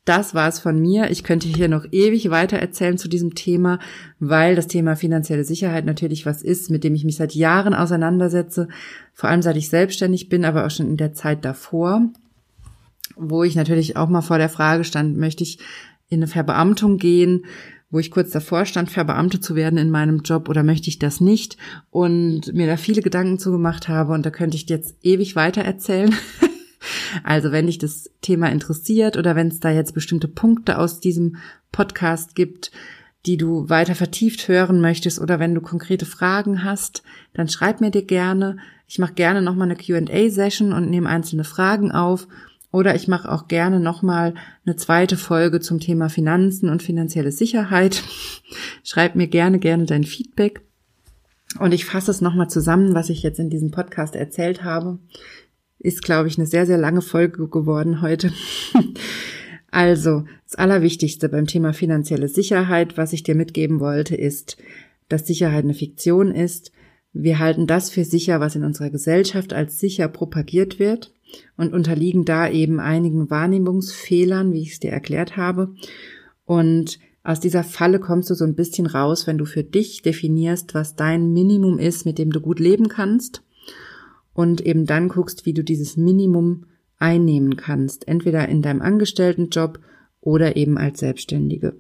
Das 0.05 0.35
war's 0.35 0.59
von 0.59 0.81
mir. 0.81 1.11
Ich 1.13 1.23
könnte 1.23 1.47
hier 1.47 1.69
noch 1.69 1.85
ewig 1.93 2.29
weiter 2.31 2.59
erzählen 2.59 2.99
zu 2.99 3.09
diesem 3.09 3.37
Thema, 3.37 3.79
weil 4.19 4.57
das 4.57 4.67
Thema 4.67 4.97
finanzielle 4.97 5.45
Sicherheit 5.45 5.85
natürlich 5.85 6.27
was 6.27 6.43
ist, 6.43 6.71
mit 6.71 6.83
dem 6.83 6.95
ich 6.95 7.05
mich 7.05 7.17
seit 7.17 7.35
Jahren 7.35 7.73
auseinandersetze, 7.73 8.67
vor 9.13 9.31
allem 9.31 9.43
seit 9.43 9.57
ich 9.57 9.69
selbstständig 9.69 10.29
bin, 10.29 10.45
aber 10.45 10.67
auch 10.67 10.71
schon 10.71 10.89
in 10.89 10.97
der 10.97 11.13
Zeit 11.13 11.45
davor, 11.45 12.09
wo 13.15 13.45
ich 13.45 13.55
natürlich 13.55 13.97
auch 13.97 14.09
mal 14.09 14.23
vor 14.23 14.39
der 14.39 14.49
Frage 14.49 14.83
stand, 14.83 15.17
möchte 15.17 15.45
ich 15.45 15.59
in 16.09 16.19
eine 16.19 16.27
Verbeamtung 16.27 16.99
gehen, 16.99 17.45
wo 17.91 18.01
ich 18.01 18.11
kurz 18.11 18.31
davor 18.31 18.65
stand, 18.65 18.91
verbeamtet 18.91 19.45
zu 19.45 19.55
werden 19.55 19.79
in 19.79 19.91
meinem 19.91 20.23
Job 20.23 20.49
oder 20.49 20.65
möchte 20.65 20.89
ich 20.89 20.99
das 20.99 21.21
nicht 21.21 21.59
und 21.91 22.53
mir 22.55 22.67
da 22.67 22.77
viele 22.77 23.03
Gedanken 23.03 23.39
zugemacht 23.39 23.87
habe 23.87 24.15
und 24.15 24.27
da 24.27 24.31
könnte 24.31 24.57
ich 24.57 24.69
jetzt 24.69 24.97
ewig 25.03 25.37
weiter 25.37 25.63
erzählen. 25.63 26.13
Also 27.25 27.53
wenn 27.53 27.67
dich 27.67 27.79
das 27.79 28.11
Thema 28.21 28.51
interessiert 28.51 29.17
oder 29.17 29.37
wenn 29.37 29.49
es 29.49 29.61
da 29.61 29.71
jetzt 29.71 29.95
bestimmte 29.95 30.29
Punkte 30.29 30.79
aus 30.79 31.01
diesem 31.01 31.37
Podcast 31.71 32.35
gibt, 32.35 32.71
die 33.27 33.37
du 33.37 33.69
weiter 33.69 33.95
vertieft 33.95 34.49
hören 34.49 34.81
möchtest 34.81 35.21
oder 35.21 35.39
wenn 35.39 35.55
du 35.55 35.61
konkrete 35.61 36.07
Fragen 36.07 36.65
hast, 36.65 37.03
dann 37.35 37.49
schreib 37.49 37.81
mir 37.81 37.91
dir 37.91 38.05
gerne. 38.05 38.57
Ich 38.89 38.99
mache 38.99 39.15
gerne 39.15 39.43
nochmal 39.43 39.71
eine 39.71 39.77
QA-Session 39.77 40.73
und 40.73 40.91
nehme 40.91 41.09
einzelne 41.09 41.45
Fragen 41.45 41.93
auf. 41.93 42.27
Oder 42.73 42.95
ich 42.95 43.07
mache 43.07 43.31
auch 43.31 43.49
gerne 43.49 43.81
nochmal 43.81 44.35
eine 44.65 44.77
zweite 44.77 45.19
Folge 45.19 45.61
zum 45.61 45.79
Thema 45.79 46.09
Finanzen 46.09 46.71
und 46.71 46.83
finanzielle 46.83 47.31
Sicherheit. 47.31 48.03
Schreib 48.83 49.15
mir 49.15 49.29
gerne, 49.29 49.59
gerne 49.59 49.85
dein 49.85 50.05
Feedback. 50.05 50.63
Und 51.59 51.73
ich 51.73 51.85
fasse 51.85 52.11
es 52.11 52.23
nochmal 52.23 52.49
zusammen, 52.49 52.95
was 52.95 53.11
ich 53.11 53.23
jetzt 53.23 53.39
in 53.39 53.51
diesem 53.51 53.71
Podcast 53.71 54.17
erzählt 54.17 54.65
habe. 54.65 54.99
Ist, 55.83 56.03
glaube 56.03 56.29
ich, 56.29 56.39
eine 56.39 56.47
sehr, 56.47 56.65
sehr 56.65 56.79
lange 56.79 57.03
Folge 57.03 57.49
geworden 57.49 58.03
heute. 58.03 58.33
also, 59.73 60.25
das 60.45 60.55
Allerwichtigste 60.55 61.29
beim 61.29 61.49
Thema 61.49 61.73
finanzielle 61.73 62.29
Sicherheit, 62.29 62.97
was 62.97 63.13
ich 63.13 63.25
dir 63.25 63.35
mitgeben 63.35 63.81
wollte, 63.81 64.15
ist, 64.15 64.57
dass 65.09 65.27
Sicherheit 65.27 65.65
eine 65.65 65.75
Fiktion 65.75 66.31
ist. 66.31 66.71
Wir 67.13 67.41
halten 67.41 67.67
das 67.67 67.91
für 67.91 68.05
sicher, 68.05 68.39
was 68.39 68.55
in 68.55 68.63
unserer 68.63 68.91
Gesellschaft 68.91 69.53
als 69.53 69.81
sicher 69.81 70.07
propagiert 70.07 70.79
wird 70.79 71.13
und 71.57 71.73
unterliegen 71.73 72.25
da 72.25 72.49
eben 72.49 72.79
einigen 72.79 73.29
Wahrnehmungsfehlern, 73.29 74.53
wie 74.53 74.63
ich 74.63 74.75
es 74.75 74.79
dir 74.79 74.93
erklärt 74.93 75.37
habe. 75.37 75.75
Und 76.45 77.01
aus 77.25 77.41
dieser 77.41 77.65
Falle 77.65 77.99
kommst 77.99 78.31
du 78.31 78.35
so 78.35 78.45
ein 78.45 78.55
bisschen 78.55 78.87
raus, 78.87 79.27
wenn 79.27 79.39
du 79.39 79.47
für 79.47 79.65
dich 79.65 80.03
definierst, 80.03 80.75
was 80.75 80.95
dein 80.95 81.33
Minimum 81.33 81.81
ist, 81.81 82.07
mit 82.07 82.19
dem 82.19 82.31
du 82.31 82.41
gut 82.41 82.61
leben 82.61 82.87
kannst 82.87 83.43
und 84.35 84.61
eben 84.61 84.87
dann 84.87 85.09
guckst, 85.09 85.47
wie 85.47 85.53
du 85.53 85.63
dieses 85.63 85.97
Minimum 85.97 86.67
einnehmen 86.99 87.57
kannst, 87.57 88.07
entweder 88.09 88.49
in 88.49 88.63
deinem 88.63 88.83
Angestelltenjob 88.83 89.81
oder 90.21 90.57
eben 90.57 90.79
als 90.79 91.01
Selbstständige. 91.01 91.75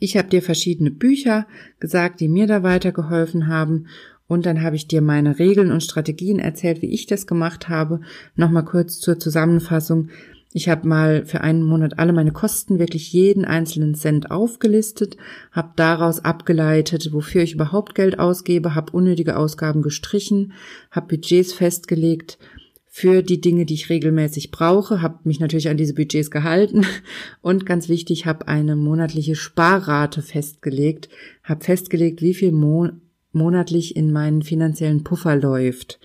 Ich 0.00 0.16
habe 0.16 0.28
dir 0.28 0.42
verschiedene 0.42 0.90
Bücher 0.90 1.46
gesagt, 1.78 2.20
die 2.20 2.28
mir 2.28 2.46
da 2.46 2.62
weitergeholfen 2.62 3.46
haben 3.46 3.86
und 4.26 4.46
dann 4.46 4.62
habe 4.62 4.76
ich 4.76 4.88
dir 4.88 5.02
meine 5.02 5.38
Regeln 5.38 5.70
und 5.70 5.82
Strategien 5.82 6.38
erzählt, 6.38 6.82
wie 6.82 6.92
ich 6.92 7.06
das 7.06 7.26
gemacht 7.26 7.68
habe. 7.68 8.00
Nochmal 8.34 8.64
kurz 8.64 8.98
zur 8.98 9.18
Zusammenfassung. 9.20 10.08
Ich 10.56 10.70
habe 10.70 10.88
mal 10.88 11.26
für 11.26 11.42
einen 11.42 11.62
Monat 11.62 11.98
alle 11.98 12.14
meine 12.14 12.32
Kosten, 12.32 12.78
wirklich 12.78 13.12
jeden 13.12 13.44
einzelnen 13.44 13.94
Cent 13.94 14.30
aufgelistet, 14.30 15.18
habe 15.52 15.74
daraus 15.76 16.24
abgeleitet, 16.24 17.12
wofür 17.12 17.42
ich 17.42 17.52
überhaupt 17.52 17.94
Geld 17.94 18.18
ausgebe, 18.18 18.74
habe 18.74 18.92
unnötige 18.92 19.36
Ausgaben 19.36 19.82
gestrichen, 19.82 20.54
habe 20.90 21.08
Budgets 21.08 21.52
festgelegt 21.52 22.38
für 22.86 23.22
die 23.22 23.38
Dinge, 23.38 23.66
die 23.66 23.74
ich 23.74 23.90
regelmäßig 23.90 24.50
brauche, 24.50 25.02
habe 25.02 25.18
mich 25.24 25.40
natürlich 25.40 25.68
an 25.68 25.76
diese 25.76 25.92
Budgets 25.92 26.30
gehalten 26.30 26.86
und 27.42 27.66
ganz 27.66 27.90
wichtig, 27.90 28.24
habe 28.24 28.48
eine 28.48 28.76
monatliche 28.76 29.36
Sparrate 29.36 30.22
festgelegt, 30.22 31.10
habe 31.44 31.66
festgelegt, 31.66 32.22
wie 32.22 32.32
viel 32.32 32.52
Mo 32.52 32.88
monatlich 33.30 33.94
in 33.94 34.10
meinen 34.10 34.40
finanziellen 34.40 35.04
Puffer 35.04 35.36
läuft. 35.36 36.00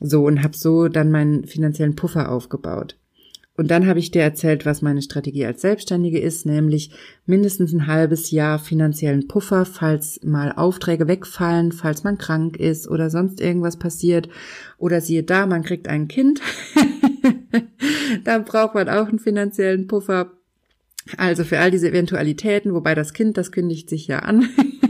So 0.00 0.24
und 0.24 0.44
habe 0.44 0.56
so 0.56 0.86
dann 0.86 1.10
meinen 1.10 1.48
finanziellen 1.48 1.96
Puffer 1.96 2.30
aufgebaut. 2.30 2.96
Und 3.54 3.70
dann 3.70 3.86
habe 3.86 3.98
ich 3.98 4.10
dir 4.10 4.22
erzählt, 4.22 4.64
was 4.64 4.80
meine 4.80 5.02
Strategie 5.02 5.44
als 5.44 5.60
Selbstständige 5.60 6.18
ist, 6.18 6.46
nämlich 6.46 6.90
mindestens 7.26 7.72
ein 7.72 7.86
halbes 7.86 8.30
Jahr 8.30 8.58
finanziellen 8.58 9.28
Puffer, 9.28 9.66
falls 9.66 10.20
mal 10.24 10.52
Aufträge 10.52 11.06
wegfallen, 11.06 11.70
falls 11.70 12.02
man 12.02 12.16
krank 12.16 12.56
ist 12.56 12.88
oder 12.88 13.10
sonst 13.10 13.40
irgendwas 13.40 13.78
passiert. 13.78 14.28
Oder 14.78 15.02
siehe 15.02 15.22
da, 15.22 15.46
man 15.46 15.62
kriegt 15.62 15.86
ein 15.86 16.08
Kind. 16.08 16.40
dann 18.24 18.44
braucht 18.44 18.74
man 18.74 18.88
auch 18.88 19.08
einen 19.08 19.18
finanziellen 19.18 19.86
Puffer. 19.86 20.32
Also 21.18 21.44
für 21.44 21.58
all 21.58 21.70
diese 21.70 21.90
Eventualitäten, 21.90 22.72
wobei 22.72 22.94
das 22.94 23.12
Kind, 23.12 23.36
das 23.36 23.52
kündigt 23.52 23.90
sich 23.90 24.06
ja 24.06 24.20
an. 24.20 24.48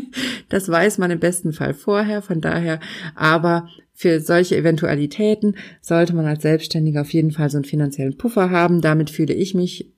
Das 0.53 0.69
weiß 0.69 0.99
man 0.99 1.11
im 1.11 1.19
besten 1.19 1.55
Fall 1.55 1.73
vorher, 1.73 2.21
von 2.21 2.43
daher, 2.43 2.79
aber 3.15 3.71
für 3.95 4.21
solche 4.21 4.55
Eventualitäten 4.55 5.57
sollte 5.81 6.15
man 6.15 6.27
als 6.27 6.43
Selbstständiger 6.43 7.01
auf 7.01 7.13
jeden 7.15 7.31
Fall 7.31 7.49
so 7.49 7.57
einen 7.57 7.65
finanziellen 7.65 8.19
Puffer 8.19 8.51
haben. 8.51 8.83
Damit 8.83 9.09
fühle 9.09 9.33
ich 9.33 9.55
mich 9.55 9.91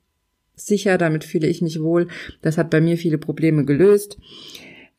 sicher, 0.55 0.97
damit 0.97 1.25
fühle 1.25 1.49
ich 1.49 1.61
mich 1.61 1.81
wohl. 1.83 2.07
Das 2.41 2.57
hat 2.57 2.71
bei 2.71 2.81
mir 2.81 2.97
viele 2.97 3.19
Probleme 3.19 3.65
gelöst. 3.65 4.17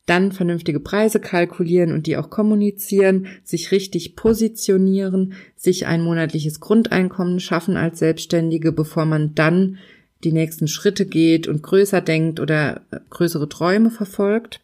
Dann 0.04 0.30
vernünftige 0.30 0.78
Preise 0.78 1.20
kalkulieren 1.20 1.92
und 1.92 2.06
die 2.06 2.18
auch 2.18 2.28
kommunizieren, 2.28 3.26
sich 3.42 3.72
richtig 3.72 4.14
positionieren, 4.14 5.32
sich 5.56 5.86
ein 5.86 6.02
monatliches 6.02 6.60
Grundeinkommen 6.60 7.40
schaffen 7.40 7.78
als 7.78 7.98
Selbstständige, 7.98 8.72
bevor 8.72 9.06
man 9.06 9.34
dann 9.34 9.78
die 10.22 10.32
nächsten 10.32 10.68
Schritte 10.68 11.06
geht 11.06 11.48
und 11.48 11.62
größer 11.62 12.02
denkt 12.02 12.40
oder 12.40 12.82
größere 13.08 13.48
Träume 13.48 13.90
verfolgt. 13.90 14.60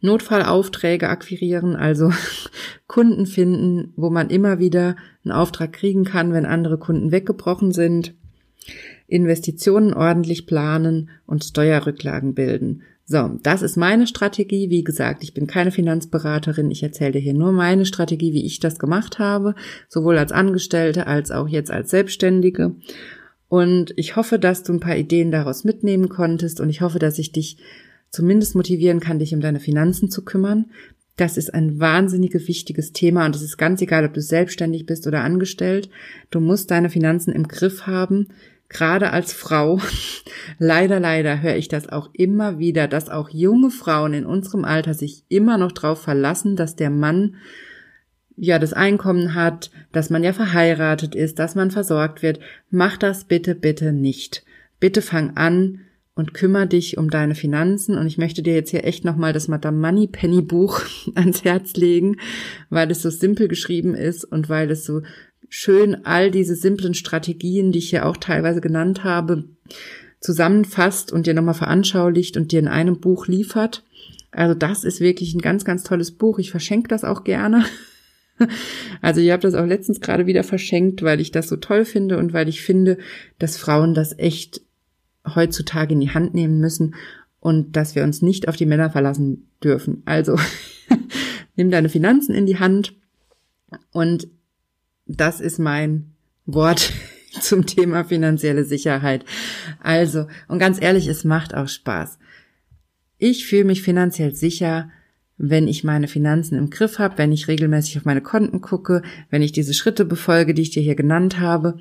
Notfallaufträge 0.00 1.08
akquirieren, 1.08 1.76
also 1.76 2.10
Kunden 2.86 3.26
finden, 3.26 3.92
wo 3.96 4.10
man 4.10 4.30
immer 4.30 4.58
wieder 4.58 4.96
einen 5.24 5.32
Auftrag 5.32 5.72
kriegen 5.72 6.04
kann, 6.04 6.32
wenn 6.32 6.46
andere 6.46 6.78
Kunden 6.78 7.12
weggebrochen 7.12 7.72
sind. 7.72 8.14
Investitionen 9.08 9.94
ordentlich 9.94 10.46
planen 10.46 11.10
und 11.26 11.44
Steuerrücklagen 11.44 12.34
bilden. 12.34 12.82
So, 13.08 13.38
das 13.44 13.62
ist 13.62 13.76
meine 13.76 14.08
Strategie. 14.08 14.68
Wie 14.68 14.82
gesagt, 14.82 15.22
ich 15.22 15.32
bin 15.32 15.46
keine 15.46 15.70
Finanzberaterin. 15.70 16.72
Ich 16.72 16.82
erzähle 16.82 17.12
dir 17.12 17.20
hier 17.20 17.34
nur 17.34 17.52
meine 17.52 17.86
Strategie, 17.86 18.32
wie 18.32 18.44
ich 18.44 18.58
das 18.58 18.80
gemacht 18.80 19.20
habe, 19.20 19.54
sowohl 19.88 20.18
als 20.18 20.32
Angestellte 20.32 21.06
als 21.06 21.30
auch 21.30 21.46
jetzt 21.46 21.70
als 21.70 21.90
Selbstständige. 21.90 22.74
Und 23.48 23.94
ich 23.96 24.16
hoffe, 24.16 24.40
dass 24.40 24.64
du 24.64 24.72
ein 24.72 24.80
paar 24.80 24.96
Ideen 24.96 25.30
daraus 25.30 25.62
mitnehmen 25.62 26.08
konntest 26.08 26.60
und 26.60 26.68
ich 26.68 26.80
hoffe, 26.80 26.98
dass 26.98 27.20
ich 27.20 27.30
dich 27.30 27.58
zumindest 28.10 28.54
motivieren 28.54 29.00
kann, 29.00 29.18
dich 29.18 29.34
um 29.34 29.40
deine 29.40 29.60
Finanzen 29.60 30.10
zu 30.10 30.24
kümmern. 30.24 30.66
Das 31.16 31.36
ist 31.36 31.54
ein 31.54 31.80
wahnsinnig 31.80 32.34
wichtiges 32.34 32.92
Thema 32.92 33.24
und 33.24 33.34
es 33.34 33.42
ist 33.42 33.56
ganz 33.56 33.80
egal, 33.80 34.04
ob 34.04 34.14
du 34.14 34.20
selbstständig 34.20 34.86
bist 34.86 35.06
oder 35.06 35.22
angestellt. 35.22 35.88
Du 36.30 36.40
musst 36.40 36.70
deine 36.70 36.90
Finanzen 36.90 37.32
im 37.32 37.48
Griff 37.48 37.86
haben 37.86 38.28
gerade 38.68 39.12
als 39.12 39.32
Frau, 39.32 39.80
leider, 40.58 41.00
leider 41.00 41.42
höre 41.42 41.56
ich 41.56 41.68
das 41.68 41.88
auch 41.88 42.10
immer 42.12 42.58
wieder, 42.58 42.88
dass 42.88 43.08
auch 43.08 43.28
junge 43.30 43.70
Frauen 43.70 44.14
in 44.14 44.26
unserem 44.26 44.64
Alter 44.64 44.94
sich 44.94 45.24
immer 45.28 45.58
noch 45.58 45.72
darauf 45.72 46.02
verlassen, 46.02 46.56
dass 46.56 46.76
der 46.76 46.90
Mann 46.90 47.36
ja 48.36 48.58
das 48.58 48.72
Einkommen 48.72 49.34
hat, 49.34 49.70
dass 49.92 50.10
man 50.10 50.22
ja 50.22 50.32
verheiratet 50.32 51.14
ist, 51.14 51.38
dass 51.38 51.54
man 51.54 51.70
versorgt 51.70 52.22
wird. 52.22 52.40
Mach 52.70 52.96
das 52.96 53.24
bitte, 53.24 53.54
bitte 53.54 53.92
nicht. 53.92 54.44
Bitte 54.78 55.00
fang 55.00 55.36
an 55.36 55.80
und 56.16 56.34
kümmere 56.34 56.66
dich 56.66 56.98
um 56.98 57.10
deine 57.10 57.34
Finanzen. 57.36 57.96
Und 57.96 58.06
ich 58.06 58.18
möchte 58.18 58.42
dir 58.42 58.54
jetzt 58.54 58.70
hier 58.70 58.84
echt 58.84 59.04
nochmal 59.04 59.32
das 59.32 59.46
Madame 59.46 59.78
Money 59.78 60.08
Penny 60.08 60.42
Buch 60.42 60.80
ans 61.14 61.44
Herz 61.44 61.74
legen, 61.74 62.16
weil 62.70 62.90
es 62.90 63.02
so 63.02 63.10
simpel 63.10 63.46
geschrieben 63.46 63.94
ist 63.94 64.24
und 64.24 64.48
weil 64.48 64.70
es 64.70 64.84
so 64.84 65.02
schön 65.48 66.04
all 66.04 66.32
diese 66.32 66.56
simplen 66.56 66.94
Strategien, 66.94 67.70
die 67.70 67.78
ich 67.78 67.90
hier 67.90 68.06
auch 68.06 68.16
teilweise 68.16 68.60
genannt 68.60 69.04
habe, 69.04 69.44
zusammenfasst 70.20 71.12
und 71.12 71.26
dir 71.26 71.34
nochmal 71.34 71.54
veranschaulicht 71.54 72.36
und 72.36 72.50
dir 72.50 72.58
in 72.58 72.68
einem 72.68 72.98
Buch 72.98 73.28
liefert. 73.28 73.84
Also 74.32 74.54
das 74.54 74.84
ist 74.84 75.00
wirklich 75.00 75.34
ein 75.34 75.40
ganz, 75.40 75.64
ganz 75.64 75.82
tolles 75.84 76.12
Buch. 76.12 76.38
Ich 76.38 76.50
verschenke 76.50 76.88
das 76.88 77.04
auch 77.04 77.22
gerne. 77.22 77.64
Also 79.00 79.22
ihr 79.22 79.32
habt 79.32 79.44
das 79.44 79.54
auch 79.54 79.64
letztens 79.64 80.02
gerade 80.02 80.26
wieder 80.26 80.44
verschenkt, 80.44 81.02
weil 81.02 81.22
ich 81.22 81.30
das 81.30 81.48
so 81.48 81.56
toll 81.56 81.86
finde 81.86 82.18
und 82.18 82.34
weil 82.34 82.50
ich 82.50 82.60
finde, 82.60 82.98
dass 83.38 83.56
Frauen 83.56 83.94
das 83.94 84.18
echt 84.18 84.60
heutzutage 85.34 85.94
in 85.94 86.00
die 86.00 86.10
Hand 86.10 86.34
nehmen 86.34 86.60
müssen 86.60 86.94
und 87.40 87.76
dass 87.76 87.94
wir 87.94 88.04
uns 88.04 88.22
nicht 88.22 88.48
auf 88.48 88.56
die 88.56 88.66
Männer 88.66 88.90
verlassen 88.90 89.48
dürfen. 89.62 90.02
Also 90.04 90.38
nimm 91.56 91.70
deine 91.70 91.88
Finanzen 91.88 92.34
in 92.34 92.46
die 92.46 92.58
Hand 92.58 92.94
und 93.92 94.28
das 95.06 95.40
ist 95.40 95.58
mein 95.58 96.12
Wort 96.44 96.92
zum 97.40 97.66
Thema 97.66 98.04
finanzielle 98.04 98.64
Sicherheit. 98.64 99.24
Also, 99.80 100.26
und 100.48 100.58
ganz 100.58 100.80
ehrlich, 100.80 101.06
es 101.06 101.24
macht 101.24 101.54
auch 101.54 101.68
Spaß. 101.68 102.18
Ich 103.18 103.46
fühle 103.46 103.64
mich 103.64 103.82
finanziell 103.82 104.34
sicher, 104.34 104.90
wenn 105.38 105.68
ich 105.68 105.84
meine 105.84 106.08
Finanzen 106.08 106.56
im 106.56 106.70
Griff 106.70 106.98
habe, 106.98 107.18
wenn 107.18 107.32
ich 107.32 107.48
regelmäßig 107.48 107.98
auf 107.98 108.04
meine 108.04 108.22
Konten 108.22 108.60
gucke, 108.60 109.02
wenn 109.30 109.42
ich 109.42 109.52
diese 109.52 109.74
Schritte 109.74 110.04
befolge, 110.04 110.54
die 110.54 110.62
ich 110.62 110.70
dir 110.70 110.82
hier 110.82 110.94
genannt 110.94 111.38
habe. 111.38 111.78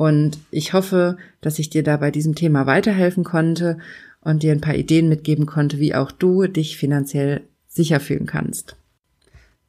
Und 0.00 0.38
ich 0.50 0.72
hoffe, 0.72 1.18
dass 1.42 1.58
ich 1.58 1.68
dir 1.68 1.82
da 1.82 1.98
bei 1.98 2.10
diesem 2.10 2.34
Thema 2.34 2.64
weiterhelfen 2.64 3.22
konnte 3.22 3.76
und 4.22 4.42
dir 4.42 4.52
ein 4.52 4.62
paar 4.62 4.74
Ideen 4.74 5.10
mitgeben 5.10 5.44
konnte, 5.44 5.78
wie 5.78 5.94
auch 5.94 6.10
du 6.10 6.46
dich 6.46 6.78
finanziell 6.78 7.42
sicher 7.68 8.00
fühlen 8.00 8.24
kannst. 8.24 8.76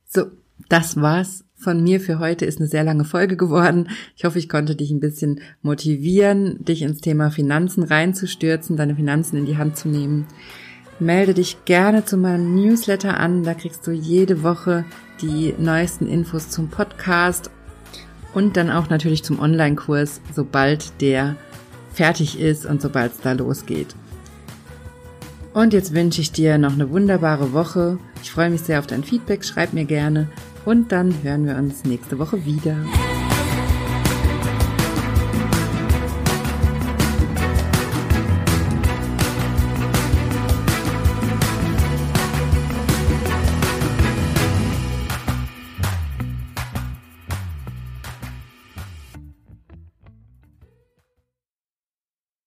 So, 0.07 0.27
das 0.69 0.95
war's 0.95 1.43
von 1.55 1.83
mir 1.83 1.99
für 1.99 2.19
heute 2.19 2.45
ist 2.45 2.59
eine 2.59 2.69
sehr 2.69 2.85
lange 2.85 3.03
Folge 3.03 3.35
geworden. 3.35 3.89
Ich 4.15 4.23
hoffe, 4.23 4.39
ich 4.39 4.47
konnte 4.47 4.77
dich 4.77 4.89
ein 4.91 5.01
bisschen 5.01 5.41
motivieren, 5.63 6.63
dich 6.63 6.81
ins 6.81 7.01
Thema 7.01 7.29
Finanzen 7.29 7.83
reinzustürzen, 7.83 8.77
deine 8.77 8.95
Finanzen 8.95 9.35
in 9.35 9.45
die 9.45 9.57
Hand 9.57 9.75
zu 9.75 9.89
nehmen. 9.89 10.27
Melde 11.01 11.33
dich 11.33 11.65
gerne 11.65 12.05
zu 12.05 12.15
meinem 12.15 12.55
Newsletter 12.55 13.19
an, 13.19 13.43
da 13.43 13.53
kriegst 13.53 13.85
du 13.85 13.91
jede 13.91 14.43
Woche 14.43 14.85
die 15.21 15.53
neuesten 15.59 16.07
Infos 16.07 16.49
zum 16.49 16.69
Podcast 16.69 17.51
und 18.33 18.57
dann 18.57 18.69
auch 18.69 18.89
natürlich 18.89 19.23
zum 19.23 19.39
Online-Kurs, 19.39 20.21
sobald 20.33 21.01
der 21.01 21.35
fertig 21.93 22.39
ist 22.39 22.65
und 22.65 22.81
sobald 22.81 23.13
es 23.13 23.21
da 23.21 23.33
losgeht. 23.33 23.95
Und 25.53 25.73
jetzt 25.73 25.93
wünsche 25.93 26.21
ich 26.21 26.31
dir 26.31 26.57
noch 26.57 26.73
eine 26.73 26.89
wunderbare 26.89 27.51
Woche. 27.51 27.97
Ich 28.23 28.31
freue 28.31 28.49
mich 28.49 28.61
sehr 28.61 28.79
auf 28.79 28.87
dein 28.87 29.03
Feedback, 29.03 29.43
schreib 29.43 29.73
mir 29.73 29.85
gerne 29.85 30.29
und 30.65 30.91
dann 30.91 31.13
hören 31.23 31.45
wir 31.45 31.55
uns 31.55 31.83
nächste 31.83 32.19
Woche 32.19 32.45
wieder. 32.45 32.77